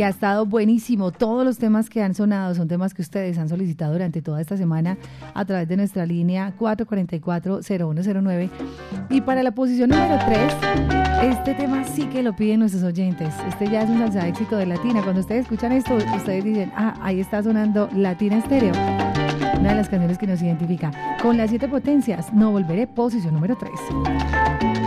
que 0.00 0.06
ha 0.06 0.08
estado 0.08 0.46
buenísimo. 0.46 1.10
Todos 1.10 1.44
los 1.44 1.58
temas 1.58 1.90
que 1.90 2.02
han 2.02 2.14
sonado 2.14 2.54
son 2.54 2.68
temas 2.68 2.94
que 2.94 3.02
ustedes 3.02 3.36
han 3.36 3.50
solicitado 3.50 3.92
durante 3.92 4.22
toda 4.22 4.40
esta 4.40 4.56
semana 4.56 4.96
a 5.34 5.44
través 5.44 5.68
de 5.68 5.76
nuestra 5.76 6.06
línea 6.06 6.54
444-0109. 6.58 8.48
Y 9.10 9.20
para 9.20 9.42
la 9.42 9.50
posición 9.50 9.90
número 9.90 10.18
3, 10.24 10.54
este 11.24 11.52
tema 11.52 11.84
sí 11.84 12.06
que 12.06 12.22
lo 12.22 12.34
piden 12.34 12.60
nuestros 12.60 12.82
oyentes. 12.82 13.34
Este 13.46 13.68
ya 13.68 13.82
es 13.82 13.90
un 13.90 13.98
salsa 13.98 14.26
éxito 14.26 14.56
de 14.56 14.64
Latina. 14.64 15.02
Cuando 15.02 15.20
ustedes 15.20 15.42
escuchan 15.42 15.72
esto, 15.72 15.94
ustedes 15.96 16.44
dicen, 16.44 16.72
ah, 16.76 16.94
ahí 17.02 17.20
está 17.20 17.42
sonando 17.42 17.90
Latina 17.94 18.38
Estéreo. 18.38 18.72
Una 19.58 19.68
de 19.68 19.74
las 19.74 19.90
canciones 19.90 20.16
que 20.16 20.26
nos 20.26 20.40
identifica. 20.40 21.18
Con 21.20 21.36
las 21.36 21.50
siete 21.50 21.68
potencias, 21.68 22.32
no 22.32 22.52
volveré, 22.52 22.86
posición 22.86 23.34
número 23.34 23.54
3. 23.54 24.79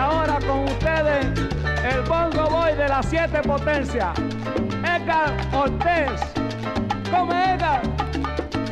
Ahora 0.00 0.38
con 0.46 0.64
ustedes, 0.64 1.26
el 1.84 2.00
bongo 2.02 2.48
boy 2.48 2.74
de 2.74 2.88
las 2.88 3.06
siete 3.06 3.42
potencias, 3.42 4.18
Edgar 4.82 5.30
Ortiz. 5.52 6.20
¿Cómo 7.10 7.32
es, 7.32 7.48
Edgar? 7.48 7.82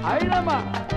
Ahí 0.02 0.26
nada. 0.26 0.87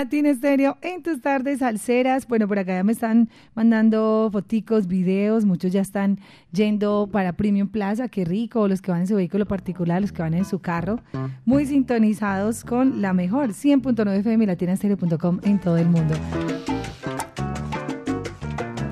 Latin 0.00 0.24
Estéreo 0.24 0.78
en 0.80 1.02
tus 1.02 1.20
tardes 1.20 1.58
salseras. 1.58 2.26
Bueno, 2.26 2.48
por 2.48 2.58
acá 2.58 2.72
ya 2.72 2.82
me 2.82 2.92
están 2.92 3.28
mandando 3.54 4.30
foticos, 4.32 4.86
videos, 4.86 5.44
muchos 5.44 5.72
ya 5.72 5.82
están 5.82 6.18
yendo 6.52 7.10
para 7.12 7.34
Premium 7.34 7.68
Plaza, 7.68 8.08
qué 8.08 8.24
rico, 8.24 8.66
los 8.66 8.80
que 8.80 8.90
van 8.90 9.02
en 9.02 9.08
su 9.08 9.16
vehículo 9.16 9.44
particular, 9.44 10.00
los 10.00 10.10
que 10.10 10.22
van 10.22 10.32
en 10.32 10.46
su 10.46 10.58
carro, 10.58 11.00
muy 11.44 11.66
sintonizados 11.66 12.64
con 12.64 13.02
la 13.02 13.12
mejor 13.12 13.50
100.9 13.50 14.20
FM 14.20 14.46
latinastereo.com 14.46 15.40
en 15.42 15.58
todo 15.58 15.76
el 15.76 15.90
mundo. 15.90 16.14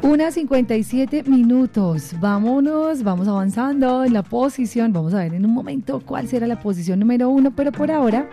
Una 0.02 0.30
57 0.30 1.22
minutos. 1.22 2.16
Vámonos, 2.20 3.02
vamos 3.02 3.28
avanzando 3.28 4.04
en 4.04 4.12
la 4.12 4.22
posición. 4.22 4.92
Vamos 4.92 5.14
a 5.14 5.20
ver 5.20 5.32
en 5.32 5.46
un 5.46 5.54
momento 5.54 6.00
cuál 6.04 6.28
será 6.28 6.46
la 6.46 6.60
posición 6.60 7.00
número 7.00 7.30
uno, 7.30 7.50
pero 7.50 7.72
por 7.72 7.90
ahora 7.90 8.28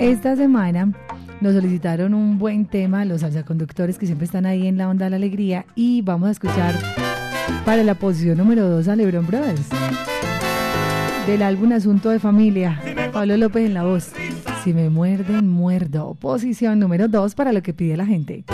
esta 0.00 0.34
semana 0.34 0.92
nos 1.42 1.54
solicitaron 1.54 2.14
un 2.14 2.38
buen 2.38 2.64
tema 2.64 3.04
los 3.04 3.20
salsaconductores 3.20 3.98
que 3.98 4.06
siempre 4.06 4.24
están 4.24 4.46
ahí 4.46 4.66
en 4.66 4.78
la 4.78 4.88
onda 4.88 5.04
de 5.04 5.10
la 5.10 5.16
alegría 5.16 5.66
y 5.74 6.00
vamos 6.00 6.28
a 6.28 6.32
escuchar 6.32 6.74
para 7.66 7.82
la 7.84 7.94
posición 7.94 8.38
número 8.38 8.66
2 8.66 8.88
a 8.88 8.96
Lebron 8.96 9.26
Brothers 9.26 9.68
del 11.26 11.42
álbum 11.42 11.72
Asunto 11.72 12.08
de 12.08 12.18
Familia, 12.18 12.80
Pablo 13.12 13.36
López 13.36 13.66
en 13.66 13.74
la 13.74 13.84
voz. 13.84 14.12
Si 14.64 14.72
me 14.74 14.88
muerden, 14.88 15.48
muerdo. 15.48 16.16
Posición 16.18 16.78
número 16.78 17.08
dos 17.08 17.34
para 17.34 17.52
lo 17.52 17.62
que 17.62 17.72
pide 17.72 17.96
la 17.96 18.06
gente. 18.06 18.44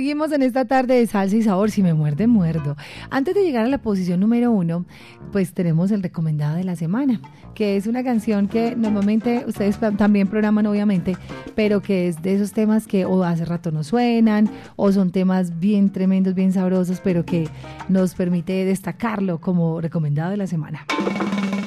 Seguimos 0.00 0.32
en 0.32 0.40
esta 0.40 0.64
tarde 0.64 0.94
de 0.94 1.06
salsa 1.06 1.36
y 1.36 1.42
sabor, 1.42 1.70
si 1.70 1.82
me 1.82 1.92
muerde, 1.92 2.26
muerdo. 2.26 2.74
Antes 3.10 3.34
de 3.34 3.42
llegar 3.42 3.66
a 3.66 3.68
la 3.68 3.82
posición 3.82 4.18
número 4.18 4.50
uno, 4.50 4.86
pues 5.30 5.52
tenemos 5.52 5.90
el 5.90 6.02
recomendado 6.02 6.56
de 6.56 6.64
la 6.64 6.74
semana, 6.74 7.20
que 7.54 7.76
es 7.76 7.86
una 7.86 8.02
canción 8.02 8.48
que 8.48 8.74
normalmente 8.74 9.44
ustedes 9.46 9.78
también 9.98 10.26
programan, 10.26 10.66
obviamente, 10.66 11.18
pero 11.54 11.82
que 11.82 12.08
es 12.08 12.22
de 12.22 12.32
esos 12.32 12.52
temas 12.52 12.86
que 12.86 13.04
o 13.04 13.22
hace 13.24 13.44
rato 13.44 13.72
no 13.72 13.84
suenan, 13.84 14.48
o 14.76 14.90
son 14.90 15.10
temas 15.12 15.60
bien 15.60 15.90
tremendos, 15.90 16.34
bien 16.34 16.54
sabrosos, 16.54 17.02
pero 17.04 17.26
que 17.26 17.50
nos 17.90 18.14
permite 18.14 18.64
destacarlo 18.64 19.38
como 19.38 19.82
recomendado 19.82 20.30
de 20.30 20.38
la 20.38 20.46
semana. 20.46 20.86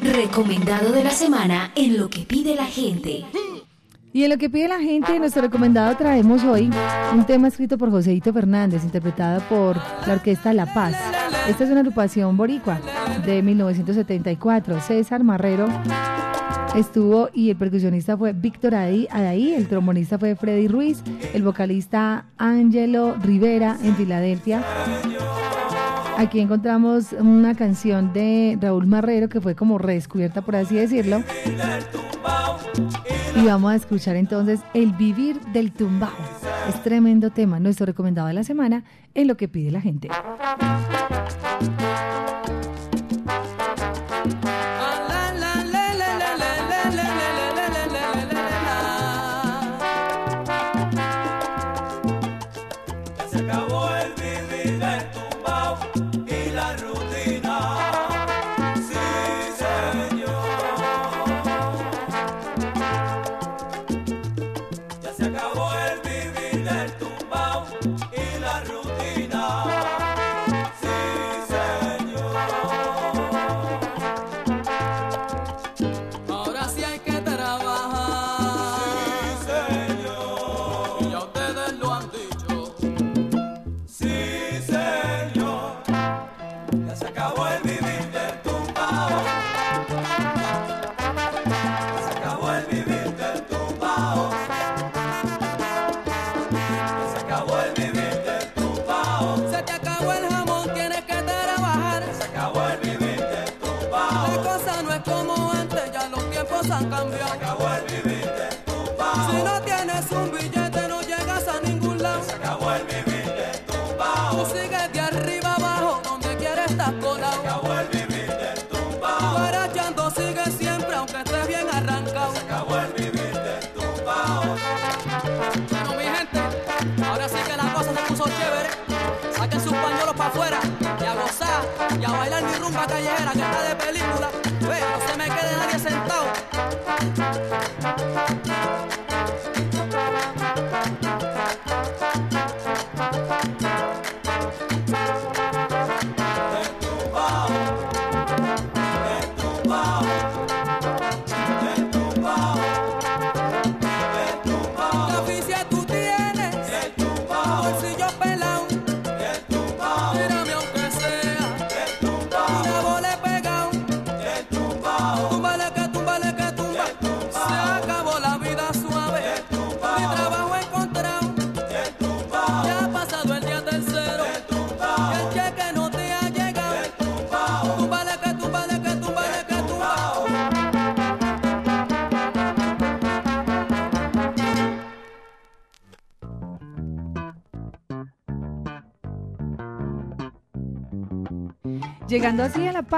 Recomendado 0.01 0.91
de 0.91 1.03
la 1.03 1.11
semana 1.11 1.71
en 1.75 1.99
lo 1.99 2.09
que 2.09 2.21
pide 2.21 2.55
la 2.55 2.65
gente. 2.65 3.25
Y 4.15 4.23
en 4.23 4.29
lo 4.29 4.37
que 4.37 4.47
pide 4.47 4.67
la 4.67 4.79
gente, 4.79 5.17
nuestro 5.17 5.41
recomendado 5.41 5.97
traemos 5.97 6.43
hoy 6.43 6.69
un 7.15 7.25
tema 7.25 7.47
escrito 7.47 7.79
por 7.79 7.89
Joseito 7.89 8.31
Fernández, 8.31 8.83
interpretado 8.83 9.41
por 9.49 9.75
la 10.05 10.13
Orquesta 10.13 10.53
La 10.53 10.71
Paz. 10.71 10.95
Esta 11.49 11.63
es 11.63 11.71
una 11.71 11.79
agrupación 11.79 12.37
boricua 12.37 12.79
de 13.25 13.41
1974. 13.41 14.81
César 14.81 15.23
Marrero 15.23 15.65
estuvo 16.75 17.29
y 17.33 17.49
el 17.49 17.55
percusionista 17.55 18.15
fue 18.15 18.33
Víctor 18.33 18.75
Adaí, 18.75 19.53
el 19.55 19.67
trombonista 19.67 20.19
fue 20.19 20.35
Freddy 20.35 20.67
Ruiz, 20.67 21.01
el 21.33 21.41
vocalista 21.41 22.27
Angelo 22.37 23.15
Rivera 23.15 23.77
en 23.83 23.95
Filadelfia. 23.95 24.63
Aquí 26.17 26.39
encontramos 26.39 27.13
una 27.13 27.55
canción 27.55 28.13
de 28.13 28.57
Raúl 28.61 28.87
Marrero 28.87 29.29
que 29.29 29.41
fue 29.41 29.55
como 29.55 29.77
redescubierta, 29.77 30.41
por 30.41 30.55
así 30.55 30.75
decirlo. 30.75 31.23
Y 33.35 33.45
vamos 33.45 33.71
a 33.71 33.75
escuchar 33.75 34.15
entonces 34.15 34.61
El 34.73 34.93
vivir 34.93 35.39
del 35.53 35.71
tumbao. 35.71 36.11
Es 36.69 36.81
tremendo 36.83 37.31
tema, 37.31 37.59
nuestro 37.59 37.85
recomendado 37.85 38.27
de 38.27 38.33
la 38.33 38.43
semana 38.43 38.83
en 39.13 39.27
lo 39.27 39.37
que 39.37 39.47
pide 39.47 39.71
la 39.71 39.81
gente. 39.81 40.09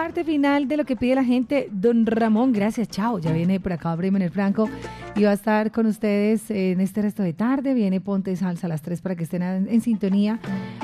Parte 0.06 0.24
final 0.24 0.68
de 0.68 0.78
lo 0.78 0.86
que 0.86 0.96
pide 0.96 1.16
la 1.16 1.24
gente, 1.24 1.68
don 1.72 2.06
Ramón, 2.06 2.54
gracias, 2.54 2.88
chao. 2.90 3.18
Ya 3.18 3.32
viene 3.32 3.60
por 3.60 3.74
acá 3.74 3.96
Bremen 3.96 4.32
Franco 4.32 4.70
y 5.16 5.24
va 5.24 5.32
a 5.32 5.34
estar 5.34 5.72
con 5.72 5.88
ustedes 5.88 6.52
en 6.52 6.80
este 6.80 7.02
resto 7.02 7.24
de 7.24 7.34
tarde. 7.34 7.74
Viene 7.74 8.00
Ponte 8.02 8.36
Salsa 8.36 8.68
a 8.68 8.70
las 8.70 8.84
3 8.84 9.02
para 9.02 9.16
que 9.16 9.24
estén 9.24 9.42
en, 9.42 9.68
en 9.68 9.82
sintonía 9.82 10.40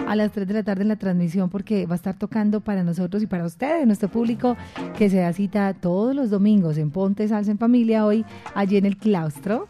a 0.08 0.16
las 0.16 0.32
3 0.32 0.48
de 0.48 0.56
la 0.56 0.64
tarde 0.64 0.82
en 0.82 0.88
la 0.88 0.96
transmisión 0.96 1.52
porque 1.52 1.86
va 1.86 1.94
a 1.94 1.98
estar 1.98 2.18
tocando 2.18 2.62
para 2.62 2.84
nosotros 2.84 3.22
y 3.22 3.28
para 3.28 3.46
ustedes, 3.46 3.86
nuestro 3.86 4.10
público, 4.10 4.58
que 4.98 5.08
se 5.08 5.18
da 5.18 5.32
cita 5.34 5.72
todos 5.76 6.16
los 6.16 6.32
domingos 6.32 6.80
en 6.80 6.90
Ponte 6.90 7.28
Salsa 7.28 7.52
en 7.52 7.60
Familia, 7.60 8.08
hoy 8.08 8.26
allí 8.56 8.78
en 8.78 8.88
el 8.88 8.98
claustro 8.98 9.68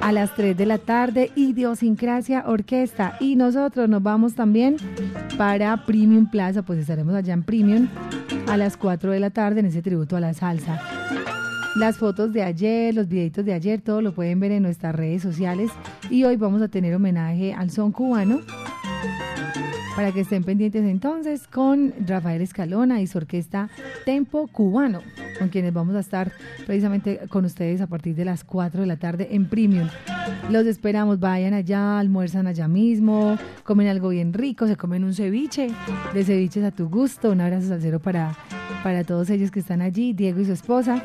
a 0.00 0.12
las 0.12 0.34
3 0.34 0.56
de 0.56 0.66
la 0.66 0.78
tarde, 0.78 1.30
Idiosincrasia 1.36 2.44
Orquesta. 2.46 3.16
Y 3.20 3.36
nosotros 3.36 3.88
nos 3.88 4.02
vamos 4.02 4.34
también 4.34 4.76
para 5.38 5.84
Premium 5.86 6.30
Plaza, 6.30 6.62
pues 6.62 6.78
estaremos 6.78 7.14
allá 7.14 7.34
en 7.34 7.42
Premium 7.42 7.88
a 8.48 8.56
las 8.56 8.76
4 8.76 9.12
de 9.12 9.20
la 9.20 9.30
tarde 9.30 9.60
en 9.60 9.66
ese 9.66 9.82
tributo 9.82 10.16
a 10.16 10.20
la 10.20 10.34
salsa. 10.34 10.80
Las 11.76 11.96
fotos 11.96 12.32
de 12.32 12.42
ayer, 12.42 12.94
los 12.94 13.08
videitos 13.08 13.44
de 13.44 13.54
ayer, 13.54 13.80
todo 13.80 14.02
lo 14.02 14.12
pueden 14.12 14.40
ver 14.40 14.52
en 14.52 14.62
nuestras 14.62 14.94
redes 14.94 15.22
sociales. 15.22 15.70
Y 16.10 16.24
hoy 16.24 16.36
vamos 16.36 16.60
a 16.60 16.68
tener 16.68 16.94
homenaje 16.94 17.54
al 17.54 17.70
son 17.70 17.92
cubano. 17.92 18.40
Para 19.94 20.10
que 20.10 20.20
estén 20.20 20.42
pendientes 20.42 20.84
entonces 20.84 21.46
con 21.46 21.92
Rafael 22.06 22.40
Escalona 22.40 23.02
y 23.02 23.06
su 23.06 23.18
orquesta 23.18 23.68
Tempo 24.06 24.46
Cubano, 24.46 25.00
con 25.38 25.50
quienes 25.50 25.74
vamos 25.74 25.94
a 25.96 26.00
estar 26.00 26.32
precisamente 26.66 27.20
con 27.28 27.44
ustedes 27.44 27.82
a 27.82 27.86
partir 27.86 28.14
de 28.14 28.24
las 28.24 28.42
4 28.42 28.80
de 28.80 28.86
la 28.86 28.96
tarde 28.96 29.28
en 29.32 29.50
Premium. 29.50 29.88
Los 30.50 30.66
esperamos, 30.66 31.20
vayan 31.20 31.52
allá, 31.52 31.98
almuerzan 31.98 32.46
allá 32.46 32.68
mismo, 32.68 33.36
comen 33.64 33.88
algo 33.88 34.08
bien 34.08 34.32
rico, 34.32 34.66
se 34.66 34.76
comen 34.76 35.04
un 35.04 35.12
ceviche, 35.12 35.68
de 36.14 36.24
ceviches 36.24 36.64
a 36.64 36.70
tu 36.70 36.88
gusto. 36.88 37.30
Un 37.30 37.42
abrazo 37.42 37.68
salsero 37.68 38.00
para, 38.00 38.34
para 38.82 39.04
todos 39.04 39.28
ellos 39.28 39.50
que 39.50 39.60
están 39.60 39.82
allí, 39.82 40.14
Diego 40.14 40.40
y 40.40 40.46
su 40.46 40.52
esposa. 40.52 41.02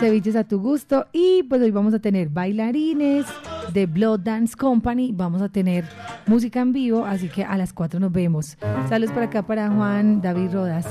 Ceviches 0.00 0.34
a 0.34 0.44
tu 0.44 0.60
gusto 0.60 1.06
y 1.12 1.44
pues 1.44 1.62
hoy 1.62 1.70
vamos 1.70 1.94
a 1.94 2.00
tener 2.00 2.28
bailarines 2.28 3.26
de 3.72 3.86
Blood 3.86 4.20
Dance 4.20 4.56
Company, 4.56 5.12
vamos 5.12 5.42
a 5.42 5.48
tener 5.48 5.84
música 6.26 6.60
en 6.60 6.72
vivo, 6.72 7.04
así 7.04 7.28
que 7.28 7.44
a 7.44 7.56
las 7.56 7.67
4 7.72 8.00
nos 8.00 8.12
vemos. 8.12 8.56
Saludos 8.88 9.12
por 9.12 9.22
acá 9.22 9.42
para 9.42 9.68
Juan 9.70 10.20
David 10.20 10.52
Rodas 10.52 10.86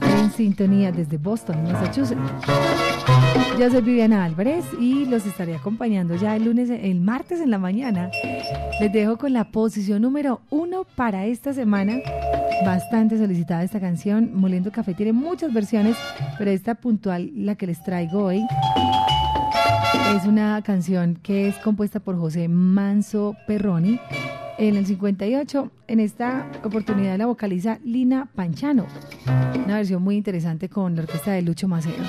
en 0.00 0.30
sintonía 0.30 0.92
desde 0.92 1.18
Boston, 1.18 1.62
Massachusetts. 1.64 2.20
Yo 3.58 3.70
soy 3.70 3.82
Viviana 3.82 4.24
Álvarez 4.24 4.64
y 4.80 5.04
los 5.04 5.26
estaré 5.26 5.54
acompañando 5.54 6.16
ya 6.16 6.34
el 6.36 6.44
lunes, 6.44 6.70
el 6.70 7.00
martes 7.00 7.40
en 7.40 7.50
la 7.50 7.58
mañana. 7.58 8.10
Les 8.80 8.92
dejo 8.92 9.18
con 9.18 9.32
la 9.32 9.44
posición 9.44 10.02
número 10.02 10.40
uno 10.50 10.86
para 10.96 11.26
esta 11.26 11.52
semana. 11.52 11.98
Bastante 12.64 13.18
solicitada 13.18 13.62
esta 13.62 13.80
canción. 13.80 14.30
Moliendo 14.34 14.72
Café 14.72 14.94
tiene 14.94 15.12
muchas 15.12 15.52
versiones, 15.52 15.96
pero 16.38 16.50
esta 16.50 16.74
puntual, 16.74 17.30
la 17.34 17.54
que 17.56 17.66
les 17.66 17.82
traigo 17.82 18.24
hoy, 18.24 18.44
es 20.16 20.24
una 20.26 20.60
canción 20.62 21.18
que 21.22 21.48
es 21.48 21.56
compuesta 21.56 22.00
por 22.00 22.18
José 22.18 22.48
Manso 22.48 23.36
Perroni. 23.46 23.98
En 24.62 24.76
el 24.76 24.86
58, 24.86 25.72
en 25.88 25.98
esta 25.98 26.48
oportunidad 26.62 27.18
la 27.18 27.26
vocaliza 27.26 27.80
Lina 27.84 28.28
Panchano. 28.32 28.86
Una 29.56 29.78
versión 29.78 30.04
muy 30.04 30.14
interesante 30.14 30.68
con 30.68 30.94
la 30.94 31.02
orquesta 31.02 31.32
de 31.32 31.42
Lucho 31.42 31.66
Macero. 31.66 32.04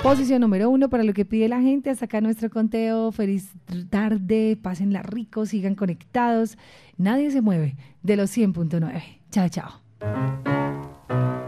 Posición 0.00 0.40
número 0.40 0.70
uno 0.70 0.88
para 0.88 1.02
lo 1.02 1.12
que 1.12 1.24
pide 1.24 1.48
la 1.48 1.60
gente. 1.60 1.90
Hasta 1.90 2.04
acá 2.04 2.20
nuestro 2.20 2.48
conteo. 2.48 3.10
Feliz 3.10 3.50
tarde. 3.90 4.56
Pásenla 4.62 5.02
rico. 5.02 5.46
Sigan 5.46 5.74
conectados. 5.74 6.58
Nadie 6.96 7.32
se 7.32 7.40
mueve 7.40 7.74
de 8.04 8.14
los 8.14 8.30
100.9. 8.38 9.02
Chao, 9.32 9.48
chao. 9.48 11.39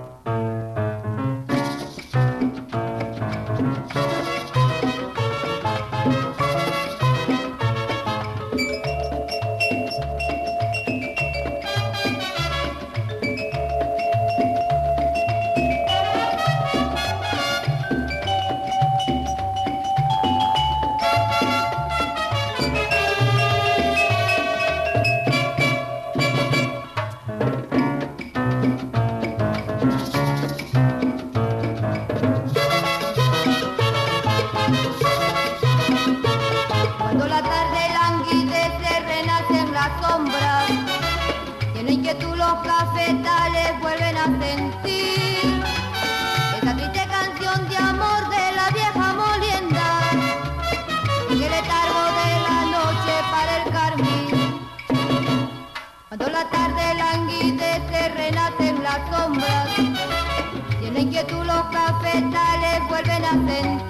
gonna 63.05 63.47
fend 63.47 63.82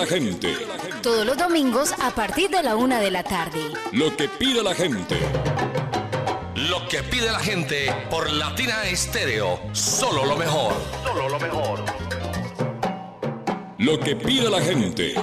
la 0.00 0.06
gente. 0.06 0.56
Todos 1.02 1.26
los 1.26 1.36
domingos 1.36 1.92
a 2.00 2.10
partir 2.10 2.48
de 2.48 2.62
la 2.62 2.74
una 2.74 3.00
de 3.00 3.10
la 3.10 3.22
tarde. 3.22 3.60
Lo 3.92 4.16
que 4.16 4.28
pide 4.28 4.62
la 4.62 4.74
gente. 4.74 5.18
Lo 6.54 6.88
que 6.88 7.02
pide 7.02 7.30
la 7.30 7.38
gente 7.38 7.94
por 8.08 8.30
Latina 8.30 8.84
Estéreo. 8.84 9.60
Solo 9.72 10.24
lo 10.24 10.36
mejor. 10.36 10.72
Solo 11.04 11.28
lo 11.28 11.38
mejor. 11.38 11.84
Lo 13.76 14.00
que 14.00 14.16
pide 14.16 14.48
la 14.48 14.62
gente. 14.62 15.14